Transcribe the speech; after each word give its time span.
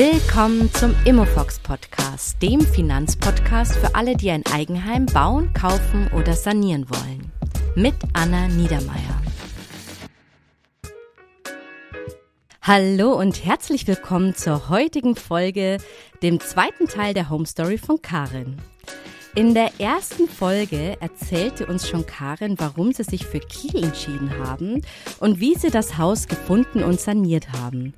Willkommen 0.00 0.72
zum 0.74 0.94
Immofox 1.06 1.58
Podcast, 1.58 2.40
dem 2.40 2.60
Finanzpodcast 2.60 3.74
für 3.74 3.96
alle, 3.96 4.14
die 4.14 4.30
ein 4.30 4.46
Eigenheim 4.46 5.06
bauen, 5.06 5.52
kaufen 5.54 6.08
oder 6.16 6.34
sanieren 6.34 6.88
wollen. 6.88 7.32
Mit 7.74 7.96
Anna 8.12 8.46
Niedermeier. 8.46 9.20
Hallo 12.62 13.18
und 13.18 13.44
herzlich 13.44 13.88
willkommen 13.88 14.36
zur 14.36 14.68
heutigen 14.68 15.16
Folge, 15.16 15.78
dem 16.22 16.38
zweiten 16.38 16.86
Teil 16.86 17.12
der 17.12 17.28
Home 17.28 17.46
Story 17.46 17.76
von 17.76 18.00
Karin. 18.00 18.58
In 19.34 19.54
der 19.54 19.70
ersten 19.78 20.26
Folge 20.26 20.96
erzählte 21.00 21.66
uns 21.66 21.86
schon 21.86 22.06
Karin, 22.06 22.54
warum 22.58 22.92
sie 22.92 23.04
sich 23.04 23.26
für 23.26 23.40
Kiel 23.40 23.84
entschieden 23.84 24.32
haben 24.38 24.82
und 25.20 25.38
wie 25.38 25.54
sie 25.54 25.70
das 25.70 25.98
Haus 25.98 26.26
gefunden 26.26 26.82
und 26.82 27.00
saniert 27.00 27.52
haben. 27.52 27.94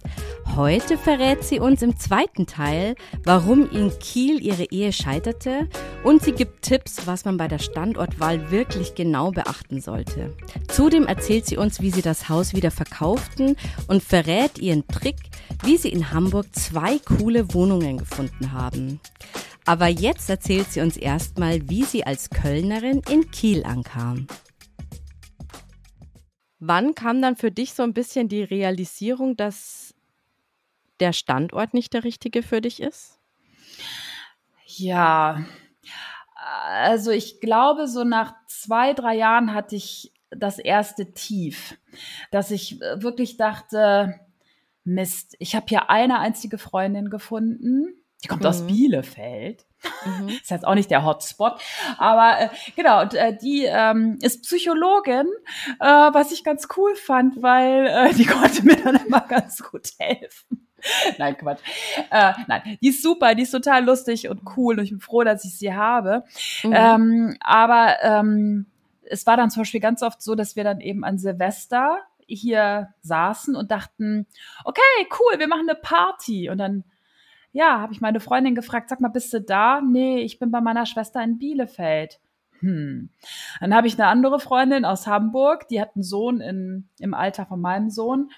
Heute 0.56 0.98
verrät 0.98 1.44
sie 1.44 1.60
uns 1.60 1.80
im 1.82 1.96
zweiten 1.96 2.46
Teil, 2.46 2.96
warum 3.24 3.70
in 3.70 3.96
Kiel 4.00 4.44
ihre 4.44 4.64
Ehe 4.64 4.92
scheiterte 4.92 5.68
und 6.02 6.22
sie 6.22 6.32
gibt 6.32 6.62
Tipps, 6.62 7.06
was 7.06 7.24
man 7.24 7.36
bei 7.36 7.46
der 7.46 7.60
Standortwahl 7.60 8.50
wirklich 8.50 8.94
genau 8.94 9.30
beachten 9.30 9.80
sollte. 9.80 10.34
Zudem 10.68 11.06
erzählt 11.06 11.46
sie 11.46 11.56
uns, 11.56 11.80
wie 11.80 11.90
sie 11.90 12.02
das 12.02 12.28
Haus 12.28 12.52
wieder 12.54 12.72
verkauften 12.72 13.56
und 13.86 14.02
verrät 14.02 14.58
ihren 14.58 14.86
Trick, 14.88 15.16
wie 15.62 15.76
sie 15.76 15.90
in 15.90 16.10
Hamburg 16.10 16.46
zwei 16.52 16.98
coole 16.98 17.54
Wohnungen 17.54 17.98
gefunden 17.98 18.52
haben. 18.52 19.00
Aber 19.66 19.88
jetzt 19.88 20.30
erzählt 20.30 20.72
sie 20.72 20.80
uns 20.80 20.96
erstmal, 20.96 21.68
wie 21.68 21.84
sie 21.84 22.04
als 22.04 22.30
Kölnerin 22.30 23.02
in 23.08 23.30
Kiel 23.30 23.64
ankam. 23.64 24.26
Wann 26.58 26.94
kam 26.94 27.22
dann 27.22 27.36
für 27.36 27.50
dich 27.50 27.74
so 27.74 27.82
ein 27.82 27.94
bisschen 27.94 28.28
die 28.28 28.42
Realisierung, 28.42 29.36
dass 29.36 29.94
der 31.00 31.12
Standort 31.12 31.72
nicht 31.72 31.94
der 31.94 32.04
richtige 32.04 32.42
für 32.42 32.60
dich 32.60 32.80
ist? 32.80 33.18
Ja, 34.66 35.44
also 36.66 37.10
ich 37.10 37.40
glaube, 37.40 37.86
so 37.88 38.04
nach 38.04 38.34
zwei, 38.46 38.92
drei 38.92 39.16
Jahren 39.16 39.54
hatte 39.54 39.76
ich 39.76 40.12
das 40.30 40.58
erste 40.58 41.12
Tief, 41.12 41.78
dass 42.30 42.50
ich 42.50 42.78
wirklich 42.80 43.36
dachte, 43.36 44.20
Mist, 44.84 45.36
ich 45.38 45.54
habe 45.54 45.66
hier 45.68 45.90
eine 45.90 46.18
einzige 46.18 46.58
Freundin 46.58 47.10
gefunden 47.10 47.99
die 48.22 48.28
kommt 48.28 48.42
mhm. 48.42 48.48
aus 48.48 48.66
Bielefeld. 48.66 49.64
Mhm. 50.04 50.28
Ist 50.28 50.50
jetzt 50.50 50.66
auch 50.66 50.74
nicht 50.74 50.90
der 50.90 51.04
Hotspot. 51.04 51.60
Aber 51.96 52.40
äh, 52.40 52.48
genau, 52.76 53.02
und, 53.02 53.14
äh, 53.14 53.36
die 53.36 53.64
ähm, 53.64 54.18
ist 54.20 54.42
Psychologin, 54.42 55.26
äh, 55.80 55.84
was 55.84 56.32
ich 56.32 56.44
ganz 56.44 56.68
cool 56.76 56.94
fand, 56.94 57.42
weil 57.42 57.86
äh, 57.86 58.14
die 58.14 58.24
konnte 58.26 58.64
mir 58.64 58.76
dann 58.76 58.96
immer 59.06 59.20
ganz 59.20 59.62
gut 59.62 59.88
helfen. 59.98 60.68
nein, 61.18 61.36
Quatsch. 61.36 61.60
Äh, 62.10 62.32
nein, 62.46 62.78
die 62.80 62.88
ist 62.88 63.02
super, 63.02 63.34
die 63.34 63.42
ist 63.42 63.50
total 63.50 63.84
lustig 63.84 64.28
und 64.28 64.42
cool 64.56 64.78
und 64.78 64.84
ich 64.84 64.90
bin 64.90 65.00
froh, 65.00 65.24
dass 65.24 65.44
ich 65.44 65.58
sie 65.58 65.74
habe. 65.74 66.24
Mhm. 66.62 66.72
Ähm, 66.74 67.36
aber 67.40 67.96
ähm, 68.02 68.66
es 69.04 69.26
war 69.26 69.36
dann 69.36 69.50
zum 69.50 69.62
Beispiel 69.62 69.80
ganz 69.80 70.02
oft 70.02 70.22
so, 70.22 70.34
dass 70.34 70.56
wir 70.56 70.64
dann 70.64 70.80
eben 70.80 71.04
an 71.04 71.18
Silvester 71.18 71.98
hier 72.26 72.94
saßen 73.02 73.56
und 73.56 73.70
dachten, 73.70 74.26
okay, 74.64 74.80
cool, 75.18 75.38
wir 75.38 75.48
machen 75.48 75.68
eine 75.68 75.78
Party. 75.78 76.48
Und 76.48 76.58
dann 76.58 76.84
ja, 77.52 77.80
habe 77.80 77.92
ich 77.92 78.00
meine 78.00 78.20
Freundin 78.20 78.54
gefragt, 78.54 78.88
sag 78.88 79.00
mal, 79.00 79.08
bist 79.08 79.32
du 79.32 79.40
da? 79.40 79.80
Nee, 79.80 80.18
ich 80.18 80.38
bin 80.38 80.50
bei 80.50 80.60
meiner 80.60 80.86
Schwester 80.86 81.22
in 81.22 81.38
Bielefeld. 81.38 82.20
Hm. 82.60 83.10
Dann 83.60 83.74
habe 83.74 83.86
ich 83.86 83.94
eine 83.94 84.08
andere 84.08 84.38
Freundin 84.38 84.84
aus 84.84 85.06
Hamburg, 85.06 85.66
die 85.68 85.80
hat 85.80 85.96
einen 85.96 86.02
Sohn 86.02 86.40
in, 86.40 86.88
im 86.98 87.14
Alter 87.14 87.46
von 87.46 87.60
meinem 87.60 87.90
Sohn 87.90 88.30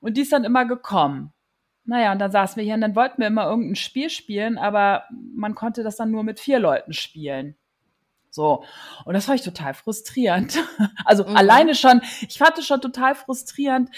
und 0.00 0.16
die 0.16 0.22
ist 0.22 0.32
dann 0.32 0.44
immer 0.44 0.66
gekommen. 0.66 1.32
Naja, 1.84 2.12
und 2.12 2.18
dann 2.18 2.30
saßen 2.30 2.56
wir 2.56 2.64
hier 2.64 2.74
und 2.74 2.82
dann 2.82 2.94
wollten 2.94 3.20
wir 3.20 3.26
immer 3.26 3.46
irgendein 3.46 3.74
Spiel 3.74 4.10
spielen, 4.10 4.58
aber 4.58 5.04
man 5.34 5.54
konnte 5.54 5.82
das 5.82 5.96
dann 5.96 6.10
nur 6.10 6.22
mit 6.22 6.38
vier 6.38 6.58
Leuten 6.60 6.92
spielen. 6.92 7.56
So. 8.30 8.62
Und 9.04 9.14
das 9.14 9.26
war 9.26 9.34
ich 9.34 9.42
total 9.42 9.74
frustrierend. 9.74 10.58
Also 11.04 11.26
mhm. 11.26 11.36
alleine 11.36 11.74
schon, 11.74 12.02
ich 12.20 12.38
fand 12.38 12.56
es 12.58 12.66
schon 12.66 12.80
total 12.80 13.16
frustrierend, 13.16 13.90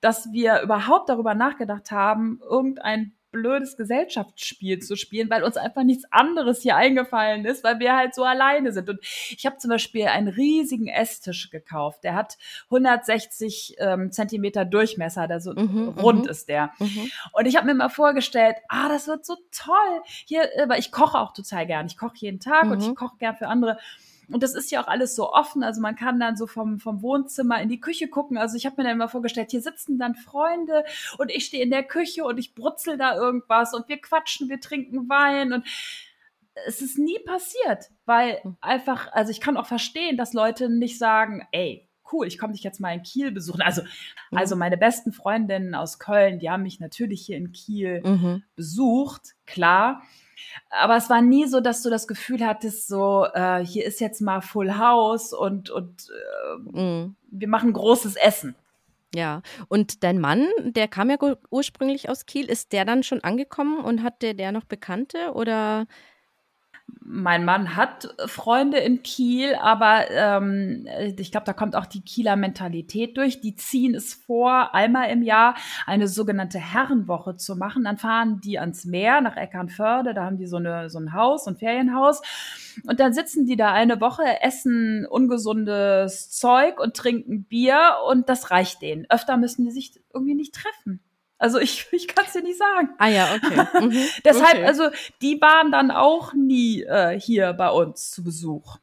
dass 0.00 0.32
wir 0.32 0.60
überhaupt 0.62 1.08
darüber 1.08 1.34
nachgedacht 1.34 1.92
haben, 1.92 2.40
irgendein 2.42 3.12
blödes 3.36 3.76
Gesellschaftsspiel 3.76 4.78
zu 4.78 4.96
spielen, 4.96 5.28
weil 5.28 5.42
uns 5.42 5.58
einfach 5.58 5.84
nichts 5.84 6.04
anderes 6.10 6.62
hier 6.62 6.76
eingefallen 6.76 7.44
ist, 7.44 7.62
weil 7.64 7.78
wir 7.78 7.94
halt 7.94 8.14
so 8.14 8.24
alleine 8.24 8.72
sind. 8.72 8.88
Und 8.88 8.98
ich 9.02 9.44
habe 9.44 9.58
zum 9.58 9.68
Beispiel 9.70 10.06
einen 10.06 10.28
riesigen 10.28 10.88
Esstisch 10.88 11.50
gekauft. 11.50 12.02
Der 12.02 12.14
hat 12.14 12.38
160 12.70 13.76
ähm, 13.78 14.10
Zentimeter 14.10 14.64
Durchmesser, 14.64 15.28
der 15.28 15.40
so 15.40 15.52
mhm, 15.52 15.88
rund 15.98 16.24
mhm. 16.24 16.30
ist 16.30 16.48
der. 16.48 16.72
Mhm. 16.78 17.10
Und 17.32 17.46
ich 17.46 17.56
habe 17.56 17.66
mir 17.66 17.74
mal 17.74 17.90
vorgestellt, 17.90 18.56
ah, 18.68 18.88
das 18.88 19.06
wird 19.06 19.26
so 19.26 19.36
toll. 19.52 20.02
Hier, 20.24 20.48
aber 20.62 20.78
ich 20.78 20.90
koche 20.90 21.18
auch 21.18 21.32
total 21.34 21.66
gern. 21.66 21.86
Ich 21.86 21.98
koche 21.98 22.16
jeden 22.16 22.40
Tag 22.40 22.64
und 22.64 22.82
ich 22.82 22.88
mhm. 22.88 22.94
koche 22.94 23.18
gern 23.18 23.36
für 23.36 23.48
andere. 23.48 23.78
Und 24.28 24.42
das 24.42 24.54
ist 24.54 24.70
ja 24.70 24.82
auch 24.82 24.88
alles 24.88 25.14
so 25.14 25.32
offen. 25.32 25.62
Also 25.62 25.80
man 25.80 25.96
kann 25.96 26.18
dann 26.18 26.36
so 26.36 26.46
vom, 26.46 26.78
vom 26.78 27.02
Wohnzimmer 27.02 27.60
in 27.60 27.68
die 27.68 27.80
Küche 27.80 28.08
gucken. 28.08 28.38
Also 28.38 28.56
ich 28.56 28.66
habe 28.66 28.76
mir 28.78 28.84
dann 28.84 28.96
immer 28.96 29.08
vorgestellt, 29.08 29.50
hier 29.50 29.60
sitzen 29.60 29.98
dann 29.98 30.14
Freunde 30.14 30.84
und 31.18 31.30
ich 31.30 31.46
stehe 31.46 31.62
in 31.62 31.70
der 31.70 31.84
Küche 31.84 32.24
und 32.24 32.38
ich 32.38 32.54
brutzel 32.54 32.98
da 32.98 33.16
irgendwas 33.16 33.74
und 33.74 33.88
wir 33.88 34.00
quatschen, 34.00 34.48
wir 34.48 34.60
trinken 34.60 35.08
Wein 35.08 35.52
und 35.52 35.64
es 36.66 36.80
ist 36.80 36.98
nie 36.98 37.18
passiert, 37.18 37.90
weil 38.06 38.42
hm. 38.42 38.56
einfach, 38.60 39.12
also 39.12 39.30
ich 39.30 39.40
kann 39.40 39.56
auch 39.56 39.66
verstehen, 39.66 40.16
dass 40.16 40.32
Leute 40.32 40.70
nicht 40.70 40.98
sagen, 40.98 41.46
ey, 41.52 41.86
cool, 42.12 42.26
ich 42.26 42.38
komme 42.38 42.52
dich 42.52 42.62
jetzt 42.62 42.80
mal 42.80 42.94
in 42.94 43.02
Kiel 43.02 43.32
besuchen. 43.32 43.62
Also, 43.62 43.82
mhm. 43.82 44.38
also 44.38 44.56
meine 44.56 44.76
besten 44.76 45.12
Freundinnen 45.12 45.74
aus 45.74 45.98
Köln, 45.98 46.38
die 46.38 46.50
haben 46.50 46.62
mich 46.62 46.80
natürlich 46.80 47.24
hier 47.26 47.36
in 47.36 47.52
Kiel 47.52 48.00
mhm. 48.04 48.42
besucht, 48.54 49.34
klar. 49.44 50.02
Aber 50.70 50.96
es 50.96 51.10
war 51.10 51.22
nie 51.22 51.46
so, 51.46 51.60
dass 51.60 51.82
du 51.82 51.90
das 51.90 52.06
Gefühl 52.06 52.44
hattest, 52.46 52.88
so 52.88 53.26
äh, 53.32 53.64
hier 53.64 53.84
ist 53.84 54.00
jetzt 54.00 54.20
mal 54.20 54.40
Full 54.40 54.78
House 54.78 55.32
und 55.32 55.70
und 55.70 56.08
äh, 56.74 56.80
mm. 56.80 57.16
wir 57.30 57.48
machen 57.48 57.72
großes 57.72 58.16
Essen. 58.16 58.54
Ja, 59.14 59.40
und 59.68 60.02
dein 60.04 60.20
Mann, 60.20 60.46
der 60.58 60.88
kam 60.88 61.08
ja 61.08 61.16
ursprünglich 61.50 62.10
aus 62.10 62.26
Kiel, 62.26 62.50
ist 62.50 62.72
der 62.72 62.84
dann 62.84 63.02
schon 63.02 63.24
angekommen 63.24 63.78
und 63.82 64.02
hatte 64.02 64.34
der 64.34 64.52
noch 64.52 64.64
Bekannte 64.64 65.32
oder 65.32 65.86
mein 67.08 67.44
Mann 67.44 67.76
hat 67.76 68.14
Freunde 68.26 68.78
in 68.78 69.02
Kiel, 69.02 69.54
aber 69.54 70.10
ähm, 70.10 70.86
ich 71.16 71.30
glaube, 71.30 71.46
da 71.46 71.52
kommt 71.52 71.76
auch 71.76 71.86
die 71.86 72.00
Kieler 72.00 72.36
Mentalität 72.36 73.16
durch. 73.16 73.40
Die 73.40 73.54
ziehen 73.54 73.94
es 73.94 74.14
vor, 74.14 74.74
einmal 74.74 75.10
im 75.10 75.22
Jahr 75.22 75.54
eine 75.86 76.08
sogenannte 76.08 76.58
Herrenwoche 76.58 77.36
zu 77.36 77.56
machen. 77.56 77.84
Dann 77.84 77.96
fahren 77.96 78.40
die 78.42 78.58
ans 78.58 78.84
Meer 78.84 79.20
nach 79.20 79.36
Eckernförde, 79.36 80.14
da 80.14 80.24
haben 80.24 80.36
die 80.36 80.46
so, 80.46 80.56
eine, 80.56 80.90
so 80.90 80.98
ein 80.98 81.12
Haus, 81.12 81.46
ein 81.46 81.56
Ferienhaus. 81.56 82.22
Und 82.86 82.98
dann 82.98 83.12
sitzen 83.12 83.46
die 83.46 83.56
da 83.56 83.72
eine 83.72 84.00
Woche, 84.00 84.42
essen 84.42 85.06
ungesundes 85.06 86.30
Zeug 86.30 86.80
und 86.80 86.96
trinken 86.96 87.44
Bier 87.44 87.96
und 88.10 88.28
das 88.28 88.50
reicht 88.50 88.82
denen. 88.82 89.06
Öfter 89.08 89.36
müssen 89.36 89.64
die 89.64 89.70
sich 89.70 89.92
irgendwie 90.12 90.34
nicht 90.34 90.54
treffen. 90.54 91.00
Also 91.38 91.58
ich, 91.58 91.86
ich 91.92 92.08
kann 92.08 92.24
es 92.26 92.32
dir 92.32 92.42
nicht 92.42 92.58
sagen. 92.58 92.90
Ah 92.98 93.08
ja, 93.08 93.34
okay. 93.34 93.66
Mhm. 93.86 94.08
Deshalb, 94.24 94.58
okay. 94.58 94.64
also 94.64 94.90
die 95.22 95.40
waren 95.40 95.70
dann 95.70 95.90
auch 95.90 96.32
nie 96.32 96.82
äh, 96.82 97.18
hier 97.18 97.52
bei 97.52 97.70
uns 97.70 98.10
zu 98.10 98.24
Besuch. 98.24 98.78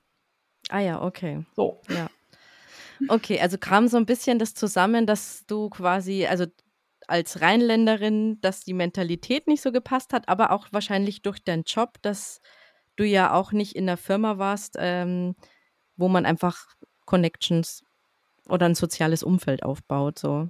Ah 0.69 0.79
ja, 0.79 1.01
okay. 1.01 1.45
So. 1.55 1.81
Ja. 1.89 2.09
Okay, 3.09 3.39
also 3.39 3.57
kam 3.57 3.87
so 3.87 3.97
ein 3.97 4.05
bisschen 4.05 4.39
das 4.39 4.53
zusammen, 4.53 5.05
dass 5.05 5.45
du 5.45 5.69
quasi, 5.69 6.25
also 6.25 6.45
als 7.07 7.41
Rheinländerin, 7.41 8.39
dass 8.41 8.61
die 8.61 8.73
Mentalität 8.73 9.47
nicht 9.47 9.61
so 9.61 9.71
gepasst 9.71 10.13
hat, 10.13 10.29
aber 10.29 10.51
auch 10.51 10.67
wahrscheinlich 10.71 11.21
durch 11.21 11.43
deinen 11.43 11.63
Job, 11.63 11.97
dass 12.01 12.39
du 12.95 13.03
ja 13.03 13.33
auch 13.33 13.51
nicht 13.51 13.75
in 13.75 13.87
der 13.87 13.97
Firma 13.97 14.37
warst, 14.37 14.77
ähm, 14.79 15.35
wo 15.97 16.07
man 16.07 16.25
einfach 16.25 16.67
Connections 17.05 17.83
oder 18.47 18.67
ein 18.67 18.75
soziales 18.75 19.23
Umfeld 19.23 19.63
aufbaut, 19.63 20.19
so. 20.19 20.49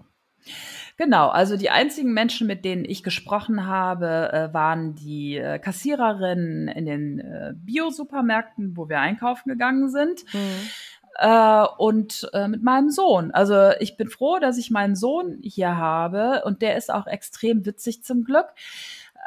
Genau, 0.97 1.29
also 1.29 1.57
die 1.57 1.69
einzigen 1.69 2.13
Menschen, 2.13 2.45
mit 2.45 2.65
denen 2.65 2.85
ich 2.85 3.03
gesprochen 3.03 3.65
habe, 3.65 4.31
äh, 4.31 4.53
waren 4.53 4.93
die 4.95 5.37
äh, 5.37 5.57
Kassiererinnen 5.57 6.67
in 6.67 6.85
den 6.85 7.19
äh, 7.19 7.53
Bio-Supermärkten, 7.55 8.77
wo 8.77 8.89
wir 8.89 8.99
einkaufen 8.99 9.49
gegangen 9.49 9.89
sind. 9.89 10.23
Mhm. 10.33 10.69
Äh, 11.15 11.65
und 11.77 12.29
äh, 12.33 12.47
mit 12.47 12.63
meinem 12.63 12.89
Sohn. 12.89 13.31
Also 13.31 13.71
ich 13.79 13.97
bin 13.97 14.09
froh, 14.09 14.39
dass 14.39 14.57
ich 14.57 14.71
meinen 14.71 14.95
Sohn 14.95 15.39
hier 15.43 15.77
habe 15.77 16.43
und 16.45 16.61
der 16.61 16.77
ist 16.77 16.91
auch 16.91 17.07
extrem 17.07 17.65
witzig 17.65 18.03
zum 18.03 18.23
Glück. 18.23 18.47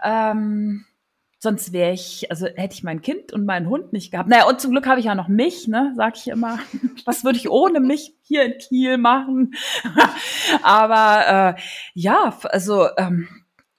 Ähm, 0.03 0.85
Sonst 1.47 1.73
wäre 1.73 1.93
ich, 1.93 2.29
also 2.29 2.47
hätte 2.47 2.75
ich 2.75 2.83
mein 2.83 3.03
Kind 3.03 3.33
und 3.33 3.47
meinen 3.47 3.69
Hund 3.69 3.93
nicht 3.93 4.11
gehabt. 4.11 4.29
Naja, 4.29 4.49
und 4.49 4.61
zum 4.61 4.73
Glück 4.73 4.89
habe 4.89 4.99
ich 4.99 5.07
ja 5.07 5.15
noch 5.15 5.29
mich, 5.29 5.69
ne, 5.69 5.93
sag 5.95 6.17
ich 6.17 6.27
immer. 6.27 6.59
Was 7.05 7.23
würde 7.23 7.39
ich 7.39 7.49
ohne 7.49 7.79
mich 7.79 8.17
hier 8.23 8.43
in 8.43 8.59
Kiel 8.59 8.99
machen? 8.99 9.55
Aber 10.65 11.55
äh, 11.57 11.61
ja, 11.95 12.37
also 12.47 12.89
ähm, 12.97 13.29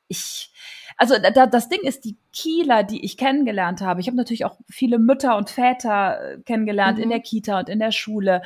ich, 0.08 0.54
also 0.96 1.16
da, 1.18 1.46
das 1.46 1.68
Ding 1.68 1.82
ist, 1.82 2.06
die 2.06 2.16
Kieler, 2.32 2.84
die 2.84 3.04
ich 3.04 3.18
kennengelernt 3.18 3.82
habe, 3.82 4.00
ich 4.00 4.08
habe 4.08 4.16
natürlich 4.16 4.46
auch 4.46 4.58
viele 4.70 4.98
Mütter 4.98 5.36
und 5.36 5.50
Väter 5.50 6.22
äh, 6.22 6.38
kennengelernt 6.44 7.00
mhm. 7.00 7.04
in 7.04 7.10
der 7.10 7.20
Kita 7.20 7.60
und 7.60 7.68
in 7.68 7.80
der 7.80 7.92
Schule 7.92 8.44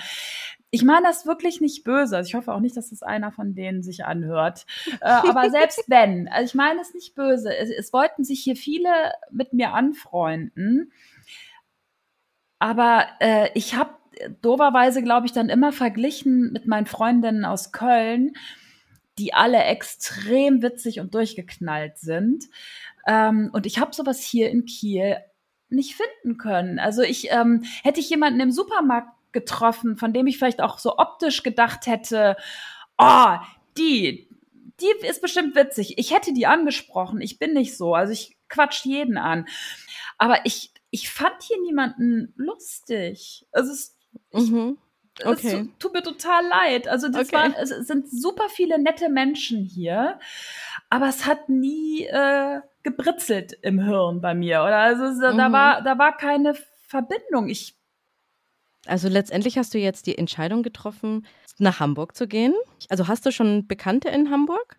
ich 0.71 0.83
meine 0.83 1.05
das 1.05 1.25
wirklich 1.25 1.59
nicht 1.59 1.83
böse. 1.83 2.15
Also 2.15 2.29
ich 2.29 2.35
hoffe 2.35 2.53
auch 2.53 2.61
nicht, 2.61 2.77
dass 2.77 2.89
das 2.89 3.03
einer 3.03 3.31
von 3.31 3.53
denen 3.53 3.83
sich 3.83 4.05
anhört. 4.05 4.65
Äh, 5.01 5.05
aber 5.05 5.49
selbst 5.49 5.83
wenn, 5.87 6.29
also 6.29 6.45
ich 6.45 6.55
meine 6.55 6.79
es 6.81 6.93
nicht 6.93 7.13
böse. 7.13 7.55
Es, 7.55 7.69
es 7.69 7.93
wollten 7.93 8.23
sich 8.23 8.41
hier 8.41 8.55
viele 8.55 8.89
mit 9.29 9.51
mir 9.51 9.73
anfreunden. 9.73 10.93
Aber 12.59 13.05
äh, 13.19 13.49
ich 13.53 13.75
habe 13.75 13.95
doverweise, 14.41 15.03
glaube 15.03 15.25
ich, 15.25 15.33
dann 15.33 15.49
immer 15.49 15.73
verglichen 15.73 16.53
mit 16.53 16.67
meinen 16.67 16.85
Freundinnen 16.85 17.43
aus 17.43 17.73
Köln, 17.73 18.33
die 19.17 19.33
alle 19.33 19.63
extrem 19.63 20.61
witzig 20.61 21.01
und 21.01 21.13
durchgeknallt 21.13 21.97
sind. 21.97 22.45
Ähm, 23.07 23.49
und 23.51 23.65
ich 23.65 23.79
habe 23.79 23.93
sowas 23.93 24.21
hier 24.21 24.49
in 24.49 24.65
Kiel 24.65 25.17
nicht 25.69 25.95
finden 25.95 26.37
können. 26.37 26.79
Also 26.79 27.01
ich 27.01 27.31
ähm, 27.31 27.63
hätte 27.83 27.99
ich 27.99 28.09
jemanden 28.09 28.39
im 28.39 28.51
Supermarkt 28.51 29.09
getroffen, 29.31 29.97
von 29.97 30.13
dem 30.13 30.27
ich 30.27 30.37
vielleicht 30.37 30.61
auch 30.61 30.79
so 30.79 30.97
optisch 30.97 31.43
gedacht 31.43 31.87
hätte, 31.87 32.35
oh, 32.97 33.35
die, 33.77 34.29
die 34.79 35.07
ist 35.07 35.21
bestimmt 35.21 35.55
witzig. 35.55 35.97
Ich 35.97 36.13
hätte 36.13 36.33
die 36.33 36.47
angesprochen. 36.47 37.21
Ich 37.21 37.39
bin 37.39 37.53
nicht 37.53 37.77
so. 37.77 37.95
Also 37.95 38.13
ich 38.13 38.37
quatsch 38.49 38.85
jeden 38.85 39.17
an. 39.17 39.47
Aber 40.17 40.45
ich, 40.45 40.73
ich 40.89 41.09
fand 41.09 41.41
hier 41.41 41.61
niemanden 41.61 42.33
lustig. 42.35 43.45
Also 43.51 43.71
es, 43.71 43.97
mhm. 44.31 44.77
Okay. 45.23 45.67
Es 45.69 45.79
tut 45.79 45.93
mir 45.93 46.03
total 46.03 46.47
leid. 46.47 46.87
Also 46.87 47.09
das 47.09 47.27
okay. 47.27 47.35
waren, 47.35 47.53
es 47.53 47.69
sind 47.69 48.09
super 48.09 48.49
viele 48.49 48.79
nette 48.81 49.09
Menschen 49.09 49.63
hier, 49.63 50.19
aber 50.89 51.09
es 51.09 51.25
hat 51.25 51.49
nie 51.49 52.05
äh, 52.05 52.61
gebritzelt 52.83 53.53
im 53.61 53.79
Hirn 53.79 54.21
bei 54.21 54.33
mir. 54.33 54.61
Oder 54.61 54.77
also 54.77 55.05
mhm. 55.05 55.37
da 55.37 55.51
war, 55.51 55.81
da 55.83 55.97
war 55.97 56.15
keine 56.15 56.55
Verbindung. 56.87 57.49
Ich 57.49 57.77
also 58.85 59.07
letztendlich 59.07 59.57
hast 59.57 59.73
du 59.73 59.77
jetzt 59.77 60.07
die 60.07 60.17
Entscheidung 60.17 60.63
getroffen, 60.63 61.25
nach 61.57 61.79
Hamburg 61.79 62.15
zu 62.15 62.27
gehen. 62.27 62.53
Also 62.89 63.07
hast 63.07 63.25
du 63.25 63.31
schon 63.31 63.67
Bekannte 63.67 64.09
in 64.09 64.31
Hamburg? 64.31 64.77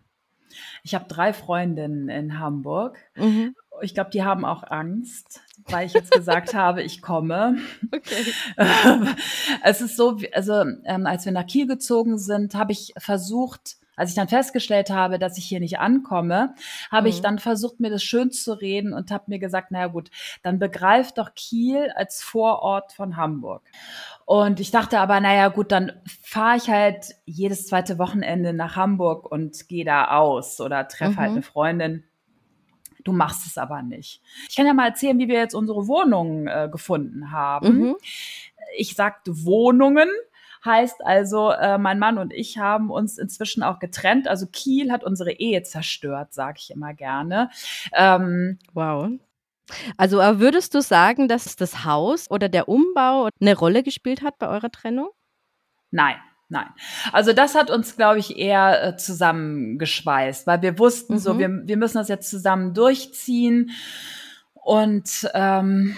Ich 0.83 0.93
habe 0.93 1.05
drei 1.07 1.33
Freundinnen 1.33 2.09
in 2.09 2.39
Hamburg. 2.39 2.97
Mhm. 3.15 3.55
Ich 3.81 3.93
glaube, 3.93 4.11
die 4.11 4.23
haben 4.23 4.45
auch 4.45 4.63
Angst, 4.63 5.41
weil 5.67 5.87
ich 5.87 5.93
jetzt 5.93 6.11
gesagt 6.11 6.53
habe, 6.53 6.83
ich 6.83 7.01
komme. 7.01 7.57
Okay. 7.91 8.33
es 9.63 9.81
ist 9.81 9.97
so, 9.97 10.19
also 10.33 10.63
ähm, 10.85 11.07
als 11.07 11.25
wir 11.25 11.31
nach 11.31 11.47
Kiel 11.47 11.67
gezogen 11.67 12.17
sind, 12.17 12.55
habe 12.55 12.71
ich 12.71 12.93
versucht, 12.97 13.77
als 13.95 14.09
ich 14.09 14.15
dann 14.15 14.27
festgestellt 14.27 14.89
habe, 14.89 15.19
dass 15.19 15.37
ich 15.37 15.45
hier 15.45 15.59
nicht 15.59 15.79
ankomme, 15.79 16.55
habe 16.91 17.07
mhm. 17.07 17.13
ich 17.13 17.21
dann 17.21 17.39
versucht, 17.39 17.79
mir 17.79 17.89
das 17.89 18.03
schön 18.03 18.31
zu 18.31 18.53
reden 18.53 18.93
und 18.93 19.11
habe 19.11 19.25
mir 19.27 19.39
gesagt, 19.39 19.71
naja 19.71 19.87
gut, 19.87 20.09
dann 20.41 20.59
begreift 20.59 21.17
doch 21.17 21.33
Kiel 21.35 21.91
als 21.95 22.23
Vorort 22.23 22.93
von 22.93 23.17
Hamburg. 23.17 23.63
Und 24.25 24.59
ich 24.59 24.71
dachte 24.71 24.99
aber, 24.99 25.19
naja 25.19 25.49
gut, 25.49 25.71
dann 25.71 25.91
fahre 26.23 26.57
ich 26.57 26.69
halt 26.69 27.15
jedes 27.25 27.67
zweite 27.67 27.97
Wochenende 27.97 28.53
nach 28.53 28.75
Hamburg 28.75 29.29
und 29.31 29.67
gehe 29.67 29.85
da 29.85 30.09
aus 30.09 30.59
oder 30.61 30.87
treffe 30.87 31.03
halt 31.03 31.15
mhm. 31.15 31.19
halt 31.19 31.31
eine 31.31 31.41
Freundin. 31.43 32.03
Du 33.03 33.11
machst 33.11 33.45
es 33.45 33.57
aber 33.57 33.81
nicht. 33.81 34.21
Ich 34.49 34.55
kann 34.55 34.65
ja 34.65 34.73
mal 34.73 34.87
erzählen, 34.87 35.19
wie 35.19 35.27
wir 35.27 35.39
jetzt 35.39 35.55
unsere 35.55 35.87
Wohnungen 35.87 36.47
äh, 36.47 36.69
gefunden 36.71 37.31
haben. 37.31 37.79
Mhm. 37.79 37.95
Ich 38.77 38.95
sagte 38.95 39.43
Wohnungen, 39.43 40.07
Heißt 40.65 41.05
also, 41.05 41.51
äh, 41.51 41.77
mein 41.77 41.99
Mann 41.99 42.17
und 42.17 42.33
ich 42.33 42.57
haben 42.57 42.89
uns 42.89 43.17
inzwischen 43.17 43.63
auch 43.63 43.79
getrennt. 43.79 44.27
Also 44.27 44.47
Kiel 44.47 44.91
hat 44.91 45.03
unsere 45.03 45.33
Ehe 45.33 45.63
zerstört, 45.63 46.33
sage 46.33 46.59
ich 46.59 46.71
immer 46.71 46.93
gerne. 46.93 47.49
Ähm, 47.93 48.59
wow. 48.73 49.09
Also 49.97 50.17
würdest 50.17 50.73
du 50.75 50.81
sagen, 50.81 51.27
dass 51.27 51.55
das 51.55 51.85
Haus 51.85 52.29
oder 52.29 52.49
der 52.49 52.69
Umbau 52.69 53.29
eine 53.41 53.57
Rolle 53.57 53.83
gespielt 53.83 54.21
hat 54.21 54.37
bei 54.37 54.47
eurer 54.47 54.71
Trennung? 54.71 55.09
Nein. 55.91 56.15
Nein. 56.49 56.67
Also 57.11 57.33
das 57.33 57.55
hat 57.55 57.71
uns, 57.71 57.95
glaube 57.95 58.19
ich, 58.19 58.37
eher 58.37 58.83
äh, 58.83 58.95
zusammengeschweißt, 58.95 60.45
weil 60.45 60.61
wir 60.61 60.77
wussten 60.77 61.13
mhm. 61.13 61.17
so, 61.17 61.39
wir, 61.39 61.49
wir 61.49 61.77
müssen 61.77 61.97
das 61.97 62.09
jetzt 62.09 62.29
zusammen 62.29 62.75
durchziehen. 62.75 63.71
Und 64.53 65.27
ähm, 65.33 65.95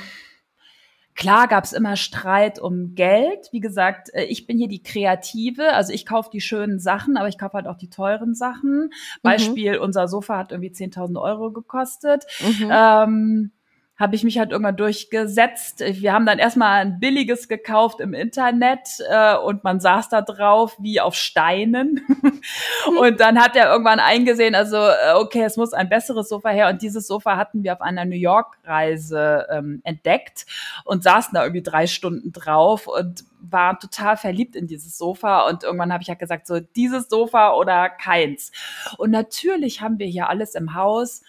Klar 1.15 1.47
gab 1.47 1.63
es 1.63 1.71
immer 1.71 1.95
Streit 1.95 2.59
um 2.59 2.93
Geld. 2.93 3.47
Wie 3.51 3.61
gesagt, 3.61 4.13
äh, 4.13 4.25
ich 4.25 4.47
bin 4.47 4.57
hier 4.57 4.67
die 4.67 4.83
Kreative, 4.83 5.73
also 5.73 5.93
ich 5.93 6.05
kaufe 6.05 6.29
die 6.31 6.41
schönen 6.41 6.77
Sachen, 6.79 7.15
aber 7.15 7.29
ich 7.29 7.37
kaufe 7.37 7.53
halt 7.53 7.67
auch 7.67 7.77
die 7.77 7.89
teuren 7.89 8.35
Sachen. 8.35 8.85
Mhm. 8.85 8.89
Beispiel, 9.21 9.77
unser 9.77 10.07
Sofa 10.09 10.37
hat 10.37 10.51
irgendwie 10.51 10.71
10.000 10.71 11.17
Euro 11.21 11.51
gekostet. 11.51 12.25
Mhm. 12.41 12.69
Ähm, 12.71 13.51
habe 13.97 14.15
ich 14.15 14.23
mich 14.23 14.37
halt 14.37 14.51
irgendwann 14.51 14.75
durchgesetzt. 14.75 15.79
Wir 15.79 16.11
haben 16.11 16.25
dann 16.25 16.37
erstmal 16.37 16.81
ein 16.81 16.99
billiges 16.99 17.47
gekauft 17.47 18.01
im 18.01 18.13
Internet 18.13 18.99
äh, 19.09 19.37
und 19.37 19.63
man 19.63 19.79
saß 19.79 20.09
da 20.09 20.21
drauf 20.21 20.75
wie 20.79 20.99
auf 20.99 21.15
Steinen. 21.15 22.01
und 22.99 23.19
dann 23.21 23.39
hat 23.39 23.55
er 23.55 23.71
irgendwann 23.71 23.99
eingesehen, 23.99 24.53
also 24.53 24.75
äh, 24.75 25.13
okay, 25.15 25.43
es 25.43 25.55
muss 25.55 25.71
ein 25.71 25.87
besseres 25.87 26.27
Sofa 26.27 26.49
her. 26.49 26.67
Und 26.69 26.81
dieses 26.81 27.07
Sofa 27.07 27.37
hatten 27.37 27.63
wir 27.63 27.71
auf 27.71 27.81
einer 27.81 28.03
New 28.03 28.17
York-Reise 28.17 29.47
ähm, 29.49 29.79
entdeckt 29.85 30.45
und 30.83 31.03
saßen 31.03 31.33
da 31.33 31.43
irgendwie 31.43 31.63
drei 31.63 31.87
Stunden 31.87 32.33
drauf 32.33 32.87
und 32.87 33.23
waren 33.39 33.79
total 33.79 34.17
verliebt 34.17 34.55
in 34.55 34.67
dieses 34.67 34.97
Sofa. 34.97 35.47
Und 35.47 35.63
irgendwann 35.63 35.93
habe 35.93 36.01
ich 36.01 36.09
halt 36.09 36.19
gesagt, 36.19 36.47
so 36.47 36.59
dieses 36.59 37.07
Sofa 37.07 37.53
oder 37.53 37.89
keins. 37.89 38.51
Und 38.97 39.11
natürlich 39.11 39.81
haben 39.81 39.99
wir 39.99 40.07
hier 40.07 40.29
alles 40.29 40.55
im 40.55 40.73
Haus 40.73 41.21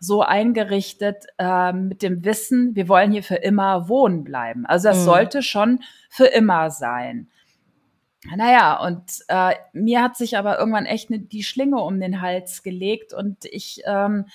so 0.00 0.22
eingerichtet 0.22 1.26
äh, 1.38 1.72
mit 1.72 2.02
dem 2.02 2.24
Wissen, 2.24 2.76
wir 2.76 2.88
wollen 2.88 3.10
hier 3.10 3.22
für 3.22 3.36
immer 3.36 3.88
wohnen 3.88 4.24
bleiben. 4.24 4.66
Also 4.66 4.88
das 4.88 5.00
mhm. 5.00 5.04
sollte 5.04 5.42
schon 5.42 5.80
für 6.08 6.26
immer 6.26 6.70
sein. 6.70 7.28
Naja, 8.36 8.84
und 8.84 9.02
äh, 9.28 9.54
mir 9.72 10.02
hat 10.02 10.16
sich 10.16 10.36
aber 10.36 10.58
irgendwann 10.58 10.86
echt 10.86 11.10
ne, 11.10 11.20
die 11.20 11.42
Schlinge 11.42 11.78
um 11.78 12.00
den 12.00 12.20
Hals 12.20 12.62
gelegt 12.62 13.14
und 13.14 13.44
ich, 13.44 13.82
ähm, 13.86 14.26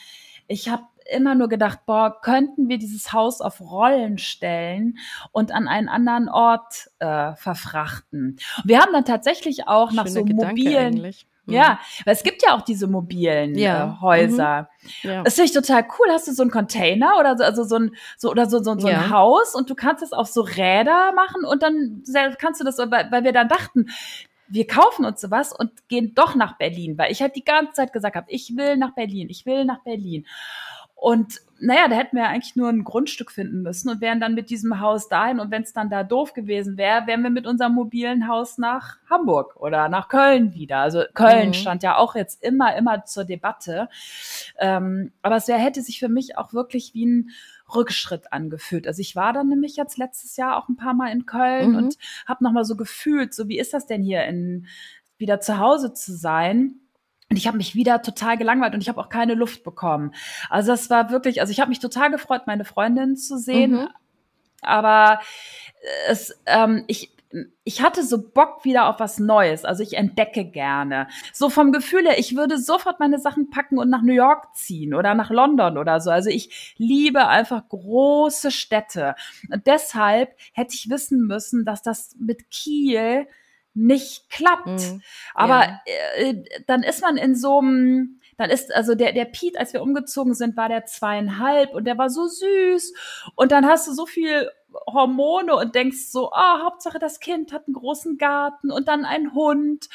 ich 0.48 0.70
habe 0.70 0.84
immer 1.12 1.36
nur 1.36 1.50
gedacht, 1.50 1.80
boah, 1.86 2.22
könnten 2.22 2.70
wir 2.70 2.78
dieses 2.78 3.12
Haus 3.12 3.42
auf 3.42 3.60
Rollen 3.60 4.18
stellen 4.18 4.98
und 5.32 5.52
an 5.52 5.68
einen 5.68 5.90
anderen 5.90 6.30
Ort 6.30 6.90
äh, 7.00 7.36
verfrachten. 7.36 8.38
Wir 8.64 8.80
haben 8.80 8.94
dann 8.94 9.06
tatsächlich 9.06 9.68
auch 9.68 9.92
nach 9.92 10.08
so 10.08 10.24
Gedanke 10.24 10.62
mobilen, 10.62 10.96
eigentlich. 10.96 11.28
Ja, 11.46 11.74
mhm. 11.74 12.06
weil 12.06 12.14
es 12.14 12.24
gibt 12.24 12.42
ja 12.44 12.56
auch 12.56 12.62
diese 12.62 12.88
mobilen 12.88 13.58
ja. 13.58 13.98
äh, 13.98 14.02
Häuser. 14.02 14.70
Mhm. 15.04 15.10
Ja. 15.10 15.24
Das 15.24 15.36
finde 15.36 15.48
ich 15.48 15.54
total 15.54 15.86
cool. 16.00 16.08
Hast 16.10 16.28
du 16.28 16.32
so 16.34 16.42
einen 16.42 16.52
Container 16.52 17.18
oder 17.20 17.38
so, 17.38 17.44
also 17.44 17.64
so 17.64 17.76
ein, 17.76 17.96
so, 18.18 18.30
oder 18.32 18.50
so, 18.50 18.64
so, 18.64 18.80
so 18.80 18.88
ein 18.88 18.94
ja. 18.94 19.10
Haus 19.10 19.54
und 19.54 19.70
du 19.70 19.76
kannst 19.76 20.04
es 20.04 20.14
auf 20.14 20.28
so 20.28 20.42
Räder 20.42 21.12
machen 21.14 21.44
und 21.44 21.62
dann 21.62 22.04
kannst 22.38 22.62
du 22.62 22.66
das, 22.66 22.78
weil, 22.78 23.12
weil 23.12 23.24
wir 23.24 23.34
dann 23.34 23.50
dachten, 23.50 23.88
wir 24.48 24.68
kaufen 24.68 25.06
uns 25.06 25.20
sowas 25.20 25.52
und 25.52 25.72
gehen 25.90 26.14
doch 26.16 26.36
nach 26.36 26.58
Berlin, 26.58 26.98
weil 26.98 27.12
ich 27.12 27.22
halt 27.22 27.36
die 27.36 27.44
ganze 27.44 27.74
Zeit 27.74 27.92
gesagt 27.92 28.16
habe, 28.16 28.30
ich 28.30 28.56
will 28.56 28.78
nach 28.78 28.94
Berlin, 28.94 29.30
ich 29.30 29.46
will 29.46 29.66
nach 29.66 29.80
Berlin. 29.84 30.26
Und 31.04 31.42
naja, 31.60 31.90
da 31.90 31.98
hätten 31.98 32.16
wir 32.16 32.30
eigentlich 32.30 32.56
nur 32.56 32.70
ein 32.70 32.86
Grundstück 32.86 33.30
finden 33.30 33.62
müssen 33.62 33.90
und 33.90 34.00
wären 34.00 34.22
dann 34.22 34.36
mit 34.36 34.50
diesem 34.50 34.80
Haus 34.80 35.10
dahin. 35.10 35.42
Und 35.42 35.52
wenn 35.52 35.64
es 35.64 35.74
dann 35.74 35.90
da 35.90 36.02
doof 36.06 36.32
gewesen 36.32 36.78
wäre, 36.78 37.08
wären 37.08 37.24
wir 37.24 37.30
mit 37.30 37.46
unserem 37.46 37.74
mobilen 37.74 38.30
Haus 38.30 38.58
nach 38.58 39.00
Hamburg 39.10 39.58
oder 39.58 39.90
nach 39.90 40.08
Köln 40.08 40.54
wieder. 40.54 40.78
Also 40.78 41.04
Köln 41.14 41.50
mhm. 41.50 41.54
stand 41.56 41.84
ja 41.84 41.98
auch 41.98 42.16
jetzt 42.16 42.42
immer, 42.42 42.74
immer 42.78 43.04
zur 43.04 43.26
Debatte. 43.26 43.90
Ähm, 44.58 45.12
aber 45.22 45.36
es 45.36 45.50
wär, 45.50 45.58
hätte 45.58 45.82
sich 45.82 46.00
für 46.00 46.08
mich 46.08 46.38
auch 46.38 46.54
wirklich 46.54 46.94
wie 46.94 47.06
ein 47.06 47.32
Rückschritt 47.76 48.32
angefühlt. 48.32 48.88
Also 48.88 49.02
ich 49.02 49.14
war 49.18 49.34
dann 49.34 49.50
nämlich 49.50 49.76
jetzt 49.76 49.98
letztes 49.98 50.38
Jahr 50.38 50.56
auch 50.56 50.70
ein 50.70 50.78
paar 50.78 50.94
Mal 50.94 51.12
in 51.12 51.26
Köln 51.26 51.72
mhm. 51.72 51.76
und 51.76 51.98
habe 52.26 52.46
nochmal 52.46 52.64
so 52.64 52.78
gefühlt, 52.78 53.34
so 53.34 53.50
wie 53.50 53.60
ist 53.60 53.74
das 53.74 53.86
denn 53.88 54.04
hier 54.04 54.24
in 54.24 54.68
wieder 55.18 55.42
zu 55.42 55.60
Hause 55.60 55.94
zu 55.94 56.16
sein? 56.16 56.80
Und 57.30 57.38
ich 57.38 57.48
habe 57.48 57.58
mich 57.58 57.76
wieder 57.76 58.02
total 58.02 58.38
gelangweilt 58.38 58.74
und 58.74 58.82
ich 58.82 58.90
habe 58.90 59.00
auch 59.00 59.10
keine 59.10 59.34
Luft 59.34 59.64
bekommen. 59.64 60.14
Also 60.50 60.72
das 60.72 60.90
war 60.90 61.10
wirklich, 61.10 61.42
also 61.42 61.52
ich 61.52 61.60
habe 61.60 61.70
mich 61.70 61.80
total 61.80 62.12
gefreut, 62.12 62.44
meine 62.46 62.66
Freundin 62.66 63.16
zu 63.16 63.38
sehen. 63.38 63.72
Mhm. 63.72 63.88
Aber 64.62 65.20
es, 66.08 66.40
ähm, 66.46 66.84
ich, 66.88 67.12
ich 67.64 67.82
hatte 67.82 68.04
so 68.04 68.22
Bock 68.22 68.64
wieder 68.64 68.88
auf 68.88 69.00
was 69.00 69.20
Neues. 69.20 69.66
Also 69.66 69.84
ich 69.84 69.96
entdecke 69.96 70.46
gerne. 70.46 71.08
So 71.34 71.50
vom 71.50 71.72
Gefühl 71.72 72.04
her, 72.04 72.20
ich 72.20 72.36
würde 72.36 72.58
sofort 72.58 73.00
meine 73.00 73.20
Sachen 73.20 73.50
packen 73.50 73.78
und 73.78 73.90
nach 73.90 74.04
New 74.04 74.14
York 74.14 74.56
ziehen 74.56 74.94
oder 74.94 75.14
nach 75.16 75.32
London 75.32 75.78
oder 75.78 76.00
so. 76.00 76.12
Also 76.12 76.30
ich 76.30 76.76
liebe 76.78 77.28
einfach 77.28 77.68
große 77.68 78.52
Städte. 78.52 79.16
Und 79.52 79.66
deshalb 79.66 80.36
hätte 80.54 80.76
ich 80.76 80.90
wissen 80.90 81.26
müssen, 81.26 81.66
dass 81.66 81.82
das 81.82 82.16
mit 82.20 82.50
Kiel 82.52 83.28
nicht 83.74 84.30
klappt. 84.30 84.68
Mhm. 84.68 85.02
Aber 85.34 85.68
ja. 85.68 85.82
äh, 86.16 86.44
dann 86.68 86.84
ist 86.84 87.02
man 87.02 87.18
in 87.18 87.36
so 87.36 87.60
einem, 87.60 88.20
dann 88.38 88.50
ist, 88.50 88.74
also 88.74 88.96
der, 88.96 89.14
der 89.14 89.26
Pete, 89.26 89.60
als 89.60 89.74
wir 89.74 89.82
umgezogen 89.82 90.34
sind, 90.34 90.58
war 90.58 90.70
der 90.70 90.86
zweieinhalb 90.86 91.74
und 91.74 91.86
der 91.86 91.98
war 91.98 92.10
so 92.10 92.28
süß. 92.28 92.94
Und 93.36 93.52
dann 93.52 93.66
hast 93.66 93.88
du 93.88 93.94
so 93.94 94.06
viel 94.06 94.50
Hormone 94.88 95.56
und 95.56 95.76
denkst 95.76 96.08
so, 96.10 96.32
ah, 96.32 96.60
oh, 96.60 96.66
Hauptsache 96.66 97.00
das 97.00 97.20
Kind 97.20 97.54
hat 97.54 97.68
einen 97.68 97.76
großen 97.76 98.18
Garten 98.18 98.72
und 98.72 98.88
dann 98.88 99.06
einen 99.06 99.34
Hund 99.34 99.90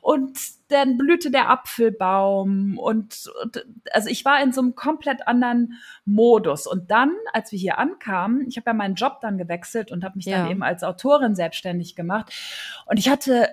und 0.00 0.38
dann 0.68 0.96
blühte 0.96 1.30
der 1.30 1.50
Apfelbaum 1.50 2.78
und, 2.78 3.30
und 3.42 3.66
also 3.92 4.08
ich 4.08 4.24
war 4.24 4.42
in 4.42 4.52
so 4.52 4.60
einem 4.60 4.74
komplett 4.74 5.26
anderen 5.28 5.74
Modus 6.04 6.66
und 6.66 6.90
dann, 6.90 7.12
als 7.32 7.52
wir 7.52 7.58
hier 7.58 7.78
ankamen, 7.78 8.46
ich 8.48 8.56
habe 8.56 8.70
ja 8.70 8.74
meinen 8.74 8.94
Job 8.94 9.20
dann 9.20 9.38
gewechselt 9.38 9.92
und 9.92 10.04
habe 10.04 10.16
mich 10.16 10.26
ja. 10.26 10.38
dann 10.38 10.50
eben 10.50 10.62
als 10.62 10.82
Autorin 10.82 11.34
selbstständig 11.34 11.94
gemacht 11.94 12.32
und 12.86 12.98
ich 12.98 13.08
hatte 13.08 13.48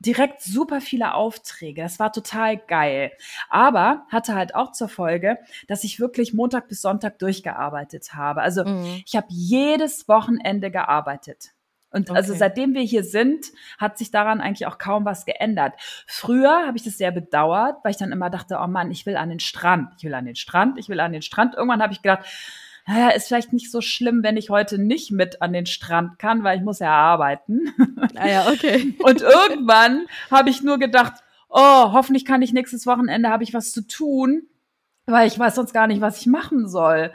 direkt 0.00 0.42
super 0.42 0.80
viele 0.80 1.14
Aufträge. 1.14 1.82
Das 1.82 1.98
war 1.98 2.12
total 2.12 2.56
geil. 2.56 3.12
Aber 3.48 4.06
hatte 4.08 4.34
halt 4.34 4.54
auch 4.54 4.72
zur 4.72 4.88
Folge, 4.88 5.38
dass 5.68 5.84
ich 5.84 6.00
wirklich 6.00 6.34
Montag 6.34 6.68
bis 6.68 6.82
Sonntag 6.82 7.18
durchgearbeitet 7.18 8.14
habe. 8.14 8.42
Also 8.42 8.64
mhm. 8.64 9.02
ich 9.06 9.14
habe 9.14 9.26
jedes 9.28 10.08
Wochenende 10.08 10.70
gearbeitet. 10.70 11.50
Und 11.92 12.08
also 12.08 12.12
okay. 12.12 12.18
also 12.18 12.34
seitdem 12.34 12.74
wir 12.74 12.82
hier 12.82 13.04
sind, 13.04 13.46
hat 13.78 13.98
sich 13.98 14.10
daran 14.10 14.40
eigentlich 14.40 14.66
auch 14.66 14.78
kaum 14.78 15.04
was 15.04 15.26
geändert. 15.26 15.74
Früher 16.06 16.66
habe 16.66 16.76
ich 16.76 16.84
das 16.84 16.96
sehr 16.96 17.10
bedauert, 17.10 17.78
weil 17.82 17.90
ich 17.90 17.96
dann 17.96 18.12
immer 18.12 18.30
dachte, 18.30 18.58
oh 18.62 18.66
Mann, 18.68 18.90
ich 18.92 19.06
will 19.06 19.16
an 19.16 19.28
den 19.28 19.40
Strand, 19.40 19.94
ich 19.98 20.04
will 20.04 20.14
an 20.14 20.24
den 20.24 20.36
Strand, 20.36 20.78
ich 20.78 20.88
will 20.88 21.00
an 21.00 21.12
den 21.12 21.22
Strand. 21.22 21.56
Irgendwann 21.56 21.82
habe 21.82 21.92
ich 21.92 22.00
gedacht, 22.00 22.24
naja, 22.86 23.10
ist 23.10 23.28
vielleicht 23.28 23.52
nicht 23.52 23.70
so 23.70 23.80
schlimm, 23.80 24.22
wenn 24.22 24.36
ich 24.36 24.50
heute 24.50 24.78
nicht 24.78 25.12
mit 25.12 25.42
an 25.42 25.52
den 25.52 25.66
Strand 25.66 26.18
kann, 26.18 26.42
weil 26.42 26.58
ich 26.58 26.64
muss 26.64 26.78
ja 26.78 26.92
arbeiten. 26.92 27.72
Ah 28.16 28.28
ja, 28.28 28.48
okay. 28.48 28.94
Und 29.02 29.22
irgendwann 29.22 30.06
habe 30.30 30.50
ich 30.50 30.62
nur 30.62 30.78
gedacht, 30.78 31.14
oh, 31.48 31.92
hoffentlich 31.92 32.24
kann 32.24 32.42
ich 32.42 32.52
nächstes 32.52 32.86
Wochenende, 32.86 33.28
habe 33.28 33.44
ich 33.44 33.54
was 33.54 33.72
zu 33.72 33.86
tun, 33.86 34.42
weil 35.06 35.28
ich 35.28 35.38
weiß 35.38 35.54
sonst 35.54 35.72
gar 35.72 35.86
nicht, 35.86 36.00
was 36.00 36.20
ich 36.20 36.26
machen 36.26 36.68
soll. 36.68 37.12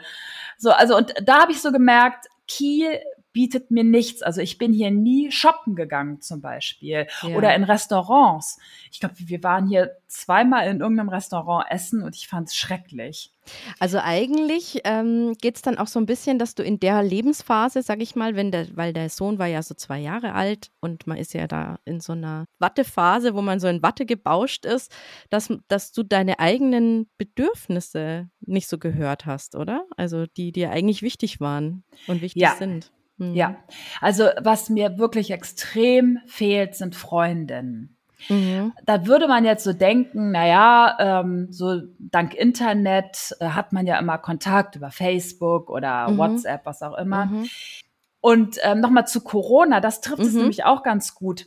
So, 0.58 0.70
also 0.70 0.96
und 0.96 1.12
da 1.24 1.42
habe 1.42 1.52
ich 1.52 1.60
so 1.60 1.72
gemerkt, 1.72 2.26
Kiel 2.48 3.00
bietet 3.36 3.70
mir 3.70 3.84
nichts. 3.84 4.22
Also 4.22 4.40
ich 4.40 4.56
bin 4.56 4.72
hier 4.72 4.90
nie 4.90 5.30
shoppen 5.30 5.76
gegangen 5.76 6.22
zum 6.22 6.40
Beispiel 6.40 7.06
ja. 7.20 7.36
oder 7.36 7.54
in 7.54 7.64
Restaurants. 7.64 8.58
Ich 8.90 8.98
glaube, 8.98 9.14
wir 9.18 9.42
waren 9.42 9.66
hier 9.66 9.90
zweimal 10.06 10.66
in 10.68 10.80
irgendeinem 10.80 11.10
Restaurant 11.10 11.66
essen 11.68 12.02
und 12.02 12.16
ich 12.16 12.28
fand 12.28 12.48
es 12.48 12.56
schrecklich. 12.56 13.34
Also 13.78 13.98
eigentlich 14.02 14.80
ähm, 14.84 15.34
geht 15.38 15.56
es 15.56 15.62
dann 15.62 15.76
auch 15.76 15.86
so 15.86 16.00
ein 16.00 16.06
bisschen, 16.06 16.38
dass 16.38 16.54
du 16.54 16.62
in 16.62 16.80
der 16.80 17.02
Lebensphase, 17.02 17.82
sag 17.82 18.00
ich 18.00 18.16
mal, 18.16 18.36
wenn 18.36 18.50
der, 18.50 18.74
weil 18.74 18.94
der 18.94 19.10
Sohn 19.10 19.38
war 19.38 19.48
ja 19.48 19.62
so 19.62 19.74
zwei 19.74 19.98
Jahre 19.98 20.32
alt 20.32 20.70
und 20.80 21.06
man 21.06 21.18
ist 21.18 21.34
ja 21.34 21.46
da 21.46 21.78
in 21.84 22.00
so 22.00 22.14
einer 22.14 22.46
Wattephase, 22.58 23.34
wo 23.34 23.42
man 23.42 23.60
so 23.60 23.68
in 23.68 23.82
Watte 23.82 24.06
gebauscht 24.06 24.64
ist, 24.64 24.90
dass, 25.28 25.52
dass 25.68 25.92
du 25.92 26.04
deine 26.04 26.38
eigenen 26.38 27.10
Bedürfnisse 27.18 28.30
nicht 28.40 28.66
so 28.66 28.78
gehört 28.78 29.26
hast, 29.26 29.56
oder? 29.56 29.84
Also 29.98 30.24
die 30.24 30.52
dir 30.52 30.70
eigentlich 30.70 31.02
wichtig 31.02 31.38
waren 31.38 31.84
und 32.06 32.22
wichtig 32.22 32.40
ja. 32.40 32.54
sind. 32.54 32.90
Ja, 33.18 33.50
mhm. 33.50 33.56
also 34.00 34.24
was 34.40 34.68
mir 34.68 34.98
wirklich 34.98 35.30
extrem 35.30 36.18
fehlt, 36.26 36.74
sind 36.74 36.94
Freundinnen. 36.94 37.96
Mhm. 38.28 38.72
Da 38.84 39.06
würde 39.06 39.28
man 39.28 39.44
jetzt 39.44 39.64
so 39.64 39.72
denken, 39.72 40.32
naja, 40.32 40.96
ähm, 40.98 41.48
so 41.50 41.80
dank 41.98 42.34
Internet 42.34 43.36
äh, 43.40 43.46
hat 43.48 43.72
man 43.72 43.86
ja 43.86 43.98
immer 43.98 44.18
Kontakt 44.18 44.76
über 44.76 44.90
Facebook 44.90 45.70
oder 45.70 46.08
mhm. 46.08 46.18
WhatsApp, 46.18 46.66
was 46.66 46.82
auch 46.82 46.96
immer. 46.98 47.26
Mhm. 47.26 47.48
Und 48.20 48.58
ähm, 48.62 48.80
nochmal 48.80 49.06
zu 49.06 49.22
Corona, 49.22 49.80
das 49.80 50.00
trifft 50.00 50.22
es 50.22 50.32
mhm. 50.32 50.40
nämlich 50.40 50.64
auch 50.64 50.82
ganz 50.82 51.14
gut. 51.14 51.46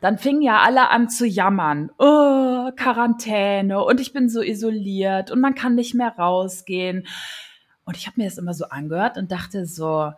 Dann 0.00 0.18
fingen 0.18 0.42
ja 0.42 0.58
alle 0.58 0.90
an 0.90 1.08
zu 1.08 1.26
jammern. 1.26 1.90
Oh, 1.98 2.70
Quarantäne 2.76 3.82
und 3.82 4.00
ich 4.00 4.12
bin 4.12 4.28
so 4.28 4.42
isoliert 4.42 5.30
und 5.30 5.40
man 5.40 5.54
kann 5.54 5.74
nicht 5.74 5.94
mehr 5.94 6.14
rausgehen. 6.18 7.06
Und 7.86 7.96
ich 7.96 8.06
habe 8.06 8.20
mir 8.20 8.24
das 8.28 8.38
immer 8.38 8.54
so 8.54 8.66
angehört 8.66 9.16
und 9.16 9.32
dachte 9.32 9.66
so, 9.66 10.10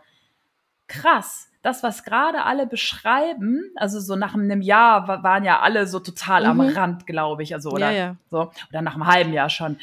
krass. 0.87 1.49
Das, 1.63 1.83
was 1.83 2.03
gerade 2.03 2.43
alle 2.43 2.65
beschreiben, 2.65 3.71
also 3.75 3.99
so 3.99 4.15
nach 4.15 4.35
einem 4.35 4.61
Jahr 4.61 5.07
waren 5.23 5.43
ja 5.43 5.59
alle 5.59 5.85
so 5.85 5.99
total 5.99 6.43
mhm. 6.43 6.61
am 6.61 6.61
Rand, 6.61 7.07
glaube 7.07 7.43
ich, 7.43 7.53
also 7.53 7.71
oder 7.71 7.91
ja, 7.91 7.97
ja. 7.97 8.15
so 8.29 8.51
oder 8.69 8.81
nach 8.81 8.93
einem 8.93 9.07
halben 9.07 9.33
Jahr 9.33 9.49
schon. 9.49 9.77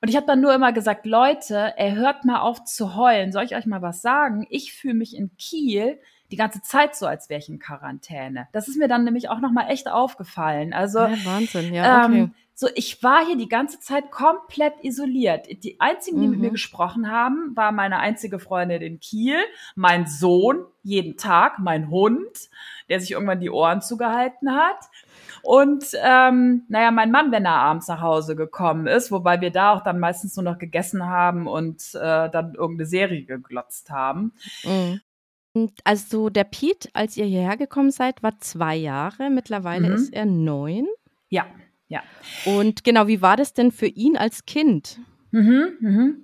Und 0.00 0.08
ich 0.08 0.16
habe 0.16 0.26
dann 0.26 0.40
nur 0.40 0.54
immer 0.54 0.72
gesagt, 0.72 1.06
Leute, 1.06 1.74
er 1.76 1.94
hört 1.94 2.24
mal 2.24 2.40
auf 2.40 2.64
zu 2.64 2.96
heulen. 2.96 3.32
Soll 3.32 3.44
ich 3.44 3.54
euch 3.54 3.66
mal 3.66 3.82
was 3.82 4.02
sagen? 4.02 4.46
Ich 4.50 4.74
fühle 4.74 4.94
mich 4.94 5.16
in 5.16 5.36
Kiel 5.36 5.98
die 6.32 6.36
ganze 6.36 6.62
Zeit 6.62 6.96
so, 6.96 7.06
als 7.06 7.28
wäre 7.28 7.38
ich 7.38 7.48
in 7.48 7.58
Quarantäne. 7.58 8.48
Das 8.52 8.66
ist 8.66 8.78
mir 8.78 8.88
dann 8.88 9.04
nämlich 9.04 9.28
auch 9.28 9.38
noch 9.38 9.52
mal 9.52 9.68
echt 9.68 9.88
aufgefallen. 9.88 10.72
Also 10.72 11.00
ja, 11.00 11.24
Wahnsinn, 11.24 11.74
ja, 11.74 12.04
okay. 12.04 12.18
Ähm, 12.18 12.34
so, 12.54 12.68
ich 12.74 13.02
war 13.02 13.24
hier 13.24 13.36
die 13.36 13.48
ganze 13.48 13.80
Zeit 13.80 14.10
komplett 14.10 14.74
isoliert. 14.82 15.46
Die 15.64 15.80
einzigen, 15.80 16.20
die 16.20 16.26
mhm. 16.26 16.30
mit 16.32 16.40
mir 16.40 16.48
mhm. 16.48 16.52
gesprochen 16.52 17.10
haben, 17.10 17.52
war 17.56 17.72
meine 17.72 17.98
einzige 17.98 18.38
Freundin 18.38 18.82
in 18.82 19.00
Kiel, 19.00 19.38
mein 19.74 20.06
Sohn 20.06 20.64
jeden 20.82 21.16
Tag, 21.16 21.58
mein 21.58 21.90
Hund, 21.90 22.50
der 22.88 23.00
sich 23.00 23.12
irgendwann 23.12 23.40
die 23.40 23.50
Ohren 23.50 23.80
zugehalten 23.80 24.54
hat. 24.54 24.90
Und 25.42 25.86
ähm, 26.04 26.64
naja, 26.68 26.90
mein 26.90 27.10
Mann, 27.10 27.32
wenn 27.32 27.44
er 27.44 27.56
abends 27.56 27.88
nach 27.88 28.00
Hause 28.00 28.36
gekommen 28.36 28.86
ist, 28.86 29.10
wobei 29.10 29.40
wir 29.40 29.50
da 29.50 29.72
auch 29.72 29.82
dann 29.82 29.98
meistens 29.98 30.36
nur 30.36 30.44
noch 30.44 30.58
gegessen 30.58 31.06
haben 31.06 31.48
und 31.48 31.94
äh, 31.94 32.30
dann 32.30 32.54
irgendeine 32.54 32.86
Serie 32.86 33.24
geglotzt 33.24 33.90
haben. 33.90 34.34
Mhm. 34.62 35.00
Also 35.84 36.30
der 36.30 36.44
Pete, 36.44 36.88
als 36.94 37.16
ihr 37.16 37.26
hierher 37.26 37.56
gekommen 37.56 37.90
seid, 37.90 38.22
war 38.22 38.38
zwei 38.38 38.76
Jahre. 38.76 39.30
Mittlerweile 39.30 39.88
mhm. 39.88 39.94
ist 39.94 40.12
er 40.12 40.24
neun. 40.24 40.86
Ja. 41.28 41.46
Ja. 41.88 42.02
Und 42.46 42.84
genau, 42.84 43.06
wie 43.06 43.20
war 43.20 43.36
das 43.36 43.52
denn 43.52 43.70
für 43.70 43.86
ihn 43.86 44.16
als 44.16 44.46
Kind? 44.46 44.98
Mhm, 45.32 45.76
mhm. 45.80 46.16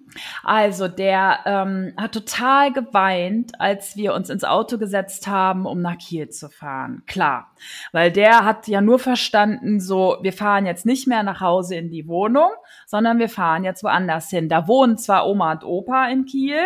Also 0.45 0.87
der 0.87 1.41
ähm, 1.47 1.95
hat 1.97 2.13
total 2.13 2.73
geweint, 2.73 3.53
als 3.59 3.97
wir 3.97 4.13
uns 4.13 4.29
ins 4.29 4.45
Auto 4.45 4.77
gesetzt 4.77 5.27
haben, 5.27 5.65
um 5.65 5.81
nach 5.81 5.97
Kiel 5.97 6.29
zu 6.29 6.51
fahren. 6.51 7.03
Klar, 7.07 7.51
weil 7.93 8.13
der 8.13 8.45
hat 8.45 8.69
ja 8.69 8.83
nur 8.83 8.99
verstanden, 8.99 9.81
so 9.81 10.19
wir 10.21 10.35
fahren 10.35 10.67
jetzt 10.67 10.85
nicht 10.85 11.07
mehr 11.07 11.23
nach 11.23 11.41
Hause 11.41 11.77
in 11.77 11.91
die 11.91 12.07
Wohnung, 12.07 12.51
sondern 12.87 13.19
wir 13.19 13.31
fahren 13.31 13.65
jetzt 13.65 13.83
woanders 13.83 14.29
hin. 14.29 14.51
Da 14.51 14.69
wohnen 14.69 14.99
zwar 14.99 15.27
Oma 15.27 15.53
und 15.53 15.65
Opa 15.65 16.09
in 16.09 16.27
Kiel, 16.27 16.61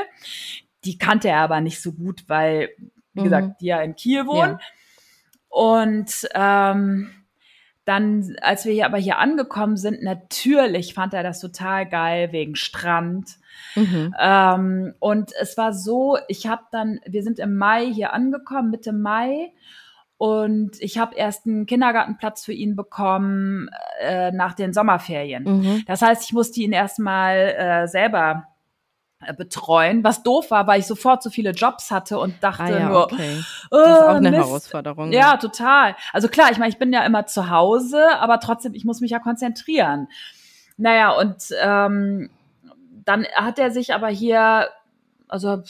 die 0.84 0.98
kannte 0.98 1.28
er 1.28 1.38
aber 1.38 1.60
nicht 1.60 1.80
so 1.80 1.92
gut, 1.92 2.24
weil 2.28 2.70
wie 3.14 3.20
mhm. 3.20 3.24
gesagt 3.24 3.60
die 3.60 3.66
ja 3.66 3.80
in 3.80 3.96
Kiel 3.96 4.26
wohnen. 4.26 4.58
Ja. 4.58 4.60
Und 5.48 6.28
ähm, 6.34 7.10
dann, 7.84 8.36
als 8.40 8.64
wir 8.64 8.72
hier 8.72 8.86
aber 8.86 8.98
hier 8.98 9.18
angekommen 9.18 9.76
sind, 9.76 10.02
natürlich 10.02 10.94
fand 10.94 11.14
er 11.14 11.22
das 11.22 11.40
total 11.40 11.88
geil 11.88 12.30
wegen 12.32 12.54
Strand. 12.54 13.38
Mhm. 13.74 14.14
Ähm, 14.20 14.94
und 15.00 15.32
es 15.40 15.56
war 15.56 15.72
so, 15.72 16.16
ich 16.28 16.46
habe 16.46 16.62
dann, 16.70 17.00
wir 17.06 17.22
sind 17.22 17.38
im 17.38 17.56
Mai 17.56 17.86
hier 17.92 18.12
angekommen, 18.12 18.70
Mitte 18.70 18.92
Mai. 18.92 19.52
Und 20.16 20.80
ich 20.80 20.98
habe 20.98 21.16
erst 21.16 21.46
einen 21.46 21.66
Kindergartenplatz 21.66 22.44
für 22.44 22.52
ihn 22.52 22.76
bekommen 22.76 23.68
äh, 24.00 24.30
nach 24.30 24.54
den 24.54 24.72
Sommerferien. 24.72 25.42
Mhm. 25.42 25.82
Das 25.88 26.00
heißt, 26.00 26.22
ich 26.22 26.32
musste 26.32 26.60
ihn 26.60 26.72
erstmal 26.72 27.36
äh, 27.36 27.88
selber 27.88 28.46
betreuen, 29.36 30.04
was 30.04 30.22
doof 30.22 30.50
war, 30.50 30.66
weil 30.66 30.80
ich 30.80 30.86
sofort 30.86 31.22
so 31.22 31.30
viele 31.30 31.50
Jobs 31.50 31.90
hatte 31.90 32.18
und 32.18 32.42
dachte 32.42 32.62
ah, 32.64 32.70
ja, 32.70 32.88
nur, 32.88 33.04
okay. 33.04 33.42
oh, 33.70 33.76
das 33.76 33.98
ist 33.98 34.04
auch 34.04 34.08
eine 34.14 34.30
Mist. 34.30 34.44
Herausforderung. 34.44 35.12
Ja, 35.12 35.36
total. 35.36 35.96
Also 36.12 36.28
klar, 36.28 36.50
ich 36.50 36.58
meine, 36.58 36.70
ich 36.70 36.78
bin 36.78 36.92
ja 36.92 37.04
immer 37.04 37.26
zu 37.26 37.50
Hause, 37.50 38.02
aber 38.18 38.40
trotzdem, 38.40 38.74
ich 38.74 38.84
muss 38.84 39.00
mich 39.00 39.10
ja 39.10 39.18
konzentrieren. 39.18 40.08
Naja, 40.76 41.10
und 41.12 41.36
ähm, 41.60 42.30
dann 43.04 43.26
hat 43.34 43.58
er 43.58 43.70
sich 43.70 43.94
aber 43.94 44.08
hier, 44.08 44.68
also 45.28 45.62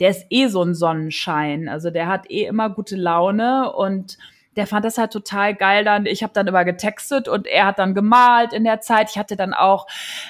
der 0.00 0.10
ist 0.10 0.26
eh 0.30 0.48
so 0.48 0.62
ein 0.62 0.74
Sonnenschein, 0.74 1.68
also 1.68 1.90
der 1.90 2.06
hat 2.06 2.30
eh 2.30 2.44
immer 2.44 2.70
gute 2.70 2.96
Laune 2.96 3.72
und 3.72 4.18
der 4.56 4.66
fand 4.66 4.84
das 4.84 4.98
halt 4.98 5.12
total 5.12 5.54
geil 5.54 5.84
dann. 5.84 6.06
Ich 6.06 6.22
habe 6.22 6.32
dann 6.32 6.46
immer 6.46 6.64
getextet 6.64 7.28
und 7.28 7.46
er 7.46 7.66
hat 7.66 7.78
dann 7.78 7.94
gemalt 7.94 8.52
in 8.52 8.64
der 8.64 8.80
Zeit. 8.80 9.10
Ich 9.10 9.18
hatte 9.18 9.36
dann 9.36 9.54
auch 9.54 9.86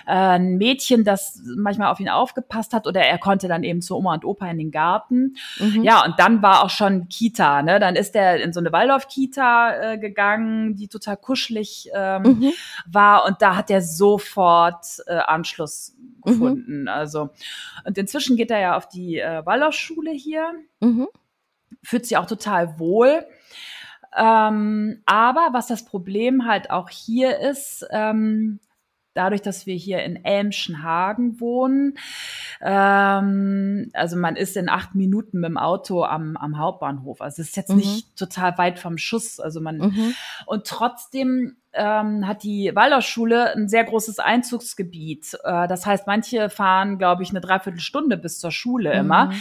äh, 0.06 0.12
ein 0.12 0.56
Mädchen, 0.56 1.04
das 1.04 1.40
manchmal 1.44 1.90
auf 1.90 2.00
ihn 2.00 2.08
aufgepasst 2.08 2.72
hat 2.72 2.86
oder 2.86 3.02
er 3.02 3.18
konnte 3.18 3.48
dann 3.48 3.62
eben 3.62 3.80
zu 3.80 3.96
Oma 3.96 4.14
und 4.14 4.24
Opa 4.24 4.50
in 4.50 4.58
den 4.58 4.70
Garten. 4.70 5.36
Mhm. 5.58 5.84
Ja, 5.84 6.04
und 6.04 6.18
dann 6.18 6.42
war 6.42 6.64
auch 6.64 6.70
schon 6.70 7.08
Kita, 7.08 7.62
ne? 7.62 7.78
Dann 7.78 7.94
ist 7.94 8.16
er 8.16 8.42
in 8.42 8.52
so 8.52 8.60
eine 8.60 8.72
Waldorf-Kita 8.72 9.92
äh, 9.92 9.98
gegangen, 9.98 10.76
die 10.76 10.88
total 10.88 11.16
kuschelig 11.16 11.90
ähm, 11.94 12.22
mhm. 12.22 12.52
war 12.86 13.24
und 13.26 13.40
da 13.40 13.56
hat 13.56 13.70
er 13.70 13.80
sofort 13.80 14.84
äh, 15.06 15.14
Anschluss 15.14 15.94
mhm. 16.24 16.30
gefunden. 16.30 16.82
Mhm. 16.82 16.88
Also 16.88 17.30
und 17.84 17.96
inzwischen 17.96 18.36
geht 18.36 18.50
er 18.50 18.58
ja 18.58 18.76
auf 18.76 18.88
die 18.88 19.18
äh, 19.18 19.46
Waldorfschule 19.46 20.10
hier. 20.10 20.52
Mhm. 20.80 21.08
Fühlt 21.82 22.06
sich 22.06 22.16
auch 22.16 22.26
total 22.26 22.78
wohl. 22.78 23.24
Ähm, 24.16 25.02
aber 25.06 25.48
was 25.52 25.66
das 25.66 25.84
Problem 25.84 26.46
halt 26.46 26.70
auch 26.70 26.88
hier 26.88 27.38
ist, 27.38 27.86
ähm, 27.90 28.60
dadurch, 29.14 29.42
dass 29.42 29.66
wir 29.66 29.74
hier 29.74 30.02
in 30.04 30.24
Elmschenhagen 30.24 31.40
wohnen, 31.40 31.98
ähm, 32.60 33.90
also 33.94 34.16
man 34.16 34.36
ist 34.36 34.56
in 34.56 34.68
acht 34.68 34.94
Minuten 34.94 35.40
mit 35.40 35.48
dem 35.48 35.58
Auto 35.58 36.04
am, 36.04 36.36
am 36.36 36.58
Hauptbahnhof. 36.58 37.20
Also 37.20 37.42
es 37.42 37.48
ist 37.48 37.56
jetzt 37.56 37.70
mhm. 37.70 37.76
nicht 37.76 38.16
total 38.16 38.56
weit 38.58 38.78
vom 38.78 38.98
Schuss. 38.98 39.40
Also 39.40 39.60
man 39.60 39.78
mhm. 39.78 40.14
und 40.46 40.66
trotzdem 40.66 41.56
ähm, 41.76 42.26
hat 42.26 42.42
die 42.42 42.72
Waldorfschule 42.74 43.54
ein 43.54 43.68
sehr 43.68 43.84
großes 43.84 44.18
Einzugsgebiet. 44.18 45.38
Äh, 45.44 45.68
das 45.68 45.86
heißt, 45.86 46.06
manche 46.06 46.50
fahren, 46.50 46.98
glaube 46.98 47.22
ich, 47.22 47.30
eine 47.30 47.40
Dreiviertelstunde 47.40 48.16
bis 48.16 48.40
zur 48.40 48.50
Schule 48.50 48.94
mhm. 48.94 49.00
immer. 49.00 49.32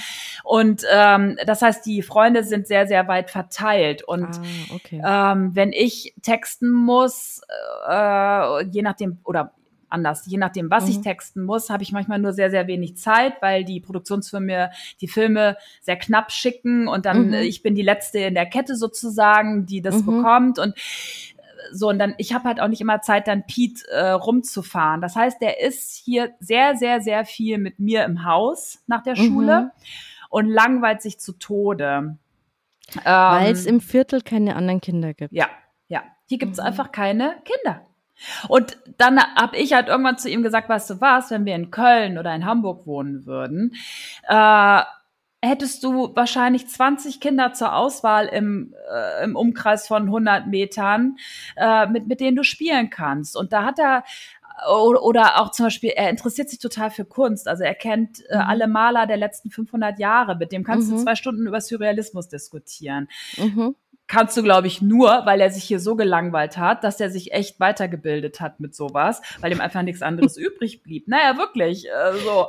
Und 0.44 0.84
ähm, 0.92 1.38
das 1.46 1.62
heißt, 1.62 1.86
die 1.86 2.02
Freunde 2.02 2.44
sind 2.44 2.68
sehr, 2.68 2.88
sehr 2.88 3.08
weit 3.08 3.30
verteilt. 3.30 4.04
Und 4.04 4.26
ah, 4.26 4.76
okay. 4.76 5.02
ähm, 5.06 5.56
wenn 5.56 5.72
ich 5.72 6.14
texten 6.22 6.72
muss, 6.72 7.42
äh, 7.90 8.66
je 8.66 8.82
nachdem, 8.82 9.20
oder 9.24 9.54
anders. 9.96 10.26
Je 10.26 10.38
nachdem, 10.38 10.70
was 10.70 10.86
mhm. 10.86 10.90
ich 10.92 11.02
texten 11.02 11.44
muss, 11.44 11.70
habe 11.70 11.84
ich 11.84 11.92
manchmal 11.92 12.20
nur 12.20 12.34
sehr, 12.34 12.52
sehr 12.52 12.68
wenig 12.68 12.98
Zeit, 12.98 13.42
weil 13.42 13.64
die 13.64 13.80
Produktionsfirmen 13.80 14.70
die 15.02 15.08
Filme 15.08 15.58
sehr 15.82 15.96
knapp 15.96 16.32
schicken 16.32 16.88
und 16.88 17.06
dann 17.06 17.28
mhm. 17.28 17.34
ich 17.34 17.64
bin 17.64 17.76
die 17.76 17.82
letzte 17.82 18.20
in 18.20 18.34
der 18.34 18.46
Kette 18.46 18.76
sozusagen, 18.76 19.66
die 19.66 19.82
das 19.82 20.02
mhm. 20.02 20.06
bekommt 20.06 20.60
und 20.60 20.76
so 21.72 21.90
und 21.90 22.00
dann 22.00 22.16
ich 22.18 22.34
habe 22.34 22.46
halt 22.46 22.60
auch 22.60 22.68
nicht 22.68 22.82
immer 22.82 23.02
Zeit 23.02 23.28
dann 23.28 23.46
Pete 23.46 23.88
äh, 23.90 24.10
rumzufahren. 24.12 25.02
Das 25.02 25.16
heißt, 25.16 25.42
der 25.42 25.62
ist 25.62 25.94
hier 25.94 26.34
sehr 26.40 26.76
sehr 26.76 27.02
sehr 27.02 27.26
viel 27.26 27.58
mit 27.58 27.80
mir 27.80 28.04
im 28.06 28.26
Haus 28.26 28.80
nach 28.88 29.04
der 29.04 29.16
Schule 29.16 29.62
mhm. 29.62 29.72
und 30.30 30.50
langweilt 30.50 31.02
sich 31.02 31.20
zu 31.20 31.34
Tode. 31.34 32.18
Weil 33.04 33.52
es 33.52 33.66
ähm, 33.66 33.76
im 33.76 33.82
Viertel 33.82 34.22
keine 34.22 34.56
anderen 34.56 34.82
Kinder 34.82 35.14
gibt. 35.14 35.34
Ja, 35.34 35.48
ja. 35.88 36.04
Hier 36.28 36.38
gibt 36.38 36.54
es 36.54 36.60
mhm. 36.60 36.66
einfach 36.66 36.92
keine 36.92 37.36
Kinder. 37.44 37.82
Und 38.48 38.78
dann 38.98 39.20
habe 39.20 39.58
ich 39.58 39.74
halt 39.74 39.90
irgendwann 39.90 40.18
zu 40.18 40.30
ihm 40.30 40.44
gesagt, 40.44 40.70
weißt 40.70 40.90
du 40.90 41.02
was, 41.02 41.32
wenn 41.32 41.46
wir 41.46 41.56
in 41.56 41.72
Köln 41.72 42.18
oder 42.18 42.34
in 42.34 42.46
Hamburg 42.46 42.86
wohnen 42.88 43.26
würden, 43.26 43.76
äh, 44.28 44.82
hättest 45.46 45.84
du 45.84 46.16
wahrscheinlich 46.16 46.68
20 46.68 47.20
Kinder 47.20 47.54
zur 47.54 47.76
Auswahl 47.76 48.28
im, 48.28 48.74
äh, 48.92 49.24
im 49.24 49.36
Umkreis 49.36 49.88
von 49.88 50.04
100 50.04 50.48
Metern, 50.48 51.18
äh, 51.56 51.88
mit, 51.88 52.08
mit 52.08 52.20
denen 52.20 52.36
du 52.36 52.44
spielen 52.44 52.90
kannst. 52.90 53.36
Und 53.36 53.54
da 53.54 53.64
hat 53.64 53.80
er 53.80 54.04
oder 54.70 55.42
auch 55.42 55.52
zum 55.52 55.66
Beispiel, 55.66 55.90
er 55.90 56.10
interessiert 56.10 56.50
sich 56.50 56.60
total 56.60 56.90
für 56.90 57.04
Kunst. 57.04 57.48
Also 57.48 57.64
er 57.64 57.76
kennt 57.76 58.24
äh, 58.30 58.38
mhm. 58.38 58.42
alle 58.42 58.68
Maler 58.68 59.06
der 59.06 59.18
letzten 59.18 59.50
500 59.50 60.00
Jahre. 60.00 60.38
Mit 60.38 60.54
dem 60.54 60.64
kannst 60.64 60.90
mhm. 60.90 60.96
du 60.96 61.04
zwei 61.04 61.16
Stunden 61.16 61.46
über 61.46 61.60
Surrealismus 61.60 62.30
diskutieren. 62.30 63.10
Mhm 63.38 63.76
kannst 64.08 64.38
du, 64.38 64.44
glaube 64.44 64.68
ich, 64.68 64.82
nur, 64.82 65.26
weil 65.26 65.42
er 65.42 65.50
sich 65.50 65.64
hier 65.64 65.80
so 65.80 65.96
gelangweilt 65.96 66.58
hat, 66.58 66.84
dass 66.84 67.00
er 67.00 67.10
sich 67.10 67.34
echt 67.34 67.60
weitergebildet 67.60 68.40
hat 68.40 68.60
mit 68.60 68.76
sowas, 68.76 69.22
weil 69.40 69.52
ihm 69.52 69.62
einfach 69.62 69.82
nichts 69.82 70.02
anderes 70.02 70.38
übrig 70.38 70.84
blieb. 70.84 71.08
Naja, 71.08 71.38
wirklich. 71.38 71.88
Äh, 71.88 72.18
so. 72.24 72.48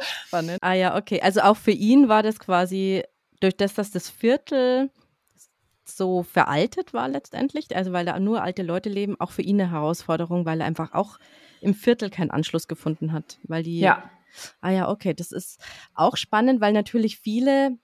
Ah 0.61 0.75
ja, 0.75 0.97
okay. 0.97 1.21
Also 1.23 1.41
auch 1.41 1.57
für 1.57 1.71
ihn 1.71 2.09
war 2.09 2.23
das 2.23 2.39
quasi 2.39 3.03
durch 3.41 3.57
das, 3.57 3.75
dass 3.75 3.91
das 3.91 4.11
Viertel 4.11 4.91
so 5.85 6.25
veraltet 6.25 6.93
war 6.93 7.09
letztendlich, 7.09 7.75
also 7.77 7.93
weil 7.93 8.05
da 8.05 8.19
nur 8.19 8.43
alte 8.43 8.63
Leute 8.63 8.89
leben, 8.89 9.21
auch 9.21 9.31
für 9.31 9.43
ihn 9.43 9.61
eine 9.61 9.71
Herausforderung, 9.71 10.45
weil 10.45 10.61
er 10.61 10.67
einfach 10.67 10.93
auch 10.95 11.19
im 11.61 11.75
Viertel 11.75 12.11
keinen 12.11 12.33
Anschluss 12.33 12.67
gefunden 12.67 13.13
hat, 13.13 13.39
weil 13.45 13.63
die 13.63 13.81
ja. 13.81 14.11
Ah 14.61 14.71
ja, 14.71 14.91
okay, 14.91 15.15
das 15.15 15.33
ist 15.33 15.61
auch 15.95 16.17
spannend, 16.17 16.61
weil 16.61 16.75
natürlich 16.75 17.19
viele 17.19 17.79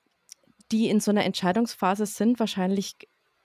die 0.73 0.89
in 0.89 1.01
so 1.01 1.11
einer 1.11 1.25
Entscheidungsphase 1.25 2.07
sind, 2.07 2.41
wahrscheinlich 2.41 2.97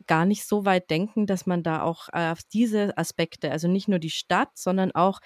gar 0.07 0.25
nicht 0.25 0.45
so 0.45 0.65
weit 0.65 0.89
denken, 0.89 1.27
dass 1.27 1.45
man 1.45 1.63
da 1.63 1.81
auch 1.81 2.09
äh, 2.13 2.31
auf 2.31 2.39
diese 2.51 2.97
Aspekte, 2.97 3.51
also 3.51 3.67
nicht 3.67 3.87
nur 3.87 3.99
die 3.99 4.09
Stadt, 4.09 4.49
sondern 4.55 4.91
auch, 4.91 5.19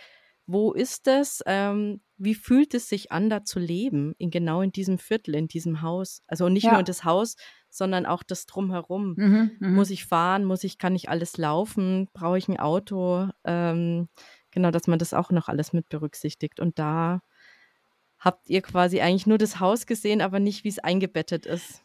wo 0.48 0.74
ist 0.74 1.08
es, 1.08 1.42
ähm, 1.46 2.02
wie 2.18 2.36
fühlt 2.36 2.74
es 2.74 2.90
sich 2.90 3.12
an, 3.12 3.30
da 3.30 3.44
zu 3.44 3.60
leben, 3.60 4.14
in 4.18 4.32
genau 4.32 4.62
in 4.62 4.72
diesem 4.72 4.98
Viertel, 4.98 5.36
in 5.36 5.48
diesem 5.48 5.82
Haus. 5.82 6.22
Also 6.28 6.50
nicht 6.50 6.66
ja. 6.66 6.74
nur 6.74 6.84
das 6.84 7.04
Haus, 7.04 7.36
sondern 7.70 8.06
auch 8.06 8.22
das 8.24 8.46
drumherum. 8.46 9.16
Mhm, 9.18 9.52
mhm, 9.60 9.76
muss 9.76 9.90
ich 9.90 10.06
fahren, 10.06 10.44
muss 10.44 10.64
ich, 10.64 10.78
kann 10.78 10.96
ich 10.96 11.10
alles 11.10 11.38
laufen, 11.38 12.10
brauche 12.14 12.38
ich 12.38 12.48
ein 12.48 12.60
Auto? 12.60 13.30
Ähm, 13.46 14.10
genau, 14.52 14.72
dass 14.72 14.88
man 14.88 15.00
das 15.00 15.14
auch 15.14 15.32
noch 15.32 15.48
alles 15.48 15.74
mit 15.74 15.90
berücksichtigt. 15.90 16.60
Und 16.60 16.78
da 16.80 17.22
habt 18.20 18.50
ihr 18.50 18.62
quasi 18.62 19.02
eigentlich 19.02 19.26
nur 19.26 19.38
das 19.38 19.60
Haus 19.60 19.86
gesehen, 19.86 20.22
aber 20.22 20.40
nicht, 20.40 20.64
wie 20.64 20.70
es 20.70 20.80
eingebettet 20.80 21.46
ist. 21.46 21.84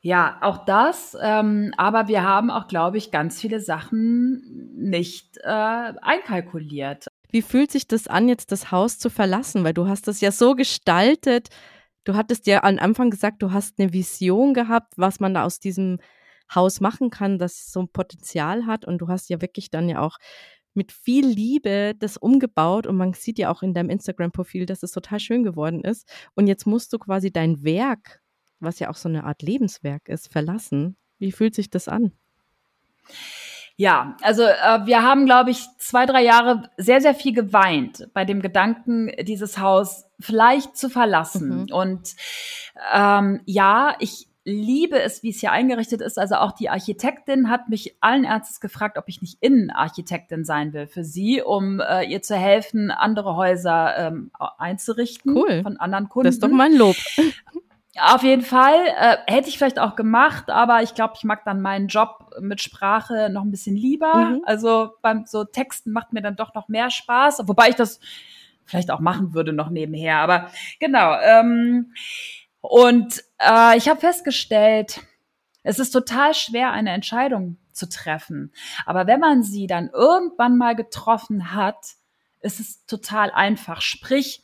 Ja, 0.00 0.38
auch 0.42 0.64
das. 0.64 1.16
Ähm, 1.20 1.72
aber 1.76 2.08
wir 2.08 2.22
haben 2.22 2.50
auch, 2.50 2.68
glaube 2.68 2.98
ich, 2.98 3.10
ganz 3.10 3.40
viele 3.40 3.60
Sachen 3.60 4.72
nicht 4.76 5.38
äh, 5.38 5.48
einkalkuliert. 5.48 7.08
Wie 7.30 7.42
fühlt 7.42 7.70
sich 7.70 7.88
das 7.88 8.06
an, 8.06 8.28
jetzt 8.28 8.52
das 8.52 8.70
Haus 8.70 8.98
zu 8.98 9.10
verlassen? 9.10 9.64
Weil 9.64 9.74
du 9.74 9.88
hast 9.88 10.06
das 10.08 10.20
ja 10.20 10.30
so 10.30 10.54
gestaltet. 10.54 11.48
Du 12.04 12.14
hattest 12.14 12.46
ja 12.46 12.62
am 12.62 12.78
Anfang 12.78 13.10
gesagt, 13.10 13.42
du 13.42 13.52
hast 13.52 13.78
eine 13.78 13.92
Vision 13.92 14.54
gehabt, 14.54 14.94
was 14.96 15.20
man 15.20 15.34
da 15.34 15.44
aus 15.44 15.58
diesem 15.58 15.98
Haus 16.54 16.80
machen 16.80 17.10
kann, 17.10 17.38
das 17.38 17.70
so 17.70 17.80
ein 17.80 17.88
Potenzial 17.88 18.66
hat. 18.66 18.84
Und 18.84 18.98
du 18.98 19.08
hast 19.08 19.28
ja 19.28 19.42
wirklich 19.42 19.70
dann 19.70 19.88
ja 19.88 20.00
auch 20.00 20.18
mit 20.74 20.92
viel 20.92 21.26
Liebe 21.26 21.94
das 21.98 22.16
umgebaut 22.16 22.86
und 22.86 22.96
man 22.96 23.12
sieht 23.12 23.38
ja 23.38 23.50
auch 23.50 23.62
in 23.62 23.74
deinem 23.74 23.90
Instagram-Profil, 23.90 24.64
dass 24.64 24.82
es 24.84 24.92
total 24.92 25.18
schön 25.18 25.42
geworden 25.42 25.82
ist. 25.82 26.08
Und 26.34 26.46
jetzt 26.46 26.66
musst 26.66 26.92
du 26.92 26.98
quasi 26.98 27.32
dein 27.32 27.64
Werk 27.64 28.20
was 28.60 28.78
ja 28.78 28.90
auch 28.90 28.96
so 28.96 29.08
eine 29.08 29.24
Art 29.24 29.42
Lebenswerk 29.42 30.08
ist, 30.08 30.32
verlassen. 30.32 30.96
Wie 31.18 31.32
fühlt 31.32 31.54
sich 31.54 31.70
das 31.70 31.88
an? 31.88 32.12
Ja, 33.76 34.16
also 34.22 34.42
äh, 34.42 34.86
wir 34.86 35.02
haben, 35.02 35.24
glaube 35.24 35.50
ich, 35.50 35.64
zwei, 35.78 36.04
drei 36.04 36.24
Jahre 36.24 36.68
sehr, 36.76 37.00
sehr 37.00 37.14
viel 37.14 37.32
geweint 37.32 38.08
bei 38.12 38.24
dem 38.24 38.42
Gedanken, 38.42 39.12
dieses 39.22 39.58
Haus 39.58 40.04
vielleicht 40.18 40.76
zu 40.76 40.90
verlassen. 40.90 41.62
Mhm. 41.62 41.72
Und 41.72 42.16
ähm, 42.92 43.40
ja, 43.44 43.94
ich 44.00 44.26
liebe 44.48 45.00
es, 45.00 45.22
wie 45.22 45.30
es 45.30 45.38
hier 45.38 45.52
eingerichtet 45.52 46.00
ist. 46.00 46.18
Also 46.18 46.36
auch 46.36 46.52
die 46.52 46.70
Architektin 46.70 47.50
hat 47.50 47.68
mich 47.68 47.96
allen 48.00 48.24
Ernstes 48.24 48.60
gefragt, 48.60 48.98
ob 48.98 49.04
ich 49.06 49.20
nicht 49.20 49.38
Innenarchitektin 49.40 50.44
sein 50.44 50.72
will 50.72 50.86
für 50.86 51.04
sie, 51.04 51.42
um 51.42 51.80
äh, 51.80 52.02
ihr 52.04 52.22
zu 52.22 52.34
helfen, 52.34 52.90
andere 52.90 53.36
Häuser 53.36 53.96
ähm, 53.96 54.32
einzurichten 54.58 55.36
cool. 55.36 55.62
von 55.62 55.76
anderen 55.76 56.08
Kunden. 56.08 56.26
Das 56.26 56.36
ist 56.36 56.42
doch 56.42 56.48
mein 56.48 56.74
Lob. 56.74 56.96
Auf 58.00 58.22
jeden 58.22 58.42
Fall. 58.42 58.86
Äh, 58.86 59.16
hätte 59.26 59.48
ich 59.48 59.58
vielleicht 59.58 59.78
auch 59.78 59.96
gemacht, 59.96 60.50
aber 60.50 60.82
ich 60.82 60.94
glaube, 60.94 61.14
ich 61.16 61.24
mag 61.24 61.44
dann 61.44 61.60
meinen 61.60 61.88
Job 61.88 62.30
mit 62.40 62.60
Sprache 62.60 63.30
noch 63.30 63.42
ein 63.42 63.50
bisschen 63.50 63.76
lieber. 63.76 64.14
Mhm. 64.14 64.42
Also 64.44 64.92
beim 65.02 65.26
so 65.26 65.44
Texten 65.44 65.92
macht 65.92 66.12
mir 66.12 66.22
dann 66.22 66.36
doch 66.36 66.54
noch 66.54 66.68
mehr 66.68 66.90
Spaß, 66.90 67.42
wobei 67.46 67.70
ich 67.70 67.74
das 67.74 68.00
vielleicht 68.64 68.90
auch 68.90 69.00
machen 69.00 69.34
würde 69.34 69.52
noch 69.52 69.70
nebenher. 69.70 70.18
Aber 70.18 70.50
genau. 70.78 71.18
Ähm, 71.20 71.92
und 72.60 73.22
äh, 73.38 73.76
ich 73.76 73.88
habe 73.88 74.00
festgestellt, 74.00 75.00
es 75.62 75.78
ist 75.78 75.90
total 75.90 76.34
schwer, 76.34 76.72
eine 76.72 76.90
Entscheidung 76.90 77.58
zu 77.72 77.88
treffen. 77.88 78.52
Aber 78.86 79.06
wenn 79.06 79.20
man 79.20 79.42
sie 79.42 79.66
dann 79.66 79.90
irgendwann 79.90 80.58
mal 80.58 80.74
getroffen 80.74 81.54
hat, 81.54 81.94
ist 82.40 82.60
es 82.60 82.84
total 82.86 83.30
einfach. 83.30 83.80
Sprich, 83.80 84.42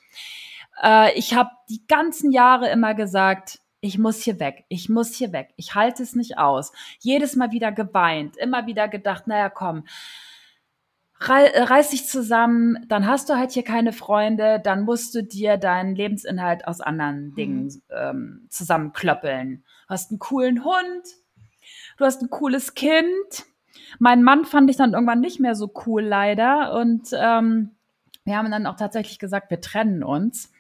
äh, 0.82 1.16
ich 1.18 1.34
habe 1.34 1.50
die 1.68 1.86
ganzen 1.86 2.30
Jahre 2.30 2.70
immer 2.70 2.94
gesagt, 2.94 3.60
ich 3.80 3.98
muss 3.98 4.22
hier 4.22 4.40
weg, 4.40 4.64
ich 4.68 4.88
muss 4.88 5.14
hier 5.14 5.32
weg, 5.32 5.52
ich 5.56 5.74
halte 5.74 6.02
es 6.02 6.14
nicht 6.14 6.38
aus. 6.38 6.72
Jedes 7.00 7.36
Mal 7.36 7.52
wieder 7.52 7.70
geweint, 7.70 8.36
immer 8.38 8.66
wieder 8.66 8.88
gedacht, 8.88 9.26
naja, 9.26 9.50
komm, 9.50 9.84
reiß 11.20 11.90
dich 11.90 12.06
zusammen, 12.06 12.78
dann 12.88 13.06
hast 13.06 13.28
du 13.28 13.34
halt 13.34 13.52
hier 13.52 13.62
keine 13.62 13.92
Freunde, 13.92 14.60
dann 14.62 14.84
musst 14.84 15.14
du 15.14 15.22
dir 15.22 15.56
deinen 15.56 15.94
Lebensinhalt 15.94 16.66
aus 16.66 16.80
anderen 16.80 17.28
mhm. 17.28 17.34
Dingen 17.34 17.82
ähm, 17.90 18.46
zusammenklöppeln. 18.50 19.64
Du 19.86 19.88
hast 19.88 20.10
einen 20.10 20.18
coolen 20.18 20.64
Hund, 20.64 21.04
du 21.98 22.04
hast 22.04 22.22
ein 22.22 22.30
cooles 22.30 22.74
Kind. 22.74 23.44
Mein 23.98 24.22
Mann 24.22 24.44
fand 24.44 24.70
ich 24.70 24.76
dann 24.76 24.94
irgendwann 24.94 25.20
nicht 25.20 25.40
mehr 25.40 25.54
so 25.54 25.72
cool, 25.86 26.02
leider. 26.02 26.74
Und 26.74 27.08
ähm, 27.12 27.73
wir 28.24 28.36
haben 28.36 28.50
dann 28.50 28.66
auch 28.66 28.76
tatsächlich 28.76 29.18
gesagt, 29.18 29.50
wir 29.50 29.60
trennen 29.60 30.02
uns. 30.02 30.50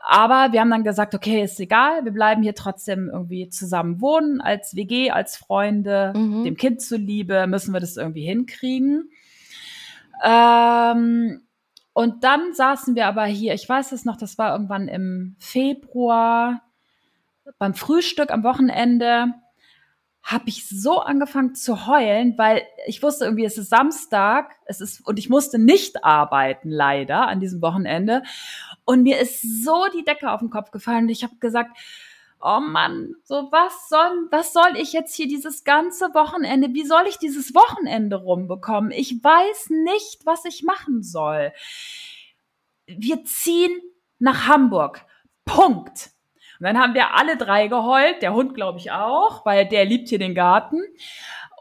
Aber 0.00 0.52
wir 0.52 0.60
haben 0.60 0.70
dann 0.70 0.84
gesagt, 0.84 1.14
okay, 1.14 1.42
ist 1.42 1.58
egal, 1.58 2.04
wir 2.04 2.12
bleiben 2.12 2.42
hier 2.42 2.54
trotzdem 2.54 3.10
irgendwie 3.12 3.48
zusammen 3.48 4.00
wohnen, 4.00 4.40
als 4.40 4.76
WG, 4.76 5.10
als 5.10 5.36
Freunde, 5.36 6.12
mhm. 6.16 6.44
dem 6.44 6.56
Kind 6.56 6.80
zuliebe, 6.80 7.46
müssen 7.46 7.72
wir 7.72 7.80
das 7.80 7.96
irgendwie 7.96 8.24
hinkriegen. 8.24 9.10
Ähm, 10.24 11.42
und 11.92 12.22
dann 12.22 12.54
saßen 12.54 12.94
wir 12.94 13.06
aber 13.06 13.24
hier, 13.24 13.54
ich 13.54 13.68
weiß 13.68 13.92
es 13.92 14.04
noch, 14.04 14.16
das 14.16 14.38
war 14.38 14.52
irgendwann 14.52 14.86
im 14.86 15.34
Februar, 15.40 16.62
beim 17.58 17.74
Frühstück 17.74 18.30
am 18.30 18.44
Wochenende 18.44 19.34
habe 20.28 20.50
ich 20.50 20.68
so 20.68 21.00
angefangen 21.00 21.54
zu 21.54 21.86
heulen, 21.86 22.36
weil 22.36 22.62
ich 22.86 23.02
wusste 23.02 23.24
irgendwie, 23.24 23.46
es 23.46 23.56
ist 23.56 23.70
Samstag, 23.70 24.56
es 24.66 24.82
ist 24.82 25.00
und 25.06 25.18
ich 25.18 25.30
musste 25.30 25.58
nicht 25.58 26.04
arbeiten 26.04 26.70
leider 26.70 27.28
an 27.28 27.40
diesem 27.40 27.62
Wochenende 27.62 28.22
und 28.84 29.04
mir 29.04 29.18
ist 29.20 29.64
so 29.64 29.86
die 29.94 30.04
Decke 30.04 30.30
auf 30.30 30.40
den 30.40 30.50
Kopf 30.50 30.70
gefallen 30.70 31.04
und 31.04 31.08
ich 31.08 31.24
habe 31.24 31.36
gesagt, 31.40 31.78
oh 32.42 32.60
Mann, 32.60 33.14
so 33.24 33.48
was 33.50 33.88
soll 33.88 34.28
was 34.30 34.52
soll 34.52 34.76
ich 34.76 34.92
jetzt 34.92 35.14
hier 35.14 35.28
dieses 35.28 35.64
ganze 35.64 36.12
Wochenende, 36.12 36.74
wie 36.74 36.84
soll 36.84 37.06
ich 37.08 37.16
dieses 37.16 37.54
Wochenende 37.54 38.16
rumbekommen? 38.16 38.90
Ich 38.90 39.24
weiß 39.24 39.70
nicht, 39.70 40.26
was 40.26 40.44
ich 40.44 40.62
machen 40.62 41.02
soll. 41.02 41.52
Wir 42.86 43.24
ziehen 43.24 43.80
nach 44.18 44.46
Hamburg. 44.46 45.06
Punkt. 45.46 46.10
Und 46.58 46.64
dann 46.64 46.78
haben 46.78 46.94
wir 46.94 47.14
alle 47.14 47.36
drei 47.36 47.68
geheult, 47.68 48.22
der 48.22 48.34
Hund 48.34 48.54
glaube 48.54 48.78
ich 48.78 48.90
auch, 48.92 49.44
weil 49.46 49.66
der 49.66 49.84
liebt 49.84 50.08
hier 50.08 50.18
den 50.18 50.34
Garten. 50.34 50.80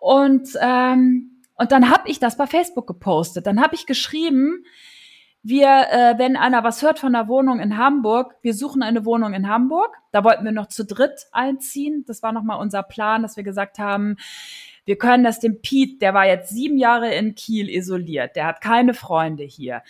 Und 0.02 0.50
ähm, 0.62 1.42
Und 1.60 1.72
dann 1.72 1.90
habe 1.90 2.08
ich 2.08 2.20
das 2.20 2.38
bei 2.38 2.46
Facebook 2.46 2.86
gepostet. 2.86 3.48
Dann 3.48 3.60
habe 3.62 3.74
ich 3.74 3.88
geschrieben, 3.88 4.64
wir, 5.42 5.88
äh, 5.92 6.20
wenn 6.20 6.36
einer 6.36 6.64
was 6.64 6.82
hört 6.84 7.00
von 7.00 7.16
einer 7.16 7.28
Wohnung 7.28 7.60
in 7.60 7.78
Hamburg, 7.78 8.36
wir 8.42 8.54
suchen 8.54 8.84
eine 8.84 9.06
Wohnung 9.06 9.34
in 9.34 9.48
Hamburg. 9.48 9.96
Da 10.12 10.24
wollten 10.24 10.46
wir 10.46 10.52
noch 10.52 10.68
zu 10.68 10.86
dritt 10.86 11.26
einziehen. 11.32 12.04
Das 12.06 12.22
war 12.22 12.32
nochmal 12.32 12.60
unser 12.60 12.84
Plan, 12.84 13.24
dass 13.24 13.38
wir 13.38 13.44
gesagt 13.44 13.80
haben, 13.80 14.18
wir 14.88 14.97
können 14.97 15.23
das 15.23 15.39
dem 15.39 15.62
Pete, 15.62 16.00
der 16.00 16.13
war 16.13 16.26
jetzt 16.26 16.50
sieben 16.50 16.78
Jahre 16.78 17.13
in 17.13 17.36
Kiel 17.36 17.69
isoliert, 17.69 18.36
der 18.36 18.47
hat 18.47 18.62
keine 18.62 18.93
Freunde 18.93 19.43
hier. 19.43 19.84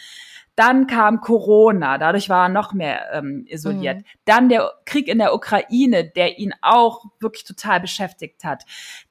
Dann 0.55 0.87
kam 0.87 1.21
Corona, 1.21 1.99
dadurch 1.99 2.29
war 2.29 2.47
er 2.47 2.49
noch 2.49 2.73
mehr 2.73 3.13
ähm, 3.13 3.45
isoliert. 3.47 3.99
Mhm. 3.99 4.03
Dann 4.25 4.49
der 4.49 4.71
Krieg 4.85 5.07
in 5.07 5.19
der 5.19 5.35
Ukraine, 5.35 6.09
der 6.09 6.39
ihn 6.39 6.51
auch 6.63 7.05
wirklich 7.19 7.43
total 7.43 7.79
beschäftigt 7.79 8.43
hat. 8.43 8.63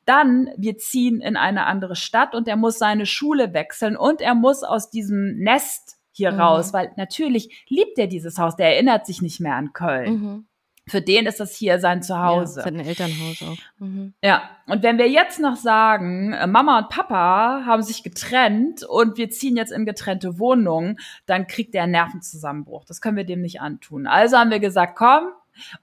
Dann, 0.05 0.51
wir 0.57 0.77
ziehen 0.77 1.21
in 1.21 1.37
eine 1.37 1.67
andere 1.67 1.95
Stadt 1.95 2.35
und 2.35 2.49
er 2.49 2.57
muss 2.57 2.79
seine 2.79 3.07
Schule 3.07 3.55
wechseln 3.55 3.97
und 3.97 4.21
er 4.21 4.35
muss 4.35 4.65
aus 4.65 4.91
diesem 4.91 5.39
Nest 5.39 5.99
hier 6.11 6.33
mhm. 6.33 6.41
raus, 6.41 6.73
weil 6.73 6.91
natürlich 6.97 7.65
liebt 7.69 7.97
er 7.97 8.09
dieses 8.09 8.39
Haus, 8.39 8.57
der 8.57 8.75
erinnert 8.75 9.07
sich 9.07 9.23
nicht 9.23 9.39
mehr 9.39 9.55
an 9.55 9.73
Köln. 9.73 10.13
Mhm. 10.13 10.47
Für 10.89 11.03
den 11.03 11.27
ist 11.27 11.41
das 11.41 11.57
hier 11.57 11.81
sein 11.81 12.03
Zuhause. 12.03 12.61
Ja, 12.61 12.65
sein 12.65 12.79
Elternhaus 12.79 13.43
auch. 13.43 13.57
Mhm. 13.79 14.15
Ja, 14.23 14.51
und 14.67 14.85
wenn 14.85 14.99
wir 14.99 15.09
jetzt 15.09 15.41
noch 15.41 15.57
sagen, 15.57 16.33
äh, 16.33 16.47
Mama 16.47 16.79
und 16.79 16.91
Papa 16.91 17.65
haben 17.67 17.83
sich 17.83 18.05
getrennt 18.05 18.85
und 18.85 19.17
wir 19.19 19.29
ziehen 19.31 19.57
jetzt 19.57 19.73
in 19.73 19.85
getrennte 19.85 20.39
Wohnungen, 20.39 20.99
dann 21.27 21.49
kriegt 21.49 21.75
der 21.75 21.85
einen 21.85 21.93
Nervenzusammenbruch. 21.93 22.85
Das 22.85 23.01
können 23.01 23.17
wir 23.17 23.25
dem 23.25 23.41
nicht 23.43 23.61
antun. 23.61 24.07
Also 24.07 24.39
haben 24.39 24.51
wir 24.51 24.61
gesagt, 24.61 24.97
komm, 24.97 25.31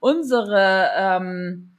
unsere 0.00 0.88
ähm, 0.96 1.74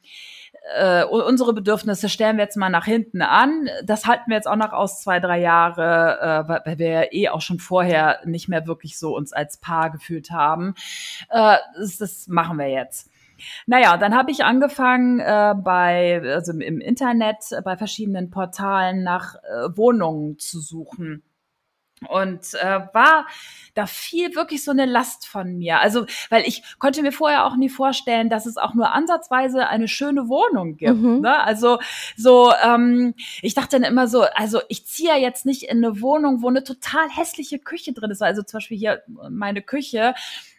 äh, 0.75 1.03
unsere 1.03 1.53
Bedürfnisse 1.53 2.09
stellen 2.09 2.37
wir 2.37 2.43
jetzt 2.43 2.57
mal 2.57 2.69
nach 2.69 2.85
hinten 2.85 3.21
an. 3.21 3.69
Das 3.83 4.05
halten 4.05 4.29
wir 4.29 4.35
jetzt 4.35 4.47
auch 4.47 4.55
noch 4.55 4.73
aus 4.73 5.01
zwei, 5.01 5.19
drei 5.19 5.39
Jahre, 5.39 6.45
äh, 6.47 6.65
weil 6.65 6.79
wir 6.79 6.89
ja 6.89 7.03
eh 7.11 7.29
auch 7.29 7.41
schon 7.41 7.59
vorher 7.59 8.19
nicht 8.25 8.49
mehr 8.49 8.65
wirklich 8.65 8.97
so 8.97 9.15
uns 9.15 9.31
als 9.31 9.57
Paar 9.57 9.91
gefühlt 9.91 10.31
haben. 10.31 10.73
Äh, 11.29 11.57
das, 11.77 11.97
das 11.97 12.27
machen 12.27 12.57
wir 12.57 12.67
jetzt. 12.67 13.11
Naja, 13.65 13.97
dann 13.97 14.15
habe 14.15 14.31
ich 14.31 14.43
angefangen 14.43 15.19
äh, 15.19 15.53
bei, 15.57 16.21
also 16.23 16.51
im 16.53 16.79
Internet, 16.79 17.37
bei 17.63 17.77
verschiedenen 17.77 18.29
Portalen 18.29 19.03
nach 19.03 19.35
äh, 19.35 19.77
Wohnungen 19.77 20.37
zu 20.39 20.59
suchen 20.59 21.23
und 22.09 22.53
äh, 22.55 22.81
war 22.93 23.25
da 23.73 23.85
fiel 23.85 24.35
wirklich 24.35 24.63
so 24.63 24.71
eine 24.71 24.85
Last 24.85 25.27
von 25.27 25.57
mir. 25.57 25.79
Also, 25.79 26.05
weil 26.29 26.43
ich 26.45 26.63
konnte 26.77 27.01
mir 27.01 27.11
vorher 27.11 27.45
auch 27.45 27.55
nie 27.55 27.69
vorstellen, 27.69 28.29
dass 28.29 28.45
es 28.45 28.57
auch 28.57 28.73
nur 28.73 28.93
ansatzweise 28.93 29.67
eine 29.67 29.87
schöne 29.87 30.27
Wohnung 30.27 30.77
gibt. 30.77 31.01
Mhm. 31.01 31.21
Ne? 31.21 31.43
Also 31.43 31.79
so, 32.15 32.51
ähm, 32.63 33.13
ich 33.41 33.53
dachte 33.53 33.79
dann 33.79 33.89
immer 33.89 34.07
so, 34.07 34.23
also 34.23 34.61
ich 34.69 34.85
ziehe 34.85 35.09
ja 35.09 35.17
jetzt 35.17 35.45
nicht 35.45 35.63
in 35.63 35.83
eine 35.83 36.01
Wohnung, 36.01 36.41
wo 36.41 36.49
eine 36.49 36.63
total 36.63 37.09
hässliche 37.09 37.59
Küche 37.59 37.93
drin 37.93 38.11
ist. 38.11 38.21
Also 38.21 38.43
zum 38.43 38.57
Beispiel 38.57 38.77
hier 38.77 39.03
meine 39.29 39.61
Küche 39.61 40.15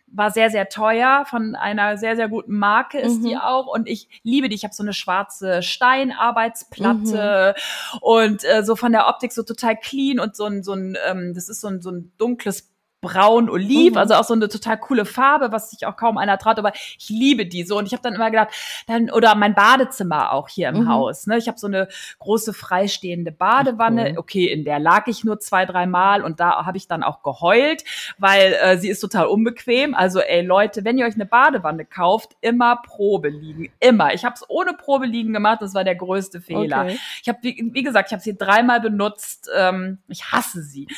war 0.08 0.30
sehr, 0.30 0.50
sehr 0.50 0.68
teuer. 0.68 1.24
Von 1.28 1.54
einer 1.54 1.98
sehr, 1.98 2.16
sehr 2.16 2.28
guten 2.28 2.58
Marke 2.58 2.98
ist 2.98 3.20
mhm. 3.20 3.24
die 3.24 3.36
auch. 3.36 3.66
Und 3.66 3.88
ich 3.88 4.08
liebe 4.22 4.48
die. 4.48 4.54
Ich 4.54 4.64
habe 4.64 4.74
so 4.74 4.82
eine 4.82 4.92
schwarze 4.92 5.62
Steinarbeitsplatte 5.62 7.54
mhm. 7.56 7.98
und 8.00 8.44
äh, 8.44 8.64
so 8.64 8.76
von 8.76 8.92
der 8.92 9.08
Optik 9.08 9.32
so 9.32 9.42
total 9.42 9.76
clean 9.76 10.20
und 10.20 10.36
so 10.36 10.44
ein, 10.44 10.62
so 10.62 10.72
ein 10.72 10.96
ähm, 11.06 11.34
das 11.34 11.48
ist 11.48 11.60
so 11.60 11.68
ein, 11.68 11.82
so 11.82 11.90
ein 11.90 12.12
dunkles 12.18 12.75
braun-oliv, 13.06 13.92
mhm. 13.92 13.98
also 13.98 14.14
auch 14.14 14.24
so 14.24 14.34
eine 14.34 14.48
total 14.48 14.78
coole 14.78 15.04
Farbe, 15.04 15.52
was 15.52 15.70
sich 15.70 15.86
auch 15.86 15.96
kaum 15.96 16.18
einer 16.18 16.38
traut, 16.38 16.58
aber 16.58 16.72
ich 16.74 17.08
liebe 17.08 17.46
die 17.46 17.64
so 17.64 17.78
und 17.78 17.86
ich 17.86 17.92
habe 17.92 18.02
dann 18.02 18.14
immer 18.14 18.30
gedacht, 18.30 18.48
dann 18.86 19.10
oder 19.10 19.34
mein 19.34 19.54
Badezimmer 19.54 20.32
auch 20.32 20.48
hier 20.48 20.68
im 20.68 20.80
mhm. 20.80 20.88
Haus, 20.88 21.26
ne? 21.26 21.38
Ich 21.38 21.46
habe 21.46 21.58
so 21.58 21.66
eine 21.66 21.88
große 22.18 22.52
freistehende 22.52 23.30
Badewanne. 23.30 24.10
Cool. 24.10 24.18
Okay, 24.18 24.46
in 24.46 24.64
der 24.64 24.78
lag 24.78 25.06
ich 25.06 25.24
nur 25.24 25.38
zwei, 25.38 25.66
drei 25.66 25.86
Mal 25.86 26.24
und 26.24 26.40
da 26.40 26.66
habe 26.66 26.76
ich 26.76 26.88
dann 26.88 27.02
auch 27.02 27.22
geheult, 27.22 27.84
weil 28.18 28.54
äh, 28.60 28.78
sie 28.78 28.88
ist 28.88 29.00
total 29.00 29.26
unbequem. 29.26 29.94
Also 29.94 30.20
ey 30.20 30.42
Leute, 30.42 30.84
wenn 30.84 30.98
ihr 30.98 31.06
euch 31.06 31.14
eine 31.14 31.26
Badewanne 31.26 31.84
kauft, 31.84 32.36
immer 32.40 32.76
Probe 32.76 33.28
liegen, 33.28 33.72
immer. 33.80 34.14
Ich 34.14 34.24
habe 34.24 34.34
es 34.34 34.44
ohne 34.48 34.72
Probe 34.72 35.06
liegen 35.06 35.32
gemacht, 35.32 35.62
das 35.62 35.74
war 35.74 35.84
der 35.84 35.94
größte 35.94 36.40
Fehler. 36.40 36.82
Okay. 36.82 36.98
Ich 37.22 37.28
habe 37.28 37.38
wie, 37.42 37.70
wie, 37.72 37.82
gesagt, 37.82 38.08
ich 38.08 38.12
habe 38.12 38.22
sie 38.22 38.36
dreimal 38.36 38.80
benutzt. 38.80 39.48
Ähm, 39.56 39.98
ich 40.08 40.32
hasse 40.32 40.62
sie, 40.62 40.88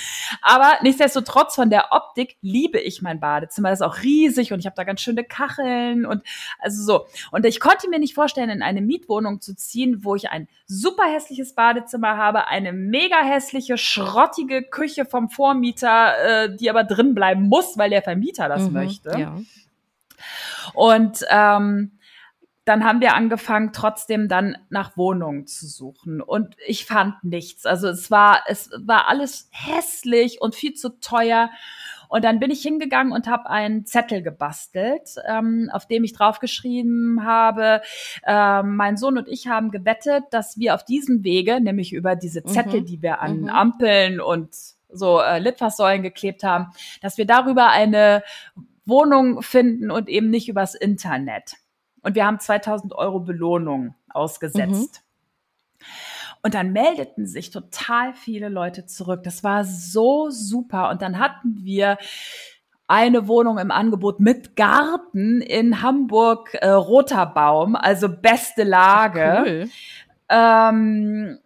aber 0.43 0.73
nichtsdestotrotz 0.83 1.55
von 1.55 1.71
der 1.71 1.93
Optik 1.99 2.37
liebe 2.41 2.79
ich 2.79 3.03
mein 3.03 3.19
Badezimmer. 3.19 3.71
Das 3.71 3.81
ist 3.81 3.87
auch 3.87 4.03
riesig 4.03 4.53
und 4.53 4.61
ich 4.61 4.67
habe 4.67 4.77
da 4.77 4.85
ganz 4.85 5.01
schöne 5.01 5.25
Kacheln 5.25 6.07
und 6.07 6.23
also 6.61 6.83
so. 6.83 7.07
Und 7.33 7.45
ich 7.45 7.59
konnte 7.59 7.89
mir 7.89 7.99
nicht 7.99 8.15
vorstellen, 8.15 8.51
in 8.51 8.63
eine 8.63 8.81
Mietwohnung 8.81 9.41
zu 9.41 9.57
ziehen, 9.57 10.05
wo 10.05 10.15
ich 10.15 10.31
ein 10.31 10.49
super 10.67 11.05
hässliches 11.05 11.55
Badezimmer 11.55 12.17
habe, 12.17 12.47
eine 12.49 12.73
mega 12.73 13.21
hässliche, 13.23 13.79
schrottige 13.79 14.63
Küche 14.63 15.05
vom 15.05 15.29
Vormieter, 15.29 16.45
äh, 16.45 16.57
die 16.57 16.71
aber 16.71 16.85
drin 16.85 17.15
bleiben 17.15 17.49
muss, 17.49 17.77
weil 17.77 17.91
der 17.91 18.03
Vermieter 18.03 18.49
das 18.49 18.69
mhm, 18.69 18.73
möchte. 18.73 19.19
Ja. 19.19 19.37
Und 20.75 21.25
ähm, 21.31 21.98
dann 22.69 22.85
haben 22.85 23.01
wir 23.01 23.15
angefangen, 23.15 23.73
trotzdem 23.73 24.29
dann 24.29 24.59
nach 24.69 24.97
Wohnungen 24.99 25.47
zu 25.47 25.67
suchen. 25.67 26.21
Und 26.21 26.55
ich 26.67 26.85
fand 26.85 27.25
nichts. 27.25 27.65
Also 27.65 27.89
es 27.89 28.11
war, 28.11 28.43
es 28.47 28.71
war 28.79 29.09
alles 29.09 29.49
hässlich 29.53 30.43
und 30.43 30.55
viel 30.55 30.75
zu 30.75 31.01
teuer. 31.01 31.51
Und 32.09 32.25
dann 32.25 32.41
bin 32.41 32.51
ich 32.51 32.61
hingegangen 32.61 33.13
und 33.13 33.27
habe 33.27 33.49
einen 33.49 33.87
Zettel 33.87 34.23
gebastelt, 34.23 35.15
ähm, 35.27 35.71
auf 35.73 35.87
dem 35.87 36.05
ich 36.05 36.13
draufgeschrieben 36.13 37.25
habe, 37.25 37.81
äh, 38.27 38.63
mein 38.63 38.99
Sohn 38.99 39.17
und 39.17 39.29
ich 39.29 39.47
haben 39.47 39.71
gewettet, 39.71 40.25
dass 40.31 40.59
wir 40.59 40.75
auf 40.75 40.85
diesem 40.85 41.25
Wege, 41.25 41.61
nämlich 41.61 41.95
über 41.95 42.17
diese 42.17 42.45
Zettel, 42.45 42.83
mhm. 42.83 42.87
die 42.87 43.03
wir 43.03 43.21
an 43.21 43.43
mhm. 43.43 43.49
Ampeln 43.49 44.21
und 44.21 44.55
so 44.91 45.21
äh, 45.21 45.39
Litfaßsäulen 45.39 46.03
geklebt 46.03 46.45
haben, 46.45 46.67
dass 47.01 47.17
wir 47.17 47.27
darüber 47.27 47.69
eine 47.69 48.23
Wohnung 48.85 49.43
finden 49.43 49.91
und 49.91 50.09
eben 50.09 50.29
nicht 50.29 50.49
übers 50.49 50.75
Internet 50.75 51.57
und 52.09 52.15
wir 52.15 52.25
haben 52.25 52.41
2000 52.41 52.95
Euro 52.95 53.21
Belohnung 53.21 53.95
ausgesetzt. 54.09 55.03
Mhm. 55.79 55.85
Und 56.43 56.55
dann 56.55 56.73
meldeten 56.73 57.27
sich 57.27 57.51
total 57.51 58.15
viele 58.15 58.49
Leute 58.49 58.87
zurück. 58.87 59.25
Das 59.25 59.45
war 59.45 59.65
so 59.65 60.31
super. 60.31 60.89
Und 60.89 61.03
dann 61.03 61.19
hatten 61.19 61.59
wir 61.65 61.99
eine 62.87 63.29
Wohnung 63.29 63.59
im 63.59 63.71
Angebot 63.71 64.21
mit 64.21 64.57
Garten 64.57 65.43
in 65.43 65.83
Hamburg, 65.83 66.55
äh, 66.55 66.69
Roter 66.71 67.27
Baum, 67.27 67.77
also 67.77 68.09
beste 68.09 68.63
Lage. 68.63 69.35
Ach, 69.37 69.45
cool. 69.45 69.69
Ähm, 70.31 71.39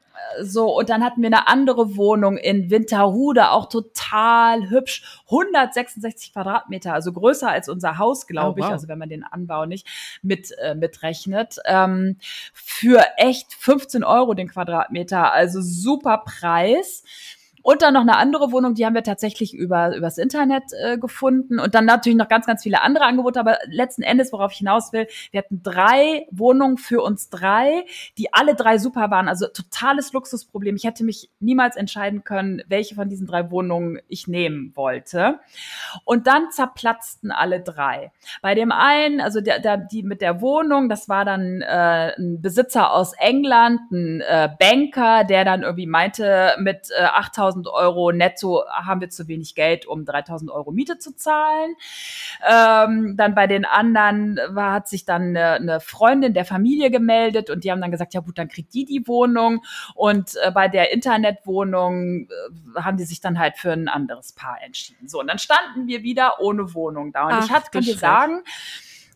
so, 0.42 0.76
und 0.78 0.88
dann 0.88 1.04
hatten 1.04 1.22
wir 1.22 1.28
eine 1.28 1.48
andere 1.48 1.96
Wohnung 1.96 2.37
in 2.37 2.70
Winterhude, 2.70 3.50
auch 3.50 3.68
total 3.68 4.70
hübsch. 4.70 5.20
166 5.26 6.32
Quadratmeter, 6.32 6.92
also 6.92 7.12
größer 7.12 7.48
als 7.48 7.68
unser 7.68 7.98
Haus, 7.98 8.26
glaube 8.26 8.61
oh, 8.61 8.62
wow. 8.62 8.68
ich, 8.68 8.72
also 8.72 8.88
wenn 8.88 8.98
man 8.98 9.08
den 9.08 9.24
Anbau 9.24 9.66
nicht 9.66 9.87
mit, 10.22 10.50
äh, 10.58 10.74
mitrechnet. 10.74 11.56
Ähm, 11.64 12.16
für 12.52 13.04
echt 13.16 13.52
15 13.54 14.04
Euro 14.04 14.35
den 14.35 14.48
Quadratmeter, 14.48 15.32
also 15.32 15.61
super 15.61 16.18
Preis. 16.24 17.04
Und 17.62 17.83
dann 17.83 17.94
noch 17.94 18.03
eine 18.03 18.16
andere 18.16 18.53
Wohnung, 18.53 18.75
die 18.75 18.85
haben 18.85 18.94
wir 18.94 19.05
tatsächlich 19.05 19.55
über 19.55 19.96
übers 19.96 20.18
Internet 20.18 20.64
äh, 20.83 20.98
gefunden. 20.98 21.59
Und 21.59 21.75
dann 21.75 21.85
natürlich 21.85 22.18
noch 22.18 22.29
ganz, 22.29 22.46
ganz 22.46 22.62
viele 22.62 22.83
andere 22.83 23.05
Angebote. 23.05 23.38
Aber 23.38 23.59
letzten 23.68 24.03
Endes, 24.03 24.33
worauf 24.33 24.53
ich 24.53 24.59
hinaus 24.59 24.92
will, 24.92 25.07
wir 25.31 25.38
hatten 25.38 25.62
drei 25.62 26.27
Wohnungen 26.31 26.77
für 26.77 27.03
uns 27.03 27.31
drei, 27.31 27.85
die 28.18 28.33
alle 28.33 28.55
drei 28.55 28.79
super 28.79 29.11
waren. 29.11 29.29
Also 29.29 29.46
totales 29.46 30.12
Luxusproblem. 30.12 30.77
Ich 30.77 30.85
hätte 30.85 31.05
mich 31.05 31.31
niemals 31.40 31.77
entscheiden 31.77 32.25
können, 32.25 32.62
welche 32.66 32.94
von 32.94 33.09
diesen 33.09 33.27
drei 33.27 33.51
Wohnungen 33.51 34.01
ich 34.09 34.27
nehmen 34.27 34.72
wollte. 34.75 35.38
Und 36.05 36.27
dann 36.27 36.51
zerplatzten 36.51 37.31
alle 37.31 37.61
drei. 37.61 38.12
Bei 38.40 38.55
dem 38.55 38.72
einen, 38.72 39.20
also 39.20 39.40
der, 39.40 39.61
der 39.61 39.77
die 39.77 40.03
mit 40.03 40.20
der 40.20 40.40
Wohnung, 40.40 40.88
das 40.88 41.09
war 41.09 41.25
dann 41.25 41.62
äh, 41.62 42.12
ein 42.18 42.40
Besitzer 42.42 42.92
aus 42.92 43.12
England, 43.14 43.81
ein 43.92 44.20
äh, 44.20 44.48
Banker, 44.59 45.25
der 45.25 45.44
dann 45.44 45.62
irgendwie 45.62 45.87
meinte, 45.87 46.55
mit 46.59 46.88
äh, 46.98 47.05
8000 47.05 47.52
3000 47.53 47.69
Euro 47.69 48.12
netto 48.12 48.65
haben 48.69 49.01
wir 49.01 49.11
zu 49.11 49.29
wenig 49.29 49.55
Geld, 49.55 49.87
um 49.87 50.05
3000 50.05 50.51
Euro 50.51 50.73
Miete 50.73 50.99
zu 50.99 51.15
zahlen. 51.15 51.75
Ähm, 52.49 53.17
dann 53.17 53.35
bei 53.35 53.47
den 53.47 53.65
anderen 53.65 54.38
war, 54.51 54.73
hat 54.73 54.88
sich 54.88 55.05
dann 55.05 55.37
eine, 55.37 55.53
eine, 55.55 55.81
Freundin 55.81 56.35
der 56.35 56.45
Familie 56.45 56.91
gemeldet 56.91 57.51
und 57.51 57.65
die 57.65 57.71
haben 57.71 57.81
dann 57.81 57.91
gesagt, 57.91 58.15
ja 58.15 58.21
gut, 58.21 58.38
dann 58.38 58.49
kriegt 58.49 58.73
die 58.75 58.85
die 58.85 59.07
Wohnung. 59.07 59.62
Und 59.95 60.37
äh, 60.43 60.51
bei 60.51 60.69
der 60.69 60.93
Internetwohnung 60.93 62.29
äh, 62.29 62.81
haben 62.81 62.97
die 62.97 63.05
sich 63.05 63.21
dann 63.21 63.38
halt 63.38 63.57
für 63.57 63.73
ein 63.73 63.88
anderes 63.88 64.33
Paar 64.33 64.59
entschieden. 64.62 65.09
So, 65.09 65.21
und 65.21 65.29
dann 65.29 65.38
standen 65.38 65.87
wir 65.87 66.03
wieder 66.03 66.41
ohne 66.41 66.75
Wohnung 66.75 67.12
da. 67.12 67.27
Und 67.27 67.33
Ach, 67.33 67.45
ich 67.45 67.51
hatte, 67.51 67.71
kann 67.71 67.83
dir 67.83 67.97
sagen, 67.97 68.43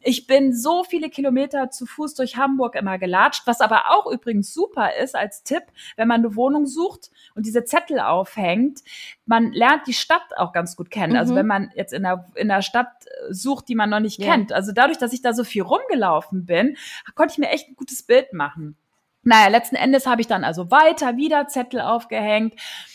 ich 0.03 0.29
bin 0.29 0.55
so 0.55 0.85
viele 0.85 1.11
Kilometer 1.11 1.71
zu 1.71 1.85
Fuß 1.85 2.15
durch 2.15 2.37
Hamburg 2.37 2.77
immer 2.77 2.97
gelatscht, 2.97 3.43
was 3.47 3.61
aber 3.61 3.91
auch 3.91 4.07
übrigens 4.07 4.55
super 4.55 4.95
ist 4.95 5.17
als 5.17 5.43
Tipp, 5.43 5.65
wenn 5.97 6.07
man 6.07 6.21
eine 6.21 6.37
Wohnung 6.37 6.67
sucht 6.67 7.11
und 7.37 7.47
diese 7.47 7.65
Zettel 7.65 8.01
aufhängt. 8.01 8.81
Man 9.27 9.53
lernt 9.53 9.87
die 9.87 9.93
Stadt 9.93 10.37
auch 10.37 10.53
ganz 10.53 10.75
gut 10.75 10.91
kennen. 10.91 11.17
Also 11.17 11.27
mhm. 11.27 11.27
Also 11.27 11.35
wenn 11.37 11.47
man 11.47 11.71
jetzt 11.75 11.93
in 11.93 12.07
einer, 12.07 12.25
in 12.35 12.51
einer 12.51 12.63
Stadt 12.63 12.87
äh, 13.07 13.33
sucht, 13.33 13.69
die 13.69 13.75
man 13.75 13.91
noch 13.91 14.01
nicht 14.01 14.21
ja. 14.21 14.33
kennt. 14.33 14.53
Also 14.53 14.73
dadurch, 14.73 14.99
dass 14.99 15.13
ich 15.13 15.23
da 15.23 15.33
so 15.33 15.45
viel 15.45 15.63
rumgelaufen 15.63 16.47
bin, 16.47 16.77
konnte 17.15 17.33
ich 17.33 17.39
mir 17.39 17.51
echt 17.51 17.69
ein 17.69 17.75
gutes 17.75 18.05
Bild 18.05 18.33
machen. 18.33 18.77
Naja, 19.27 19.49
letzten 19.49 19.75
Endes 19.75 20.07
habe 20.07 20.21
ich 20.21 20.29
dann 20.29 20.45
also 20.45 20.71
weiter 20.71 21.17
wieder 21.17 21.49
Zettel 21.49 21.81
aufgehängt. 21.81 22.55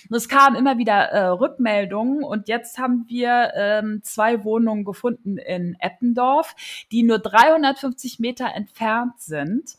Und 0.09 0.15
es 0.15 0.29
kamen 0.29 0.55
immer 0.55 0.77
wieder 0.77 0.93
äh, 0.93 1.27
Rückmeldungen 1.27 2.23
und 2.23 2.47
jetzt 2.47 2.77
haben 2.77 3.05
wir 3.07 3.51
ähm, 3.53 3.99
zwei 4.03 4.45
Wohnungen 4.45 4.85
gefunden 4.85 5.37
in 5.37 5.75
Eppendorf, 5.79 6.55
die 6.91 7.03
nur 7.03 7.19
350 7.19 8.19
Meter 8.19 8.53
entfernt 8.55 9.19
sind. 9.19 9.75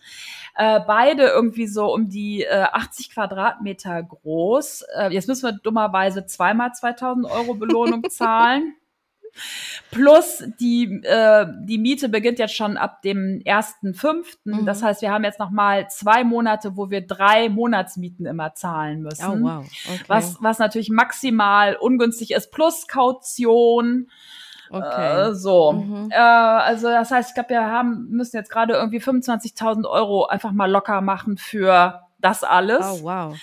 Äh, 0.55 0.81
beide 0.87 1.25
irgendwie 1.29 1.67
so 1.67 1.93
um 1.93 2.11
die 2.11 2.43
äh, 2.43 2.67
80 2.71 3.15
Quadratmeter 3.15 4.03
groß. 4.03 4.85
Äh, 4.95 5.15
jetzt 5.15 5.29
müssen 5.29 5.45
wir 5.45 5.53
dummerweise 5.53 6.27
zweimal 6.27 6.73
2000 6.75 7.31
Euro 7.31 7.55
Belohnung 7.55 8.05
zahlen. 8.11 8.75
Plus 9.91 10.45
die, 10.61 11.03
äh, 11.05 11.47
die 11.65 11.79
Miete 11.79 12.09
beginnt 12.09 12.39
jetzt 12.39 12.55
schon 12.55 12.77
ab 12.77 13.03
dem 13.03 13.41
1.5. 13.45 14.25
Mhm. 14.45 14.67
Das 14.67 14.83
heißt, 14.83 15.03
wir 15.03 15.11
haben 15.11 15.25
jetzt 15.25 15.39
noch 15.39 15.51
mal 15.51 15.89
zwei 15.89 16.25
Monate, 16.25 16.77
wo 16.77 16.91
wir 16.91 17.07
drei 17.07 17.49
Monatsmieten 17.49 18.27
immer 18.27 18.55
zahlen 18.55 19.03
müssen. 19.03 19.45
Oh, 19.45 19.49
wow. 19.49 19.67
Okay. 19.87 20.05
Was, 20.07 20.37
was 20.41 20.59
natürlich 20.59 20.91
maximal 20.91 21.77
ungünstig 21.77 22.33
ist, 22.33 22.51
plus 22.51 22.87
Kaution. 22.87 24.09
Okay. 24.71 25.31
Äh, 25.31 25.35
so. 25.35 25.73
Mhm. 25.73 26.11
Äh, 26.11 26.17
also 26.17 26.89
das 26.89 27.11
heißt, 27.11 27.31
ich 27.31 27.35
glaube, 27.35 27.51
wir 27.51 27.67
haben, 27.67 28.09
müssen 28.09 28.37
jetzt 28.37 28.51
gerade 28.51 28.75
irgendwie 28.75 29.01
25.000 29.01 29.87
Euro 29.89 30.27
einfach 30.27 30.53
mal 30.53 30.71
locker 30.71 31.03
machen 31.03 31.37
für 31.37 32.01
das 32.19 32.45
alles. 32.45 32.81
Oh, 32.81 33.03
wow. 33.03 33.37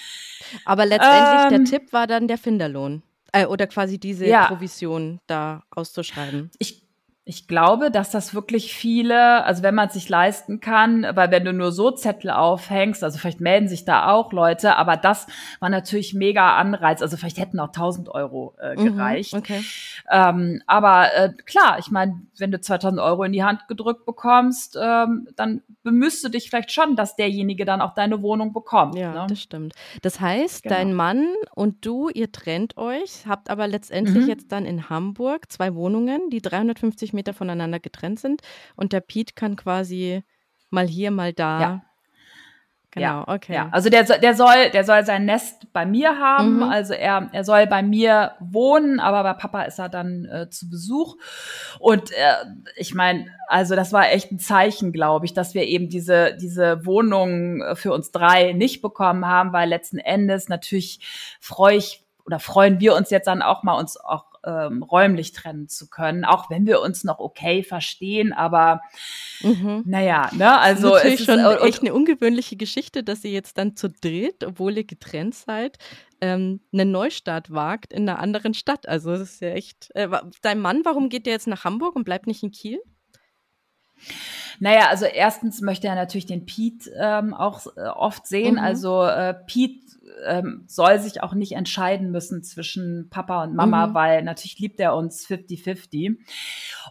Aber 0.66 0.86
letztendlich, 0.86 1.44
ähm, 1.44 1.50
der 1.50 1.64
Tipp 1.66 1.94
war 1.94 2.08
dann 2.08 2.28
der 2.28 2.40
Finderlohn. 2.40 3.04
Äh, 3.32 3.46
oder 3.46 3.68
quasi 3.68 4.00
diese 4.00 4.26
ja. 4.28 4.48
Provision 4.48 5.20
da 5.28 5.64
auszuschreiben. 5.72 6.52
Ich 6.58 6.89
ich 7.30 7.48
glaube, 7.48 7.92
dass 7.92 8.10
das 8.10 8.34
wirklich 8.34 8.74
viele, 8.74 9.44
also 9.46 9.62
wenn 9.62 9.76
man 9.76 9.90
es 9.90 9.94
sich 9.94 10.10
leisten 10.10 10.62
kann, 10.62 11.06
weil 11.14 11.30
wenn 11.30 11.46
du 11.46 11.54
nur 11.54 11.72
so 11.72 11.92
Zettel 11.92 12.32
aufhängst, 12.32 13.04
also 13.04 13.20
vielleicht 13.20 13.40
melden 13.40 13.68
sich 13.68 13.86
da 13.86 14.10
auch 14.10 14.34
Leute, 14.34 14.78
aber 14.78 14.98
das 14.98 15.28
war 15.60 15.70
natürlich 15.70 16.16
mega 16.16 16.58
Anreiz. 16.58 17.04
Also 17.04 17.18
vielleicht 17.18 17.38
hätten 17.38 17.60
auch 17.60 17.68
1000 17.68 18.10
Euro 18.10 18.56
äh, 18.60 18.76
mhm, 18.76 18.84
gereicht. 18.84 19.34
Mhm, 19.34 19.40
okay. 19.40 19.64
ähm, 20.10 20.64
aber 20.66 21.14
äh, 21.14 21.32
klar, 21.46 21.78
ich 21.78 21.92
meine, 21.92 22.20
wenn 22.40 22.50
du 22.50 22.60
2000 22.60 23.00
Euro 23.00 23.22
in 23.22 23.32
die 23.32 23.44
Hand 23.44 23.68
gedrückt 23.68 24.08
bekommst, 24.08 24.76
ähm, 24.82 25.28
dann 25.36 25.62
bemüsst 25.84 26.24
du 26.24 26.30
dich 26.30 26.50
vielleicht 26.50 26.72
schon, 26.72 26.96
dass 26.96 27.16
derjenige 27.16 27.64
dann 27.64 27.80
auch 27.80 27.94
deine 27.94 28.24
Wohnung 28.24 28.54
bekommt. 28.54 28.96
Ja, 28.96 29.14
ne? 29.14 29.26
das 29.30 29.40
stimmt. 29.40 29.74
Das 30.02 30.20
heißt, 30.20 30.64
genau. 30.64 30.76
dein 30.76 30.94
Mann 30.96 31.28
und 31.54 31.86
du, 31.86 32.10
ihr 32.10 32.32
trennt 32.32 32.76
euch, 32.78 33.28
habt 33.28 33.52
aber 33.52 33.68
letztendlich 33.68 34.24
mhm. 34.24 34.30
jetzt 34.30 34.52
dann 34.52 34.66
in 34.66 34.90
Hamburg 34.90 35.52
zwei 35.52 35.76
Wohnungen, 35.76 36.32
die 36.32 36.42
350 36.42 37.14
Meter 37.14 37.19
voneinander 37.34 37.80
getrennt 37.80 38.20
sind 38.20 38.42
und 38.76 38.94
der 38.94 39.02
Piet 39.02 39.36
kann 39.36 39.56
quasi 39.56 40.24
mal 40.70 40.88
hier, 40.88 41.12
mal 41.12 41.34
da 41.34 41.62
ja. 41.62 41.82
Genau, 42.92 43.06
ja, 43.06 43.28
okay. 43.28 43.54
Ja, 43.54 43.70
also 43.72 43.92
der, 43.92 44.04
der 44.04 44.34
soll, 44.34 44.72
der 44.74 44.84
soll 44.84 45.06
sein 45.06 45.26
Nest 45.26 45.72
bei 45.74 45.86
mir 45.86 46.18
haben. 46.18 46.58
Mhm. 46.58 46.64
Also 46.64 46.94
er, 46.96 47.30
er 47.34 47.44
soll 47.44 47.68
bei 47.68 47.84
mir 47.84 48.32
wohnen, 48.40 49.00
aber 49.00 49.22
bei 49.22 49.34
Papa 49.34 49.62
ist 49.64 49.78
er 49.78 49.90
dann 49.90 50.26
äh, 50.26 50.50
zu 50.50 50.72
Besuch. 50.72 51.16
Und 51.78 52.12
äh, 52.12 52.34
ich 52.76 52.96
meine, 52.96 53.28
also 53.48 53.76
das 53.76 53.94
war 53.94 54.10
echt 54.12 54.32
ein 54.32 54.40
Zeichen, 54.40 54.92
glaube 54.92 55.28
ich, 55.28 55.36
dass 55.36 55.54
wir 55.54 55.68
eben 55.68 55.88
diese 55.88 56.36
diese 56.42 56.84
Wohnung 56.84 57.62
äh, 57.62 57.76
für 57.76 57.94
uns 57.94 58.10
drei 58.12 58.54
nicht 58.54 58.82
bekommen 58.82 59.28
haben, 59.28 59.54
weil 59.54 59.70
letzten 59.70 60.00
Endes 60.00 60.50
natürlich 60.50 61.38
freue 61.40 61.78
ich 61.78 62.04
oder 62.30 62.40
freuen 62.40 62.80
wir 62.80 62.96
uns 62.96 63.10
jetzt 63.10 63.26
dann 63.26 63.42
auch 63.42 63.64
mal 63.64 63.74
uns 63.74 63.98
auch 63.98 64.26
ähm, 64.46 64.84
räumlich 64.84 65.34
trennen 65.34 65.68
zu 65.68 65.90
können, 65.90 66.24
auch 66.24 66.52
wenn 66.52 66.68
wir 66.68 66.80
uns 66.80 67.04
noch 67.04 67.18
okay 67.18 67.64
verstehen, 67.64 68.34
aber 68.34 68.82
mhm. 69.42 69.82
naja, 69.86 70.30
ne, 70.34 70.60
also 70.60 70.92
das 70.92 71.06
ist 71.06 71.28
natürlich 71.28 71.44
schon 71.58 71.68
echt 71.68 71.82
eine 71.82 71.94
ungewöhnliche 71.96 72.56
Geschichte, 72.56 73.04
dass 73.04 73.24
ihr 73.24 73.32
jetzt 73.32 73.58
dann 73.58 73.76
zu 73.76 73.90
dritt, 73.90 74.44
obwohl 74.46 74.78
ihr 74.78 74.84
getrennt 74.86 75.34
seid, 75.34 75.80
ähm, 76.22 76.62
einen 76.72 76.92
Neustart 76.92 77.52
wagt 77.52 77.92
in 77.92 78.08
einer 78.08 78.20
anderen 78.20 78.54
Stadt. 78.54 78.88
Also 78.88 79.12
das 79.12 79.22
ist 79.22 79.42
ja 79.42 79.50
echt. 79.50 79.90
Äh, 79.96 80.08
dein 80.44 80.60
Mann, 80.60 80.82
warum 80.84 81.10
geht 81.10 81.26
der 81.26 81.34
jetzt 81.34 81.48
nach 81.48 81.64
Hamburg 81.64 81.96
und 81.96 82.04
bleibt 82.04 82.28
nicht 82.28 82.44
in 82.44 82.52
Kiel? 82.52 82.80
Naja, 84.60 84.88
also 84.90 85.06
erstens 85.06 85.62
möchte 85.62 85.88
er 85.88 85.96
natürlich 85.96 86.26
den 86.26 86.46
Pete 86.46 86.92
ähm, 87.00 87.34
auch 87.34 87.66
äh, 87.78 87.88
oft 87.88 88.28
sehen. 88.28 88.56
Mhm. 88.56 88.60
Also 88.60 89.04
äh, 89.04 89.34
Pete 89.34 89.90
ähm, 90.26 90.64
soll 90.68 91.00
sich 91.00 91.24
auch 91.24 91.34
nicht 91.34 91.54
entscheiden 91.54 92.12
müssen 92.12 92.44
zwischen 92.44 93.10
Papa 93.10 93.44
und 93.44 93.56
Mama, 93.56 93.88
mhm. 93.88 93.94
weil 93.94 94.24
natürlich 94.24 94.60
liebt 94.60 94.80
er 94.80 94.96
uns 94.96 95.26
50-50. 95.28 96.18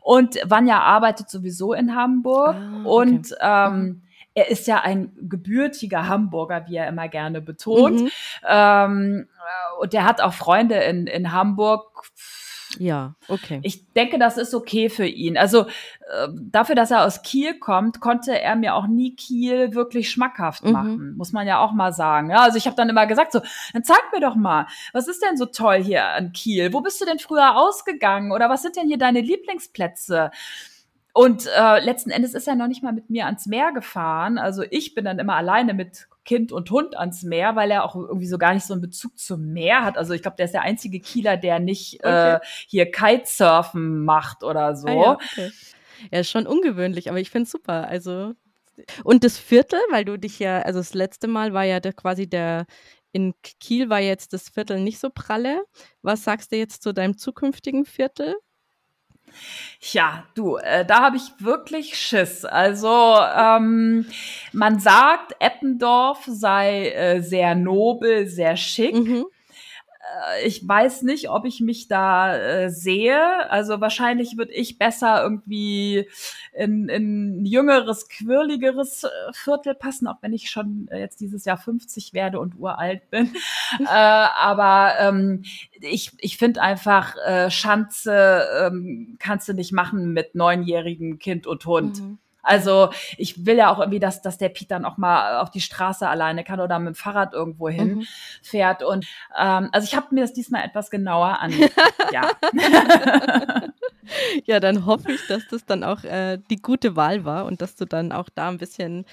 Und 0.01 0.38
Vanya 0.44 0.81
arbeitet 0.81 1.29
sowieso 1.29 1.73
in 1.73 1.94
Hamburg 1.94 2.57
ah, 2.57 2.81
okay. 2.85 2.88
und 2.88 3.35
ähm, 3.40 3.81
mhm. 3.81 4.03
er 4.35 4.51
ist 4.51 4.66
ja 4.66 4.81
ein 4.81 5.12
gebürtiger 5.21 6.09
Hamburger, 6.09 6.66
wie 6.68 6.77
er 6.77 6.88
immer 6.88 7.09
gerne 7.09 7.40
betont. 7.40 8.03
Mhm. 8.03 8.11
Ähm, 8.49 9.29
und 9.81 9.92
der 9.92 10.05
hat 10.05 10.21
auch 10.21 10.33
Freunde 10.33 10.77
in, 10.77 11.07
in 11.07 11.33
Hamburg 11.33 12.03
ja, 12.78 13.14
okay. 13.28 13.61
Ich 13.62 13.92
denke, 13.92 14.18
das 14.18 14.37
ist 14.37 14.54
okay 14.54 14.90
für 14.90 15.07
ihn. 15.07 15.38
Also 15.38 15.62
äh, 15.62 16.28
dafür, 16.35 16.74
dass 16.74 16.90
er 16.90 17.04
aus 17.04 17.22
Kiel 17.22 17.59
kommt, 17.59 18.00
konnte 18.00 18.38
er 18.38 18.57
mir 18.57 18.74
auch 18.74 18.87
nie 18.87 19.16
Kiel 19.16 19.74
wirklich 19.74 20.11
schmackhaft 20.11 20.64
mhm. 20.64 20.72
machen, 20.72 21.16
muss 21.16 21.33
man 21.33 21.46
ja 21.46 21.59
auch 21.61 21.72
mal 21.72 21.92
sagen. 21.92 22.31
Ja, 22.31 22.42
also 22.42 22.59
ich 22.59 22.66
habe 22.66 22.76
dann 22.76 22.88
immer 22.88 23.07
gesagt, 23.07 23.33
so, 23.33 23.40
dann 23.72 23.85
zeig 23.85 24.02
mir 24.12 24.20
doch 24.20 24.35
mal, 24.35 24.66
was 24.92 25.09
ist 25.09 25.22
denn 25.22 25.37
so 25.37 25.46
toll 25.46 25.83
hier 25.83 26.04
an 26.04 26.33
Kiel? 26.33 26.72
Wo 26.72 26.81
bist 26.81 27.00
du 27.00 27.07
denn 27.07 27.18
früher 27.18 27.57
ausgegangen? 27.57 28.33
Oder 28.33 28.50
was 28.50 28.62
sind 28.62 28.76
denn 28.76 28.88
hier 28.88 28.98
deine 28.98 29.20
Lieblingsplätze? 29.20 30.31
Und 31.14 31.46
äh, 31.46 31.81
letzten 31.81 32.11
Endes 32.11 32.35
ist 32.35 32.46
er 32.46 32.54
noch 32.54 32.68
nicht 32.68 32.83
mal 32.83 32.92
mit 32.92 33.11
mir 33.11 33.26
ans 33.26 33.46
Meer 33.46 33.72
gefahren. 33.72 34.38
Also 34.38 34.62
ich 34.70 34.94
bin 34.94 35.04
dann 35.04 35.18
immer 35.18 35.35
alleine 35.35 35.74
mit 35.74 36.07
Kind 36.29 36.53
und 36.53 36.71
Hund 36.71 36.95
ans 36.95 37.23
Meer, 37.23 37.57
weil 37.57 37.71
er 37.71 37.85
auch 37.87 37.97
irgendwie 37.97 38.27
so 38.27 38.37
gar 38.37 38.53
nicht 38.53 38.67
so 38.67 38.75
einen 38.75 38.83
Bezug 38.83 39.19
zum 39.19 39.47
Meer 39.55 39.83
hat. 39.83 39.97
Also 39.97 40.12
ich 40.12 40.21
glaube, 40.21 40.37
der 40.37 40.45
ist 40.45 40.53
der 40.53 40.61
einzige 40.61 41.01
Kieler, 41.01 41.38
der 41.38 41.59
nicht 41.59 42.05
okay. 42.05 42.35
äh, 42.35 42.41
hier 42.67 42.91
Kitesurfen 42.91 44.05
macht 44.05 44.45
oder 44.45 44.77
so. 44.77 44.88
Ah, 44.88 44.93
ja, 44.93 45.12
okay. 45.14 45.51
ja, 46.12 46.21
ist 46.21 46.31
schon 46.31 46.47
ungewöhnlich, 46.47 47.09
aber 47.09 47.19
ich 47.19 47.31
finde 47.31 47.45
es 47.45 47.51
super. 47.51 47.88
Also 47.88 48.35
und 49.05 49.25
das 49.25 49.38
Viertel, 49.38 49.79
weil 49.91 50.05
du 50.05 50.19
dich 50.19 50.38
ja, 50.38 50.61
also 50.61 50.81
das 50.81 50.93
letzte 50.93 51.29
Mal 51.29 51.55
war 51.55 51.64
ja 51.64 51.81
der, 51.81 51.95
quasi 51.95 52.29
der 52.29 52.67
in 53.12 53.33
Kiel 53.59 53.88
war 53.88 54.01
jetzt 54.01 54.35
das 54.35 54.51
Viertel 54.51 54.81
nicht 54.81 54.99
so 54.99 55.09
pralle. 55.09 55.62
Was 56.03 56.25
sagst 56.25 56.53
du 56.53 56.57
jetzt 56.57 56.83
zu 56.83 56.93
deinem 56.93 57.17
zukünftigen 57.17 57.87
Viertel? 57.87 58.37
Ja, 59.93 60.25
du, 60.35 60.57
äh, 60.57 60.85
da 60.85 61.03
habe 61.03 61.17
ich 61.17 61.31
wirklich 61.38 61.97
Schiss. 61.97 62.45
Also 62.45 62.88
ähm, 62.88 64.07
man 64.53 64.81
sagt, 64.81 65.37
Eppendorf 65.38 66.25
sei 66.27 66.91
äh, 66.91 67.21
sehr 67.23 67.55
nobel, 67.55 68.27
sehr 68.27 68.57
schick. 68.57 68.95
Mhm. 68.95 69.27
Äh, 70.09 70.47
ich 70.47 70.66
weiß 70.66 71.03
nicht, 71.03 71.31
ob 71.31 71.44
ich 71.44 71.61
mich 71.61 71.88
da 71.88 72.37
äh, 72.37 72.71
sehe. 72.71 73.51
Also 73.51 73.81
wahrscheinlich 73.81 74.37
würde 74.37 74.53
ich 74.53 74.79
besser 74.79 75.23
irgendwie 75.23 76.09
in, 76.53 76.88
in 76.88 77.40
ein 77.40 77.44
jüngeres, 77.44 78.09
quirligeres 78.09 79.05
äh, 79.05 79.09
Viertel 79.33 79.75
passen, 79.75 80.07
auch 80.07 80.18
wenn 80.23 80.33
ich 80.33 80.51
schon 80.51 80.88
äh, 80.90 81.01
jetzt 81.01 81.21
dieses 81.21 81.44
Jahr 81.44 81.59
50 81.59 82.12
werde 82.12 82.40
und 82.40 82.59
uralt 82.59 83.11
bin. 83.11 83.35
äh, 83.81 83.85
aber 83.85 84.94
ähm, 85.01 85.42
ich, 85.81 86.12
ich 86.18 86.38
finde 86.38 86.62
einfach, 86.62 87.14
äh, 87.27 87.51
Schanze 87.51 88.47
ähm, 88.61 89.16
kannst 89.18 89.49
du 89.49 89.53
nicht 89.53 89.73
machen 89.73 90.12
mit 90.12 90.35
neunjährigem 90.35 91.18
Kind 91.18 91.47
und 91.47 91.64
Hund. 91.66 92.01
Mhm. 92.01 92.18
Also 92.48 92.90
ich 93.18 93.44
will 93.44 93.56
ja 93.56 93.70
auch 93.70 93.78
irgendwie, 93.78 94.00
dass, 94.00 94.22
dass 94.22 94.38
der 94.38 94.48
Pete 94.48 94.68
dann 94.68 94.87
auch 94.87 94.96
mal 94.96 95.38
auf 95.38 95.50
die 95.50 95.61
Straße 95.61 96.08
alleine 96.08 96.44
kann 96.44 96.61
oder 96.61 96.78
mit 96.78 96.94
dem 96.94 96.94
Fahrrad 96.94 97.34
irgendwo 97.34 97.68
hin 97.68 97.96
mhm. 97.96 98.06
fährt. 98.42 98.82
Und 98.82 99.06
ähm, 99.38 99.68
also 99.72 99.84
ich 99.84 99.94
habe 99.94 100.14
mir 100.14 100.22
das 100.22 100.32
diesmal 100.32 100.64
etwas 100.64 100.90
genauer 100.90 101.38
an. 101.40 101.52
ja. 102.12 102.30
ja, 104.46 104.61
dann 104.61 104.87
hoffe 104.87 105.12
ich, 105.12 105.26
dass 105.26 105.46
das 105.48 105.66
dann 105.66 105.84
auch 105.84 106.04
äh, 106.04 106.38
die 106.50 106.56
gute 106.56 106.96
Wahl 106.96 107.26
war 107.26 107.44
und 107.44 107.61
dass 107.61 107.76
du 107.76 107.84
dann 107.84 108.12
auch 108.12 108.30
da 108.34 108.48
ein 108.48 108.58
bisschen 108.58 109.04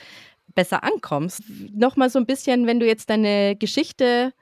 besser 0.54 0.84
ankommst. 0.86 1.44
Nochmal 1.74 2.10
so 2.10 2.18
ein 2.18 2.26
bisschen, 2.26 2.68
wenn 2.68 2.80
du 2.80 2.88
jetzt 2.88 3.10
deine 3.10 3.58
Geschichte 3.58 4.34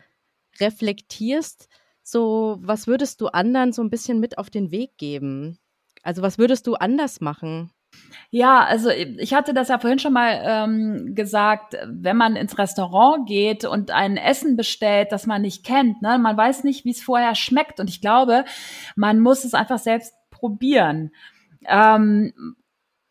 reflektierst, 0.60 1.68
so 2.04 2.60
was 2.62 2.86
würdest 2.86 3.22
du 3.22 3.28
anderen 3.28 3.74
so 3.74 3.82
ein 3.82 3.90
bisschen 3.90 4.20
mit 4.20 4.38
auf 4.38 4.52
den 4.52 4.70
Weg 4.70 4.98
geben? 4.98 5.58
Also 6.04 6.22
was 6.22 6.38
würdest 6.38 6.68
du 6.68 6.76
anders 6.76 7.22
machen? 7.22 7.72
Ja, 8.36 8.64
also 8.64 8.90
ich 8.90 9.36
hatte 9.36 9.54
das 9.54 9.68
ja 9.68 9.78
vorhin 9.78 10.00
schon 10.00 10.14
mal 10.14 10.42
ähm, 10.44 11.14
gesagt, 11.14 11.78
wenn 11.86 12.18
man 12.18 12.36
ins 12.36 12.58
Restaurant 12.58 13.28
geht 13.28 13.64
und 13.64 13.92
ein 13.92 14.18
Essen 14.18 14.58
bestellt, 14.58 15.12
das 15.12 15.28
man 15.28 15.44
nicht 15.44 15.64
kennt, 15.64 16.02
ne, 16.02 16.18
man 16.18 16.36
weiß 16.36 16.64
nicht, 16.64 16.84
wie 16.84 16.90
es 16.90 17.04
vorher 17.04 17.36
schmeckt. 17.36 17.80
Und 17.80 17.92
ich 17.92 18.02
glaube, 18.02 18.46
man 18.96 19.20
muss 19.20 19.46
es 19.46 19.54
einfach 19.54 19.78
selbst 19.78 20.16
probieren. 20.32 21.12
Ähm, 21.68 22.34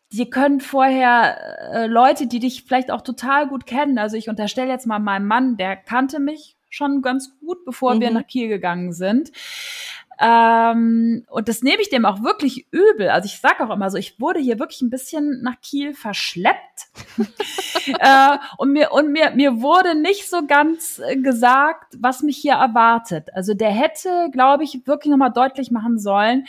Sie 0.09 0.29
können 0.29 0.59
vorher 0.59 1.71
äh, 1.73 1.87
Leute, 1.87 2.27
die 2.27 2.39
dich 2.39 2.65
vielleicht 2.65 2.91
auch 2.91 3.01
total 3.01 3.47
gut 3.47 3.65
kennen, 3.65 3.97
also 3.97 4.17
ich 4.17 4.29
unterstelle 4.29 4.69
jetzt 4.69 4.85
mal 4.85 4.99
meinem 4.99 5.25
Mann, 5.25 5.57
der 5.57 5.77
kannte 5.77 6.19
mich 6.19 6.55
schon 6.69 7.01
ganz 7.01 7.39
gut, 7.39 7.63
bevor 7.65 7.95
mhm. 7.95 8.01
wir 8.01 8.11
nach 8.11 8.27
Kiel 8.27 8.49
gegangen 8.49 8.91
sind 8.91 9.31
Ähm, 10.19 11.25
und 11.29 11.49
das 11.49 11.63
nehme 11.63 11.81
ich 11.81 11.89
dem 11.89 12.05
auch 12.05 12.21
wirklich 12.21 12.67
übel. 12.71 13.09
Also 13.09 13.25
ich 13.25 13.39
sage 13.39 13.63
auch 13.63 13.73
immer 13.73 13.89
so, 13.89 13.97
ich 13.97 14.19
wurde 14.19 14.39
hier 14.39 14.59
wirklich 14.59 14.81
ein 14.81 14.89
bisschen 14.89 15.41
nach 15.41 15.59
Kiel 15.61 15.93
verschleppt. 15.93 16.87
äh, 17.99 18.37
und 18.57 18.71
mir, 18.71 18.91
und 18.91 19.11
mir, 19.11 19.31
mir 19.31 19.61
wurde 19.61 19.95
nicht 19.95 20.29
so 20.29 20.45
ganz 20.45 20.99
äh, 20.99 21.17
gesagt, 21.17 21.95
was 21.99 22.21
mich 22.21 22.37
hier 22.37 22.53
erwartet. 22.53 23.33
Also 23.33 23.53
der 23.53 23.71
hätte, 23.71 24.29
glaube 24.31 24.63
ich, 24.63 24.85
wirklich 24.85 25.11
nochmal 25.11 25.33
deutlich 25.33 25.71
machen 25.71 25.99
sollen, 25.99 26.45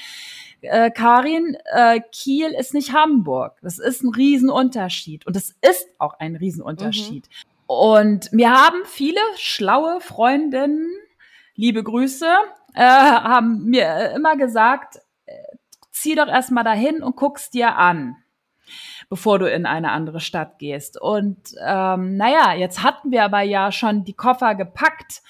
äh, 0.61 0.91
Karin, 0.91 1.57
äh, 1.73 2.01
Kiel 2.13 2.51
ist 2.59 2.75
nicht 2.75 2.93
Hamburg. 2.93 3.59
Das 3.63 3.79
ist 3.79 4.03
ein 4.03 4.15
Riesenunterschied. 4.15 5.27
Und 5.27 5.37
es 5.37 5.55
ist 5.61 5.89
auch 5.99 6.15
ein 6.19 6.37
Riesenunterschied. 6.37 7.29
Mhm. 7.29 7.55
Und 7.67 8.33
mir 8.33 8.51
haben 8.51 8.79
viele 8.85 9.21
schlaue 9.37 10.01
Freundinnen, 10.01 10.89
liebe 11.55 11.83
Grüße, 11.83 12.27
äh, 12.75 12.83
haben 12.83 13.65
mir 13.65 14.13
immer 14.15 14.37
gesagt, 14.37 15.01
äh, 15.27 15.33
zieh 15.91 16.15
doch 16.15 16.29
erstmal 16.29 16.65
dahin 16.65 17.03
und 17.03 17.17
guck's 17.17 17.51
dir 17.51 17.77
an 17.77 18.17
bevor 19.09 19.39
du 19.39 19.51
in 19.51 19.67
eine 19.67 19.93
andere 19.93 20.21
Stadt 20.21 20.59
gehst. 20.59 21.01
Und 21.01 21.39
ähm, 21.65 22.17
naja, 22.17 22.55
jetzt 22.55 22.83
hatten 22.83 23.11
wir 23.11 23.25
aber 23.25 23.43
ja 23.43 23.73
schon 23.73 24.05
die 24.05 24.15
Koffer 24.15 24.55
gepackt 24.55 25.23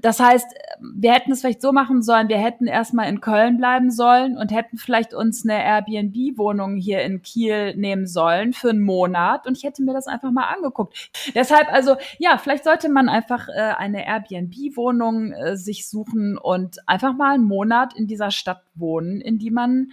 das 0.00 0.20
heißt, 0.20 0.46
wir 0.80 1.12
hätten 1.12 1.32
es 1.32 1.40
vielleicht 1.40 1.62
so 1.62 1.72
machen 1.72 2.02
sollen, 2.02 2.28
wir 2.28 2.38
hätten 2.38 2.66
erstmal 2.66 3.08
in 3.08 3.20
Köln 3.20 3.56
bleiben 3.56 3.90
sollen 3.90 4.36
und 4.36 4.52
hätten 4.52 4.76
vielleicht 4.76 5.14
uns 5.14 5.44
eine 5.44 5.62
Airbnb-Wohnung 5.62 6.76
hier 6.76 7.02
in 7.02 7.22
Kiel 7.22 7.74
nehmen 7.76 8.06
sollen 8.06 8.52
für 8.52 8.70
einen 8.70 8.80
Monat 8.80 9.46
und 9.46 9.56
ich 9.56 9.64
hätte 9.64 9.82
mir 9.82 9.94
das 9.94 10.06
einfach 10.06 10.30
mal 10.30 10.52
angeguckt. 10.54 11.10
Deshalb 11.34 11.72
also, 11.72 11.96
ja, 12.18 12.38
vielleicht 12.38 12.64
sollte 12.64 12.88
man 12.88 13.08
einfach 13.08 13.48
äh, 13.48 13.74
eine 13.76 14.06
Airbnb-Wohnung 14.06 15.32
äh, 15.32 15.56
sich 15.56 15.88
suchen 15.88 16.38
und 16.38 16.86
einfach 16.86 17.16
mal 17.16 17.34
einen 17.34 17.44
Monat 17.44 17.94
in 17.96 18.06
dieser 18.06 18.30
Stadt 18.30 18.62
wohnen, 18.74 19.20
in 19.20 19.38
die 19.38 19.50
man 19.50 19.92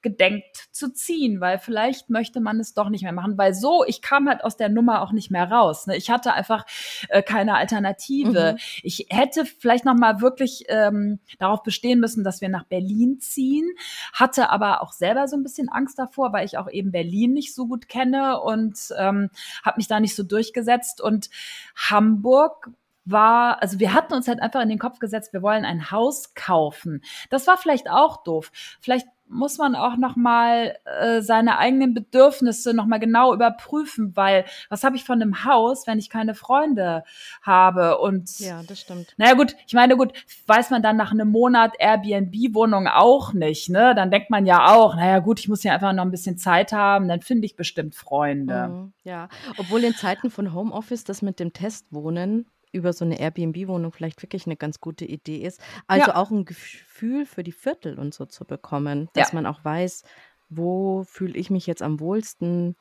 gedenkt 0.00 0.68
zu 0.70 0.92
ziehen, 0.92 1.40
weil 1.40 1.58
vielleicht 1.58 2.08
möchte 2.08 2.40
man 2.40 2.60
es 2.60 2.74
doch 2.74 2.88
nicht 2.88 3.02
mehr 3.02 3.12
machen, 3.12 3.36
weil 3.36 3.54
so, 3.54 3.84
ich 3.84 4.00
kam 4.00 4.28
halt 4.28 4.44
aus 4.44 4.56
der 4.56 4.68
Nummer 4.68 5.02
auch 5.02 5.12
nicht 5.12 5.30
mehr 5.30 5.50
raus. 5.50 5.86
Ne? 5.86 5.96
Ich 5.96 6.08
hatte 6.10 6.32
einfach 6.32 6.64
äh, 7.08 7.22
keine 7.22 7.56
Alternative. 7.56 8.52
Mhm. 8.52 8.58
Ich 8.82 9.06
hätte 9.10 9.44
vielleicht 9.44 9.84
noch 9.84 9.96
mal 9.96 10.20
wirklich 10.20 10.64
ähm, 10.68 11.18
darauf 11.38 11.62
bestehen 11.62 11.98
müssen, 11.98 12.22
dass 12.22 12.40
wir 12.40 12.48
nach 12.48 12.64
Berlin 12.64 13.18
ziehen, 13.20 13.68
hatte 14.12 14.50
aber 14.50 14.82
auch 14.82 14.92
selber 14.92 15.26
so 15.26 15.36
ein 15.36 15.42
bisschen 15.42 15.68
Angst 15.68 15.98
davor, 15.98 16.32
weil 16.32 16.46
ich 16.46 16.58
auch 16.58 16.70
eben 16.70 16.92
Berlin 16.92 17.32
nicht 17.32 17.54
so 17.54 17.66
gut 17.66 17.88
kenne 17.88 18.40
und 18.40 18.78
ähm, 18.96 19.30
habe 19.64 19.78
mich 19.78 19.88
da 19.88 19.98
nicht 19.98 20.14
so 20.14 20.22
durchgesetzt 20.22 21.00
und 21.00 21.28
Hamburg 21.74 22.70
war, 23.10 23.62
also 23.62 23.78
wir 23.78 23.94
hatten 23.94 24.14
uns 24.14 24.28
halt 24.28 24.40
einfach 24.40 24.60
in 24.60 24.68
den 24.68 24.78
Kopf 24.78 24.98
gesetzt, 24.98 25.32
wir 25.32 25.42
wollen 25.42 25.64
ein 25.64 25.90
Haus 25.90 26.34
kaufen. 26.34 27.02
Das 27.30 27.46
war 27.46 27.56
vielleicht 27.56 27.90
auch 27.90 28.22
doof. 28.22 28.50
Vielleicht 28.80 29.06
muss 29.28 29.58
man 29.58 29.74
auch 29.74 29.96
noch 29.96 30.16
mal 30.16 30.76
äh, 30.84 31.20
seine 31.20 31.58
eigenen 31.58 31.94
Bedürfnisse 31.94 32.74
noch 32.74 32.86
mal 32.86 32.98
genau 32.98 33.34
überprüfen, 33.34 34.16
weil 34.16 34.44
was 34.68 34.84
habe 34.84 34.96
ich 34.96 35.04
von 35.04 35.20
einem 35.20 35.44
Haus, 35.44 35.86
wenn 35.86 35.98
ich 35.98 36.10
keine 36.10 36.34
Freunde 36.34 37.04
habe 37.42 37.98
und 37.98 38.38
ja, 38.40 38.62
das 38.66 38.80
stimmt. 38.80 39.14
Naja 39.16 39.34
gut, 39.34 39.54
ich 39.66 39.74
meine 39.74 39.96
gut, 39.96 40.12
weiß 40.46 40.70
man 40.70 40.82
dann 40.82 40.96
nach 40.96 41.12
einem 41.12 41.30
Monat 41.30 41.74
Airbnb 41.78 42.54
Wohnung 42.54 42.86
auch 42.86 43.32
nicht, 43.32 43.68
ne? 43.68 43.94
Dann 43.94 44.10
denkt 44.10 44.30
man 44.30 44.46
ja 44.46 44.74
auch, 44.74 44.96
naja 44.96 45.18
gut, 45.18 45.40
ich 45.40 45.48
muss 45.48 45.62
ja 45.62 45.74
einfach 45.74 45.92
noch 45.92 46.04
ein 46.04 46.10
bisschen 46.10 46.38
Zeit 46.38 46.72
haben, 46.72 47.08
dann 47.08 47.20
finde 47.20 47.46
ich 47.46 47.56
bestimmt 47.56 47.94
Freunde. 47.94 48.68
Mhm, 48.68 48.92
ja, 49.04 49.28
obwohl 49.58 49.84
in 49.84 49.94
Zeiten 49.94 50.30
von 50.30 50.54
Homeoffice 50.54 51.04
das 51.04 51.22
mit 51.22 51.40
dem 51.40 51.52
Testwohnen 51.52 52.46
über 52.72 52.92
so 52.92 53.04
eine 53.04 53.18
Airbnb-Wohnung 53.18 53.92
vielleicht 53.92 54.22
wirklich 54.22 54.46
eine 54.46 54.56
ganz 54.56 54.80
gute 54.80 55.04
Idee 55.04 55.38
ist. 55.38 55.60
Also 55.86 56.08
ja. 56.08 56.16
auch 56.16 56.30
ein 56.30 56.44
Gefühl 56.44 57.26
für 57.26 57.42
die 57.42 57.52
Viertel 57.52 57.98
und 57.98 58.14
so 58.14 58.26
zu 58.26 58.44
bekommen, 58.44 59.08
dass 59.14 59.32
ja. 59.32 59.34
man 59.34 59.46
auch 59.46 59.64
weiß, 59.64 60.04
wo 60.48 61.04
fühle 61.04 61.36
ich 61.36 61.50
mich 61.50 61.66
jetzt 61.66 61.82
am 61.82 62.00
wohlsten 62.00 62.76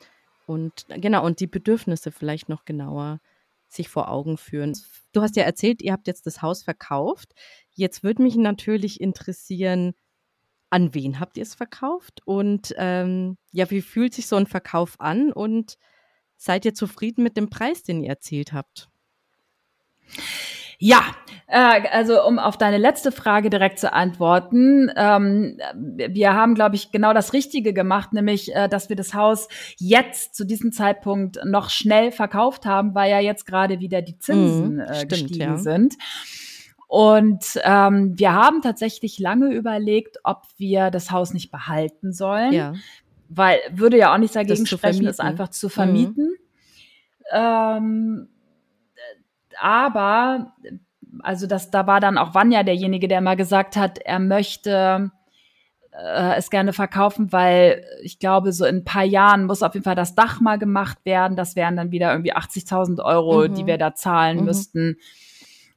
und 0.45 0.85
genau, 0.89 1.25
und 1.25 1.39
die 1.41 1.47
Bedürfnisse 1.47 2.11
vielleicht 2.11 2.47
noch 2.47 2.63
genauer 2.63 3.19
sich 3.67 3.89
vor 3.89 4.09
Augen 4.09 4.37
führen. 4.37 4.77
Du 5.11 5.21
hast 5.21 5.35
ja 5.35 5.43
erzählt, 5.43 5.81
ihr 5.81 5.91
habt 5.91 6.07
jetzt 6.07 6.25
das 6.25 6.41
Haus 6.41 6.63
verkauft. 6.63 7.33
Jetzt 7.73 8.01
würde 8.01 8.23
mich 8.23 8.37
natürlich 8.37 9.01
interessieren, 9.01 9.93
an 10.69 10.93
wen 10.93 11.19
habt 11.19 11.37
ihr 11.37 11.43
es 11.43 11.55
verkauft 11.55 12.21
und 12.25 12.73
ähm, 12.77 13.37
ja, 13.51 13.69
wie 13.71 13.81
fühlt 13.81 14.13
sich 14.13 14.27
so 14.27 14.35
ein 14.35 14.47
Verkauf 14.47 14.99
an 14.99 15.31
und 15.31 15.77
seid 16.35 16.65
ihr 16.65 16.73
zufrieden 16.73 17.23
mit 17.23 17.37
dem 17.37 17.49
Preis, 17.49 17.83
den 17.83 18.03
ihr 18.03 18.09
erzielt 18.09 18.53
habt? 18.53 18.89
Ja, 20.79 21.01
äh, 21.47 21.87
also 21.91 22.23
um 22.25 22.39
auf 22.39 22.57
deine 22.57 22.77
letzte 22.77 23.11
Frage 23.11 23.49
direkt 23.49 23.79
zu 23.79 23.93
antworten, 23.93 24.91
ähm, 24.95 25.57
wir 25.75 26.33
haben, 26.33 26.55
glaube 26.55 26.75
ich, 26.75 26.91
genau 26.91 27.13
das 27.13 27.33
Richtige 27.33 27.73
gemacht, 27.73 28.13
nämlich, 28.13 28.53
äh, 28.53 28.67
dass 28.67 28.89
wir 28.89 28.95
das 28.95 29.13
Haus 29.13 29.47
jetzt 29.77 30.35
zu 30.35 30.45
diesem 30.45 30.71
Zeitpunkt 30.71 31.39
noch 31.45 31.69
schnell 31.69 32.11
verkauft 32.11 32.65
haben, 32.65 32.93
weil 32.93 33.09
ja 33.09 33.19
jetzt 33.19 33.45
gerade 33.45 33.79
wieder 33.79 34.01
die 34.01 34.19
Zinsen 34.19 34.75
mhm, 34.75 34.79
äh, 34.81 34.95
stimmt, 34.95 35.11
gestiegen 35.11 35.41
ja. 35.41 35.57
sind. 35.57 35.95
Und 36.87 37.59
ähm, 37.63 38.17
wir 38.17 38.33
haben 38.33 38.61
tatsächlich 38.61 39.19
lange 39.19 39.53
überlegt, 39.53 40.17
ob 40.23 40.43
wir 40.57 40.89
das 40.89 41.11
Haus 41.11 41.33
nicht 41.33 41.51
behalten 41.51 42.13
sollen, 42.13 42.53
ja. 42.53 42.73
weil 43.29 43.59
würde 43.71 43.97
ja 43.97 44.13
auch 44.13 44.17
nicht 44.17 44.35
dagegen 44.35 44.65
sprechen, 44.65 45.05
es 45.05 45.19
einfach 45.19 45.49
zu 45.49 45.67
vermieten. 45.67 46.27
Mhm. 46.27 46.37
Ähm, 47.33 48.29
aber 49.59 50.53
also 51.21 51.47
das, 51.47 51.71
da 51.71 51.87
war 51.87 51.99
dann 51.99 52.17
auch 52.17 52.33
Vanya 52.33 52.63
derjenige, 52.63 53.07
der 53.07 53.21
mal 53.21 53.35
gesagt 53.35 53.75
hat, 53.75 53.99
er 53.99 54.19
möchte 54.19 55.11
äh, 55.91 56.35
es 56.35 56.49
gerne 56.49 56.73
verkaufen, 56.73 57.31
weil 57.31 57.83
ich 58.01 58.19
glaube, 58.19 58.51
so 58.51 58.65
in 58.65 58.77
ein 58.77 58.85
paar 58.85 59.03
Jahren 59.03 59.45
muss 59.45 59.63
auf 59.63 59.73
jeden 59.73 59.83
Fall 59.83 59.95
das 59.95 60.15
Dach 60.15 60.41
mal 60.41 60.59
gemacht 60.59 60.99
werden. 61.05 61.35
Das 61.35 61.55
wären 61.55 61.75
dann 61.75 61.91
wieder 61.91 62.11
irgendwie 62.11 62.35
80.000 62.35 63.03
Euro, 63.03 63.47
mhm. 63.47 63.53
die 63.55 63.65
wir 63.65 63.77
da 63.77 63.95
zahlen 63.95 64.39
mhm. 64.39 64.45
müssten. 64.45 64.97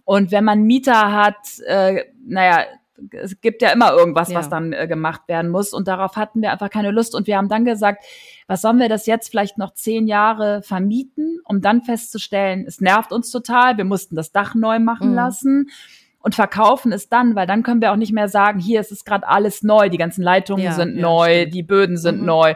Und 0.05 0.31
wenn 0.33 0.45
man 0.45 0.63
Mieter 0.63 1.13
hat, 1.13 1.39
äh, 1.67 2.05
naja, 2.27 2.65
es 3.13 3.41
gibt 3.41 3.63
ja 3.63 3.71
immer 3.71 3.93
irgendwas, 3.93 4.31
ja. 4.31 4.39
was 4.39 4.49
dann 4.49 4.73
äh, 4.73 4.87
gemacht 4.87 5.23
werden 5.27 5.51
muss. 5.51 5.73
Und 5.73 5.89
darauf 5.89 6.17
hatten 6.17 6.43
wir 6.43 6.53
einfach 6.53 6.71
keine 6.71 6.91
Lust. 6.91 7.15
Und 7.15 7.27
wir 7.27 7.37
haben 7.37 7.49
dann 7.49 7.65
gesagt, 7.65 8.05
was 8.51 8.63
sollen 8.63 8.81
wir 8.81 8.89
das 8.89 9.07
jetzt 9.07 9.29
vielleicht 9.29 9.59
noch 9.59 9.75
zehn 9.75 10.09
Jahre 10.09 10.61
vermieten, 10.63 11.39
um 11.45 11.61
dann 11.61 11.83
festzustellen, 11.83 12.65
es 12.67 12.81
nervt 12.81 13.13
uns 13.13 13.31
total, 13.31 13.77
wir 13.77 13.85
mussten 13.85 14.17
das 14.17 14.33
Dach 14.33 14.57
neu 14.57 14.81
machen 14.81 15.11
mhm. 15.11 15.15
lassen 15.15 15.71
und 16.19 16.35
verkaufen 16.35 16.91
es 16.91 17.09
dann, 17.09 17.37
weil 17.37 17.47
dann 17.47 17.63
können 17.63 17.81
wir 17.81 17.93
auch 17.93 17.97
nicht 17.97 18.13
mehr 18.13 18.29
sagen, 18.29 18.59
hier 18.59 18.81
es 18.81 18.91
ist 18.91 19.07
gerade 19.07 19.29
alles 19.29 19.63
neu, 19.63 19.89
die 19.89 19.99
ganzen 19.99 20.25
Leitungen 20.25 20.65
ja, 20.65 20.73
sind 20.73 20.97
ja, 20.97 21.01
neu, 21.01 21.33
stimmt. 21.43 21.55
die 21.55 21.63
Böden 21.63 21.97
sind 21.97 22.19
mhm. 22.19 22.27
neu. 22.27 22.55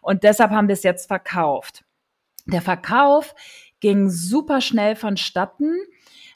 Und 0.00 0.22
deshalb 0.22 0.52
haben 0.52 0.68
wir 0.68 0.74
es 0.74 0.84
jetzt 0.84 1.08
verkauft. 1.08 1.82
Der 2.44 2.62
Verkauf 2.62 3.34
ging 3.80 4.08
super 4.08 4.60
schnell 4.60 4.94
vonstatten. 4.94 5.74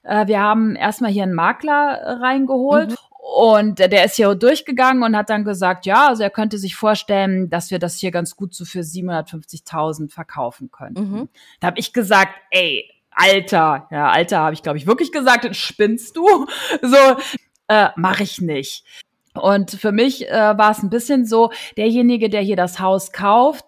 Äh, 0.03 0.27
wir 0.27 0.41
haben 0.41 0.75
erstmal 0.75 1.13
hier 1.13 1.23
einen 1.23 1.35
Makler 1.35 2.19
reingeholt 2.21 2.91
mhm. 2.91 3.10
Und 3.23 3.79
der 3.79 4.05
ist 4.05 4.17
hier 4.17 4.35
durchgegangen 4.35 5.03
und 5.03 5.17
hat 5.17 5.31
dann 5.31 5.45
gesagt, 5.45 5.85
ja, 5.85 6.09
also 6.09 6.23
er 6.23 6.31
könnte 6.31 6.59
sich 6.59 6.75
vorstellen, 6.75 7.51
dass 7.51 7.71
wir 7.71 7.79
das 7.79 7.99
hier 7.99 8.11
ganz 8.11 8.35
gut 8.35 8.55
so 8.55 8.65
für 8.65 8.81
750.000 8.81 10.11
verkaufen 10.11 10.71
könnten. 10.71 11.11
Mhm. 11.11 11.29
Da 11.61 11.69
habe 11.69 11.79
ich 11.79 11.93
gesagt, 11.93 12.33
ey, 12.51 12.91
Alter, 13.11 13.89
ja, 13.91 14.11
Alter 14.11 14.39
habe 14.39 14.55
ich 14.55 14.63
glaube 14.63 14.79
ich 14.79 14.87
wirklich 14.87 15.13
gesagt, 15.13 15.55
spinnst 15.55 16.17
du? 16.17 16.27
So, 16.83 17.17
äh, 17.69 17.89
mache 17.97 18.23
ich 18.23 18.41
nicht. 18.41 18.85
Und 19.35 19.73
für 19.73 19.93
mich 19.93 20.29
äh, 20.29 20.59
war 20.59 20.71
es 20.71 20.83
ein 20.83 20.91
bisschen 20.91 21.25
so, 21.27 21.53
derjenige, 21.77 22.31
der 22.31 22.41
hier 22.41 22.57
das 22.57 22.81
Haus 22.81 23.13
kauft, 23.13 23.65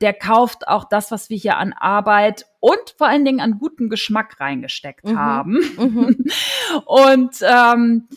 der 0.00 0.12
kauft 0.12 0.68
auch 0.68 0.84
das, 0.84 1.10
was 1.10 1.30
wir 1.30 1.36
hier 1.36 1.56
an 1.56 1.72
Arbeit 1.72 2.46
und 2.60 2.94
vor 2.98 3.06
allen 3.06 3.24
Dingen 3.24 3.40
an 3.40 3.58
gutem 3.58 3.88
Geschmack 3.88 4.40
reingesteckt 4.40 5.04
mhm. 5.04 5.18
haben. 5.18 5.60
Mhm. 5.76 6.16
und 6.86 7.36
ähm, 7.42 8.08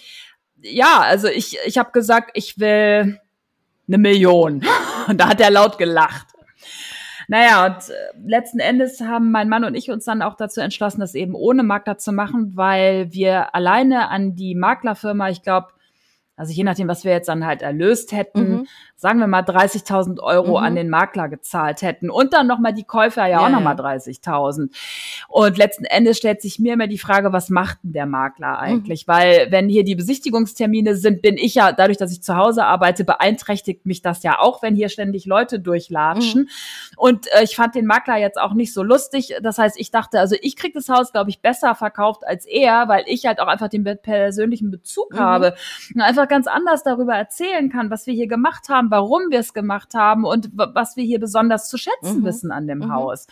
ja, 0.61 0.99
also 1.01 1.27
ich, 1.27 1.57
ich 1.65 1.77
habe 1.77 1.91
gesagt, 1.91 2.31
ich 2.33 2.59
will 2.59 3.19
eine 3.87 3.97
Million. 3.97 4.65
Und 5.07 5.19
da 5.19 5.29
hat 5.29 5.41
er 5.41 5.51
laut 5.51 5.77
gelacht. 5.77 6.27
Naja, 7.31 7.67
und 7.67 7.89
äh, 7.89 8.27
letzten 8.27 8.59
Endes 8.59 9.01
haben 9.01 9.29
mein 9.29 9.49
Mann 9.49 9.63
und 9.63 9.75
ich 9.75 9.91
uns 9.91 10.03
dann 10.03 10.23
auch 10.23 10.33
dazu 10.33 10.61
entschlossen, 10.61 10.99
das 10.99 11.13
eben 11.13 11.35
ohne 11.35 11.61
Makler 11.61 11.99
zu 11.99 12.11
machen, 12.11 12.53
weil 12.55 13.13
wir 13.13 13.53
alleine 13.53 14.09
an 14.09 14.35
die 14.35 14.55
Maklerfirma, 14.55 15.29
ich 15.29 15.43
glaube, 15.43 15.67
also 16.35 16.51
je 16.51 16.63
nachdem, 16.63 16.87
was 16.87 17.03
wir 17.03 17.11
jetzt 17.11 17.29
dann 17.29 17.45
halt 17.45 17.61
erlöst 17.61 18.13
hätten, 18.13 18.49
mhm. 18.49 18.67
Sagen 18.99 19.19
wir 19.19 19.27
mal 19.27 19.43
30.000 19.43 20.19
Euro 20.19 20.59
mhm. 20.59 20.65
an 20.65 20.75
den 20.75 20.89
Makler 20.89 21.29
gezahlt 21.29 21.81
hätten 21.81 22.09
und 22.09 22.33
dann 22.33 22.47
nochmal 22.47 22.73
die 22.73 22.83
Käufer 22.83 23.27
ja, 23.27 23.39
ja 23.39 23.45
auch 23.45 23.49
nochmal 23.49 23.75
30.000. 23.75 24.71
Und 25.29 25.57
letzten 25.57 25.85
Endes 25.85 26.17
stellt 26.17 26.41
sich 26.41 26.59
mir 26.59 26.73
immer 26.73 26.87
die 26.87 26.97
Frage, 26.97 27.31
was 27.31 27.49
macht 27.49 27.77
denn 27.81 27.93
der 27.93 28.05
Makler 28.05 28.59
eigentlich? 28.59 29.07
Mhm. 29.07 29.11
Weil 29.11 29.47
wenn 29.51 29.69
hier 29.69 29.85
die 29.85 29.95
Besichtigungstermine 29.95 30.95
sind, 30.95 31.21
bin 31.21 31.37
ich 31.37 31.55
ja, 31.55 31.71
dadurch, 31.71 31.97
dass 31.97 32.11
ich 32.11 32.21
zu 32.21 32.35
Hause 32.35 32.65
arbeite, 32.65 33.05
beeinträchtigt 33.05 33.85
mich 33.85 34.01
das 34.01 34.21
ja 34.23 34.37
auch, 34.37 34.61
wenn 34.61 34.75
hier 34.75 34.89
ständig 34.89 35.25
Leute 35.25 35.61
durchlatschen. 35.61 36.41
Mhm. 36.41 36.47
Und 36.97 37.27
äh, 37.31 37.43
ich 37.43 37.55
fand 37.55 37.75
den 37.75 37.85
Makler 37.85 38.17
jetzt 38.17 38.37
auch 38.37 38.53
nicht 38.53 38.73
so 38.73 38.83
lustig. 38.83 39.33
Das 39.41 39.57
heißt, 39.57 39.79
ich 39.79 39.91
dachte, 39.91 40.19
also 40.19 40.35
ich 40.41 40.57
krieg 40.57 40.73
das 40.73 40.89
Haus, 40.89 41.13
glaube 41.13 41.29
ich, 41.29 41.41
besser 41.41 41.73
verkauft 41.73 42.27
als 42.27 42.45
er, 42.45 42.89
weil 42.89 43.05
ich 43.07 43.25
halt 43.25 43.39
auch 43.39 43.47
einfach 43.47 43.69
den 43.69 43.85
persönlichen 43.85 44.71
Bezug 44.71 45.13
mhm. 45.13 45.19
habe. 45.19 45.55
Und 45.95 46.01
einfach 46.01 46.27
ganz 46.27 46.47
anders 46.47 46.83
darüber 46.83 47.13
erzählen 47.15 47.69
kann, 47.69 47.89
was 47.89 48.05
wir 48.05 48.13
hier 48.13 48.27
gemacht 48.27 48.67
haben, 48.67 48.88
warum 48.89 49.29
wir 49.29 49.39
es 49.39 49.53
gemacht 49.53 49.93
haben 49.93 50.25
und 50.25 50.49
was 50.53 50.95
wir 50.95 51.03
hier 51.03 51.19
besonders 51.19 51.69
zu 51.69 51.77
schätzen 51.77 52.21
mhm. 52.21 52.25
wissen 52.25 52.51
an 52.51 52.67
dem 52.67 52.79
mhm. 52.79 52.93
Haus. 52.93 53.27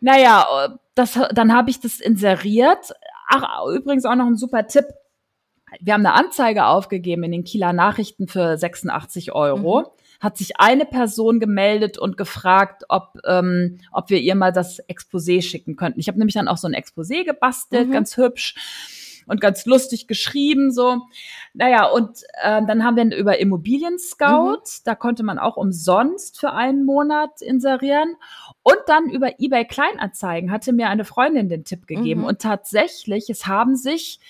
Naja, 0.00 0.76
das, 0.94 1.18
dann 1.32 1.54
habe 1.54 1.70
ich 1.70 1.80
das 1.80 2.00
inseriert. 2.00 2.92
Ach, 3.28 3.66
übrigens 3.74 4.04
auch 4.04 4.16
noch 4.16 4.26
ein 4.26 4.36
super 4.36 4.66
Tipp. 4.66 4.86
Wir 5.80 5.94
haben 5.94 6.06
eine 6.06 6.14
Anzeige 6.14 6.66
aufgegeben 6.66 7.24
in 7.24 7.32
den 7.32 7.44
Kieler 7.44 7.72
Nachrichten 7.72 8.28
für 8.28 8.56
86 8.56 9.32
Euro. 9.32 9.80
Mhm 9.80 9.86
hat 10.24 10.38
sich 10.38 10.58
eine 10.58 10.86
Person 10.86 11.38
gemeldet 11.38 11.98
und 11.98 12.16
gefragt, 12.16 12.84
ob, 12.88 13.18
ähm, 13.26 13.78
ob 13.92 14.08
wir 14.08 14.20
ihr 14.20 14.34
mal 14.34 14.52
das 14.52 14.80
Exposé 14.88 15.42
schicken 15.42 15.76
könnten. 15.76 16.00
Ich 16.00 16.08
habe 16.08 16.18
nämlich 16.18 16.34
dann 16.34 16.48
auch 16.48 16.56
so 16.56 16.66
ein 16.66 16.74
Exposé 16.74 17.24
gebastelt, 17.24 17.88
mhm. 17.88 17.92
ganz 17.92 18.16
hübsch 18.16 18.54
und 19.26 19.40
ganz 19.40 19.66
lustig 19.66 20.06
geschrieben 20.06 20.70
so. 20.72 21.02
Naja, 21.52 21.86
und 21.86 22.22
äh, 22.42 22.62
dann 22.66 22.84
haben 22.84 22.96
wir 22.96 23.16
über 23.16 23.38
Immobilien 23.38 23.98
Scout, 23.98 24.56
mhm. 24.56 24.82
da 24.84 24.94
konnte 24.94 25.22
man 25.22 25.38
auch 25.38 25.56
umsonst 25.56 26.38
für 26.38 26.52
einen 26.52 26.84
Monat 26.84 27.40
inserieren. 27.40 28.16
Und 28.62 28.78
dann 28.86 29.10
über 29.10 29.38
eBay 29.38 29.66
Kleinanzeigen 29.66 30.50
hatte 30.50 30.72
mir 30.72 30.88
eine 30.88 31.04
Freundin 31.04 31.48
den 31.48 31.64
Tipp 31.64 31.86
gegeben. 31.86 32.22
Mhm. 32.22 32.26
Und 32.26 32.40
tatsächlich, 32.40 33.30
es 33.30 33.46
haben 33.46 33.76
sich 33.76 34.20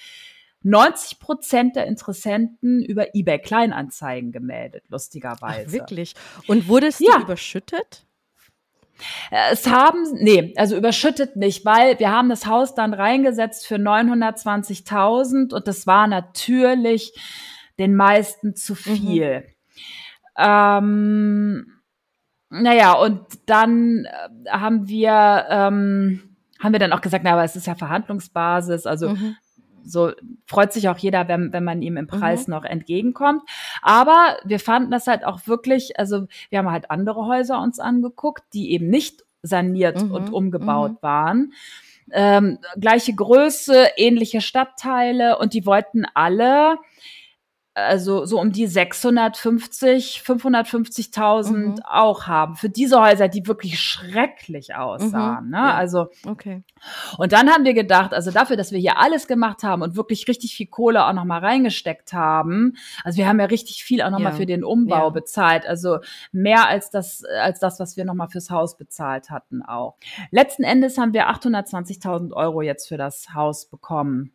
90 0.64 1.18
Prozent 1.18 1.76
der 1.76 1.86
Interessenten 1.86 2.82
über 2.82 3.14
eBay 3.14 3.38
Kleinanzeigen 3.38 4.32
gemeldet, 4.32 4.84
lustigerweise. 4.88 5.66
Ach, 5.68 5.72
wirklich? 5.72 6.14
Und 6.46 6.68
wurde 6.68 6.86
es 6.86 6.98
ja. 6.98 7.20
überschüttet? 7.20 8.03
Es 9.30 9.66
haben, 9.66 10.04
nee, 10.14 10.54
also 10.56 10.76
überschüttet 10.76 11.36
nicht, 11.36 11.64
weil 11.64 11.98
wir 11.98 12.10
haben 12.10 12.28
das 12.28 12.46
Haus 12.46 12.74
dann 12.74 12.94
reingesetzt 12.94 13.66
für 13.66 13.76
920.000 13.76 15.54
und 15.54 15.66
das 15.66 15.86
war 15.86 16.06
natürlich 16.06 17.12
den 17.78 17.94
meisten 17.96 18.54
zu 18.54 18.72
mhm. 18.72 18.76
viel. 18.76 19.40
Mhm. 19.40 19.44
Ähm, 20.38 21.66
naja, 22.50 22.92
und 22.94 23.20
dann 23.46 24.04
äh, 24.04 24.50
haben 24.50 24.88
wir, 24.88 25.46
ähm, 25.48 26.36
haben 26.60 26.72
wir 26.72 26.78
dann 26.78 26.92
auch 26.92 27.00
gesagt, 27.00 27.24
na, 27.24 27.32
aber 27.32 27.44
es 27.44 27.56
ist 27.56 27.66
ja 27.66 27.74
Verhandlungsbasis, 27.74 28.86
also 28.86 29.10
mhm 29.10 29.36
so 29.84 30.12
freut 30.46 30.72
sich 30.72 30.88
auch 30.88 30.98
jeder, 30.98 31.28
wenn, 31.28 31.52
wenn 31.52 31.64
man 31.64 31.82
ihm 31.82 31.96
im 31.96 32.06
Preis 32.06 32.46
mhm. 32.46 32.54
noch 32.54 32.64
entgegenkommt. 32.64 33.42
Aber 33.82 34.36
wir 34.44 34.58
fanden 34.58 34.90
das 34.90 35.06
halt 35.06 35.24
auch 35.24 35.46
wirklich, 35.46 35.98
also 35.98 36.26
wir 36.50 36.58
haben 36.58 36.70
halt 36.70 36.90
andere 36.90 37.26
Häuser 37.26 37.60
uns 37.60 37.78
angeguckt, 37.78 38.42
die 38.52 38.72
eben 38.72 38.88
nicht 38.88 39.24
saniert 39.42 40.02
mhm. 40.02 40.12
und 40.12 40.32
umgebaut 40.32 40.92
mhm. 40.92 41.02
waren. 41.02 41.52
Ähm, 42.10 42.58
gleiche 42.78 43.14
Größe, 43.14 43.88
ähnliche 43.96 44.40
Stadtteile 44.40 45.38
und 45.38 45.54
die 45.54 45.64
wollten 45.64 46.04
alle 46.14 46.78
also 47.74 48.24
so 48.24 48.40
um 48.40 48.52
die 48.52 48.68
650, 48.68 50.22
550.000 50.24 51.52
mhm. 51.52 51.74
auch 51.84 52.28
haben. 52.28 52.54
Für 52.54 52.68
diese 52.68 53.00
Häuser, 53.00 53.28
die 53.28 53.46
wirklich 53.48 53.80
schrecklich 53.80 54.76
aussahen. 54.76 55.46
Mhm. 55.46 55.50
Ne? 55.50 55.56
Ja. 55.56 55.74
Also, 55.74 56.06
okay. 56.24 56.62
Und 57.18 57.32
dann 57.32 57.50
haben 57.50 57.64
wir 57.64 57.74
gedacht, 57.74 58.14
also 58.14 58.30
dafür, 58.30 58.56
dass 58.56 58.70
wir 58.70 58.78
hier 58.78 58.98
alles 58.98 59.26
gemacht 59.26 59.64
haben 59.64 59.82
und 59.82 59.96
wirklich 59.96 60.28
richtig 60.28 60.54
viel 60.54 60.68
Kohle 60.68 61.04
auch 61.04 61.12
nochmal 61.12 61.40
reingesteckt 61.40 62.12
haben. 62.12 62.76
Also 63.02 63.18
wir 63.18 63.26
haben 63.26 63.40
ja 63.40 63.46
richtig 63.46 63.82
viel 63.82 64.02
auch 64.02 64.10
nochmal 64.10 64.32
ja. 64.32 64.38
für 64.38 64.46
den 64.46 64.62
Umbau 64.62 65.06
ja. 65.06 65.10
bezahlt. 65.10 65.66
Also 65.66 65.98
mehr 66.30 66.68
als 66.68 66.90
das, 66.90 67.24
als 67.24 67.58
das, 67.58 67.80
was 67.80 67.96
wir 67.96 68.04
nochmal 68.04 68.28
fürs 68.28 68.50
Haus 68.50 68.76
bezahlt 68.76 69.30
hatten 69.30 69.62
auch. 69.62 69.96
Letzten 70.30 70.62
Endes 70.62 70.96
haben 70.96 71.12
wir 71.12 71.28
820.000 71.28 72.32
Euro 72.34 72.62
jetzt 72.62 72.86
für 72.86 72.96
das 72.96 73.34
Haus 73.34 73.66
bekommen. 73.66 74.32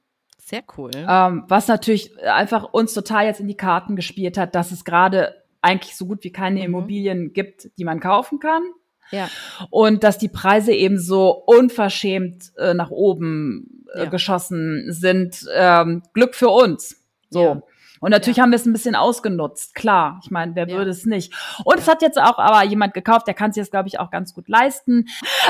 Sehr 0.50 0.64
cool. 0.78 0.90
Ähm, 0.96 1.44
was 1.48 1.68
natürlich 1.68 2.20
einfach 2.24 2.74
uns 2.74 2.96
total 2.96 3.26
jetzt 3.26 3.40
in 3.40 3.48
die 3.48 3.56
Karten 3.56 3.96
gespielt 3.96 4.36
hat, 4.36 4.56
dass 4.56 4.72
es 4.72 4.84
gerade 4.84 5.36
eigentlich 5.62 5.96
so 5.96 6.08
gut 6.08 6.24
wie 6.24 6.32
keine 6.32 6.62
mhm. 6.62 6.66
Immobilien 6.66 7.34
gibt, 7.34 7.70
die 7.78 7.84
man 7.84 8.00
kaufen 8.00 8.40
kann. 8.40 8.64
Ja. 9.12 9.30
Und 9.70 10.04
dass 10.04 10.18
die 10.18 10.28
Preise 10.28 10.74
eben 10.74 10.98
so 10.98 11.30
unverschämt 11.30 12.52
äh, 12.58 12.74
nach 12.74 12.90
oben 12.90 13.86
äh, 13.94 14.00
ja. 14.00 14.06
geschossen 14.06 14.92
sind. 14.92 15.46
Ähm, 15.54 16.02
Glück 16.14 16.34
für 16.34 16.50
uns. 16.50 17.00
So. 17.30 17.44
Ja. 17.44 17.62
Und 18.00 18.12
natürlich 18.12 18.38
ja. 18.38 18.44
haben 18.44 18.52
wir 18.52 18.58
es 18.58 18.66
ein 18.66 18.74
bisschen 18.74 18.96
ausgenutzt, 18.96 19.76
klar. 19.76 20.20
Ich 20.24 20.32
meine, 20.32 20.56
wer 20.56 20.68
ja. 20.68 20.78
würde 20.78 20.92
es 20.92 21.06
nicht? 21.06 21.34
Und 21.64 21.76
ja. 21.76 21.82
es 21.82 21.88
hat 21.88 22.02
jetzt 22.02 22.20
auch 22.20 22.38
aber 22.38 22.64
jemand 22.64 22.94
gekauft, 22.94 23.28
der 23.28 23.34
kann 23.34 23.52
sich 23.52 23.62
das, 23.62 23.72
glaube 23.72 23.88
ich, 23.88 24.00
auch 24.00 24.12
ganz 24.12 24.34
gut 24.34 24.48
leisten. 24.48 25.08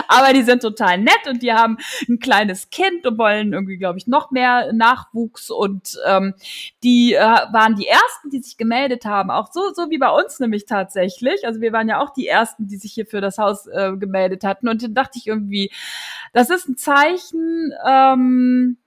Aber 0.07 0.33
die 0.33 0.43
sind 0.43 0.61
total 0.61 0.97
nett 0.97 1.27
und 1.27 1.43
die 1.43 1.53
haben 1.53 1.77
ein 2.07 2.19
kleines 2.19 2.69
Kind 2.69 3.05
und 3.05 3.17
wollen 3.17 3.53
irgendwie, 3.53 3.77
glaube 3.77 3.99
ich, 3.99 4.07
noch 4.07 4.31
mehr 4.31 4.73
Nachwuchs. 4.73 5.49
Und 5.49 5.97
ähm, 6.07 6.33
die 6.83 7.13
äh, 7.13 7.19
waren 7.19 7.75
die 7.75 7.87
ersten, 7.87 8.29
die 8.31 8.41
sich 8.41 8.57
gemeldet 8.57 9.05
haben. 9.05 9.31
Auch 9.31 9.51
so, 9.51 9.73
so 9.73 9.89
wie 9.89 9.97
bei 9.97 10.09
uns 10.09 10.39
nämlich 10.39 10.65
tatsächlich. 10.65 11.45
Also 11.45 11.61
wir 11.61 11.71
waren 11.71 11.89
ja 11.89 12.01
auch 12.01 12.11
die 12.11 12.27
ersten, 12.27 12.67
die 12.67 12.77
sich 12.77 12.93
hier 12.93 13.05
für 13.05 13.21
das 13.21 13.37
Haus 13.37 13.67
äh, 13.67 13.95
gemeldet 13.97 14.43
hatten. 14.43 14.67
Und 14.67 14.83
dann 14.83 14.93
dachte 14.93 15.17
ich 15.17 15.27
irgendwie, 15.27 15.71
das 16.33 16.49
ist 16.49 16.67
ein 16.67 16.77
Zeichen. 16.77 17.73
Ähm, 17.87 18.77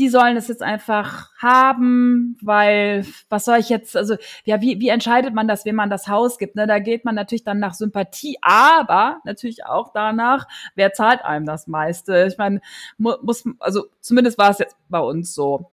die 0.00 0.08
sollen 0.08 0.38
es 0.38 0.48
jetzt 0.48 0.62
einfach 0.62 1.30
haben, 1.36 2.38
weil 2.40 3.04
was 3.28 3.44
soll 3.44 3.58
ich 3.58 3.68
jetzt, 3.68 3.96
also 3.96 4.16
ja, 4.44 4.62
wie, 4.62 4.80
wie 4.80 4.88
entscheidet 4.88 5.34
man 5.34 5.46
das, 5.46 5.66
wem 5.66 5.76
man 5.76 5.90
das 5.90 6.08
Haus 6.08 6.38
gibt? 6.38 6.56
Ne? 6.56 6.66
Da 6.66 6.78
geht 6.78 7.04
man 7.04 7.14
natürlich 7.14 7.44
dann 7.44 7.58
nach 7.58 7.74
Sympathie, 7.74 8.38
aber 8.40 9.20
natürlich 9.24 9.66
auch 9.66 9.92
danach, 9.92 10.48
wer 10.74 10.94
zahlt 10.94 11.22
einem 11.22 11.44
das 11.44 11.66
meiste? 11.66 12.26
Ich 12.26 12.38
meine, 12.38 12.62
mu 12.96 13.12
muss, 13.22 13.44
also 13.58 13.88
zumindest 14.00 14.38
war 14.38 14.50
es 14.50 14.58
jetzt 14.58 14.76
bei 14.88 15.00
uns 15.00 15.34
so. 15.34 15.70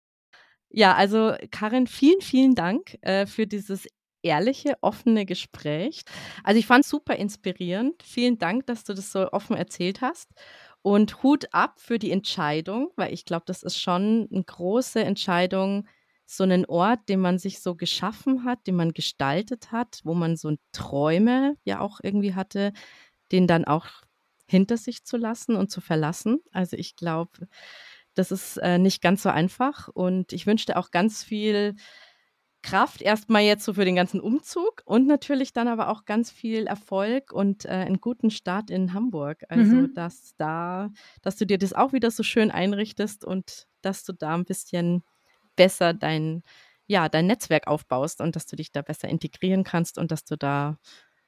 Ja, 0.70 0.96
also 0.96 1.36
Karin, 1.52 1.86
vielen, 1.86 2.22
vielen 2.22 2.56
Dank 2.56 2.98
äh, 3.02 3.28
für 3.28 3.46
dieses 3.46 3.88
ehrliche, 4.24 4.74
offene 4.82 5.26
Gespräch. 5.28 6.02
Also 6.44 6.60
ich 6.60 6.66
fand 6.66 6.84
es 6.84 6.90
super 6.90 7.16
inspirierend. 7.16 8.02
Vielen 8.02 8.40
Dank, 8.40 8.66
dass 8.66 8.84
du 8.84 8.96
das 8.96 9.12
so 9.12 9.32
offen 9.32 9.56
erzählt 9.56 10.02
hast. 10.02 10.32
Und 10.86 11.24
Hut 11.24 11.52
ab 11.52 11.80
für 11.82 11.98
die 11.98 12.12
Entscheidung, 12.12 12.92
weil 12.96 13.12
ich 13.12 13.26
glaube, 13.26 13.46
das 13.48 13.64
ist 13.64 13.82
schon 13.82 14.30
eine 14.32 14.44
große 14.44 15.04
Entscheidung, 15.04 15.88
so 16.28 16.44
einen 16.44 16.64
Ort, 16.68 17.10
den 17.10 17.22
man 17.22 17.40
sich 17.40 17.60
so 17.60 17.74
geschaffen 17.74 18.44
hat, 18.46 18.68
den 18.68 18.76
man 18.76 18.94
gestaltet 18.94 19.72
hat, 19.72 20.02
wo 20.04 20.14
man 20.14 20.38
so 20.38 20.56
Träume 20.74 21.58
ja 21.64 21.80
auch 21.80 22.02
irgendwie 22.04 22.36
hatte, 22.36 22.72
den 23.32 23.48
dann 23.48 23.66
auch 23.66 23.88
hinter 24.46 24.78
sich 24.78 25.04
zu 25.06 25.18
lassen 25.18 25.56
und 25.56 25.72
zu 25.72 25.82
verlassen. 25.82 26.38
Also 26.52 26.78
ich 26.78 26.96
glaube, 26.96 27.48
das 28.14 28.32
ist 28.32 28.58
äh, 28.58 28.78
nicht 28.78 29.02
ganz 29.02 29.24
so 29.24 29.30
einfach 29.30 29.88
und 29.88 30.34
ich 30.34 30.46
wünschte 30.46 30.78
auch 30.78 30.92
ganz 30.92 31.24
viel 31.24 31.74
Kraft 32.66 33.04
erstmal 33.04 33.44
jetzt 33.44 33.64
so 33.64 33.76
für 33.76 33.86
den 33.86 33.96
ganzen 33.96 34.20
Umzug 34.20 34.82
und 34.86 35.06
natürlich 35.06 35.54
dann 35.54 35.68
aber 35.68 35.90
auch 35.90 36.06
ganz 36.06 36.32
viel 36.32 36.66
Erfolg 36.66 37.32
und 37.32 37.66
äh, 37.66 37.70
einen 37.70 38.02
guten 38.02 38.32
Start 38.32 38.72
in 38.72 38.94
Hamburg. 38.94 39.44
Also, 39.50 39.76
mhm. 39.76 39.94
dass 39.94 40.36
da, 40.38 40.90
dass 41.22 41.36
du 41.36 41.46
dir 41.46 41.60
das 41.60 41.74
auch 41.74 41.94
wieder 41.94 42.10
so 42.10 42.24
schön 42.24 42.50
einrichtest 42.50 43.24
und 43.24 43.68
dass 43.82 44.04
du 44.04 44.14
da 44.14 44.34
ein 44.34 44.46
bisschen 44.46 45.04
besser 45.56 45.94
dein, 45.94 46.42
ja, 46.88 47.08
dein 47.08 47.28
Netzwerk 47.28 47.68
aufbaust 47.68 48.20
und 48.20 48.36
dass 48.36 48.48
du 48.48 48.56
dich 48.56 48.72
da 48.72 48.82
besser 48.82 49.10
integrieren 49.10 49.64
kannst 49.64 50.00
und 50.00 50.12
dass 50.12 50.26
du 50.26 50.36
da 50.36 50.80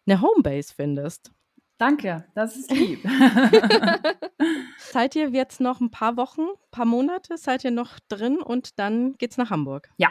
eine 0.07 0.21
Homebase 0.21 0.73
findest. 0.73 1.31
Danke, 1.77 2.25
das 2.33 2.57
ist 2.57 2.71
lieb. 2.71 3.07
seid 4.79 5.15
ihr 5.15 5.29
jetzt 5.29 5.61
noch 5.61 5.81
ein 5.81 5.91
paar 5.91 6.17
Wochen, 6.17 6.41
ein 6.41 6.71
paar 6.71 6.85
Monate, 6.85 7.37
seid 7.37 7.63
ihr 7.63 7.69
noch 7.69 7.99
drin 8.07 8.37
und 8.37 8.79
dann 8.79 9.13
geht's 9.19 9.37
nach 9.37 9.51
Hamburg? 9.51 9.91
Ja, 9.97 10.09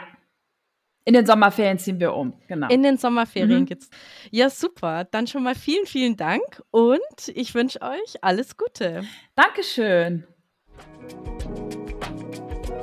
in 1.07 1.13
den 1.13 1.25
Sommerferien 1.25 1.79
ziehen 1.79 2.01
wir 2.01 2.13
um, 2.13 2.33
genau. 2.49 2.67
In 2.67 2.83
den 2.83 2.97
Sommerferien 2.97 3.61
mhm. 3.61 3.65
geht's. 3.65 3.89
Ja, 4.29 4.49
super. 4.49 5.05
Dann 5.05 5.25
schon 5.25 5.41
mal 5.41 5.55
vielen, 5.55 5.85
vielen 5.85 6.17
Dank 6.17 6.61
und 6.69 6.99
ich 7.33 7.55
wünsche 7.55 7.81
euch 7.81 8.21
alles 8.21 8.57
Gute. 8.57 9.03
Dankeschön. 9.33 10.25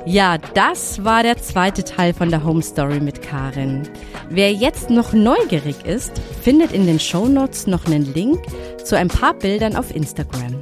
Ja, 0.07 0.39
das 0.39 1.03
war 1.03 1.21
der 1.21 1.37
zweite 1.37 1.83
Teil 1.83 2.15
von 2.15 2.31
der 2.31 2.43
Home 2.43 2.63
Story 2.63 2.99
mit 2.99 3.21
Karin. 3.21 3.87
Wer 4.31 4.51
jetzt 4.53 4.89
noch 4.89 5.13
neugierig 5.13 5.85
ist, 5.85 6.17
findet 6.41 6.71
in 6.71 6.87
den 6.87 6.99
Show 6.99 7.27
Notes 7.27 7.67
noch 7.67 7.85
einen 7.85 8.11
Link 8.15 8.43
zu 8.83 8.97
ein 8.97 9.09
paar 9.09 9.35
Bildern 9.35 9.75
auf 9.75 9.93
Instagram. 9.93 10.59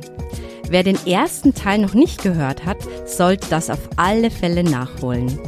Wer 0.68 0.84
den 0.84 0.98
ersten 1.08 1.54
Teil 1.54 1.80
noch 1.80 1.94
nicht 1.94 2.24
gehört 2.24 2.66
hat, 2.66 2.78
sollte 3.06 3.48
das 3.50 3.70
auf 3.70 3.90
alle 3.96 4.32
Fälle 4.32 4.66
nachholen. 4.66 5.40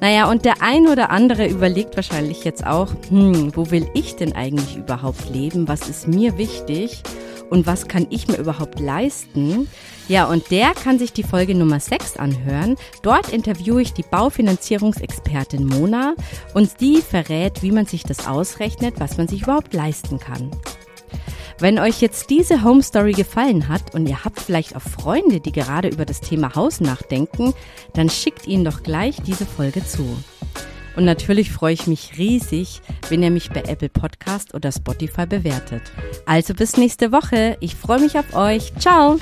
Naja, 0.00 0.30
und 0.30 0.44
der 0.44 0.62
ein 0.62 0.86
oder 0.88 1.10
andere 1.10 1.46
überlegt 1.46 1.96
wahrscheinlich 1.96 2.44
jetzt 2.44 2.66
auch, 2.66 2.92
hm, 3.08 3.56
wo 3.56 3.70
will 3.70 3.88
ich 3.94 4.16
denn 4.16 4.34
eigentlich 4.34 4.76
überhaupt 4.76 5.30
leben? 5.30 5.68
Was 5.68 5.88
ist 5.88 6.06
mir 6.06 6.36
wichtig? 6.36 7.02
Und 7.48 7.66
was 7.66 7.86
kann 7.86 8.06
ich 8.10 8.28
mir 8.28 8.38
überhaupt 8.38 8.80
leisten? 8.80 9.68
Ja, 10.08 10.26
und 10.26 10.50
der 10.50 10.72
kann 10.72 10.98
sich 10.98 11.12
die 11.12 11.22
Folge 11.22 11.54
Nummer 11.54 11.80
6 11.80 12.16
anhören. 12.16 12.76
Dort 13.02 13.28
interviewe 13.32 13.82
ich 13.82 13.92
die 13.92 14.02
Baufinanzierungsexpertin 14.02 15.64
Mona 15.64 16.14
und 16.54 16.80
die 16.80 17.00
verrät, 17.00 17.62
wie 17.62 17.72
man 17.72 17.86
sich 17.86 18.02
das 18.02 18.26
ausrechnet, 18.26 18.94
was 18.98 19.16
man 19.16 19.28
sich 19.28 19.42
überhaupt 19.42 19.74
leisten 19.74 20.18
kann. 20.18 20.50
Wenn 21.58 21.78
euch 21.78 22.02
jetzt 22.02 22.28
diese 22.28 22.62
Home 22.64 22.82
Story 22.82 23.12
gefallen 23.12 23.68
hat 23.68 23.94
und 23.94 24.06
ihr 24.06 24.24
habt 24.24 24.40
vielleicht 24.40 24.76
auch 24.76 24.82
Freunde, 24.82 25.40
die 25.40 25.52
gerade 25.52 25.88
über 25.88 26.04
das 26.04 26.20
Thema 26.20 26.54
Haus 26.54 26.80
nachdenken, 26.80 27.54
dann 27.94 28.10
schickt 28.10 28.46
ihnen 28.46 28.64
doch 28.64 28.82
gleich 28.82 29.16
diese 29.22 29.46
Folge 29.46 29.82
zu. 29.82 30.06
Und 30.96 31.06
natürlich 31.06 31.50
freue 31.50 31.72
ich 31.72 31.86
mich 31.86 32.18
riesig, 32.18 32.82
wenn 33.08 33.22
ihr 33.22 33.30
mich 33.30 33.50
bei 33.50 33.62
Apple 33.62 33.88
Podcast 33.88 34.54
oder 34.54 34.70
Spotify 34.70 35.26
bewertet. 35.26 35.82
Also 36.26 36.52
bis 36.54 36.76
nächste 36.76 37.10
Woche. 37.10 37.56
Ich 37.60 37.74
freue 37.74 38.00
mich 38.00 38.18
auf 38.18 38.34
euch. 38.34 38.72
Ciao! 38.78 39.18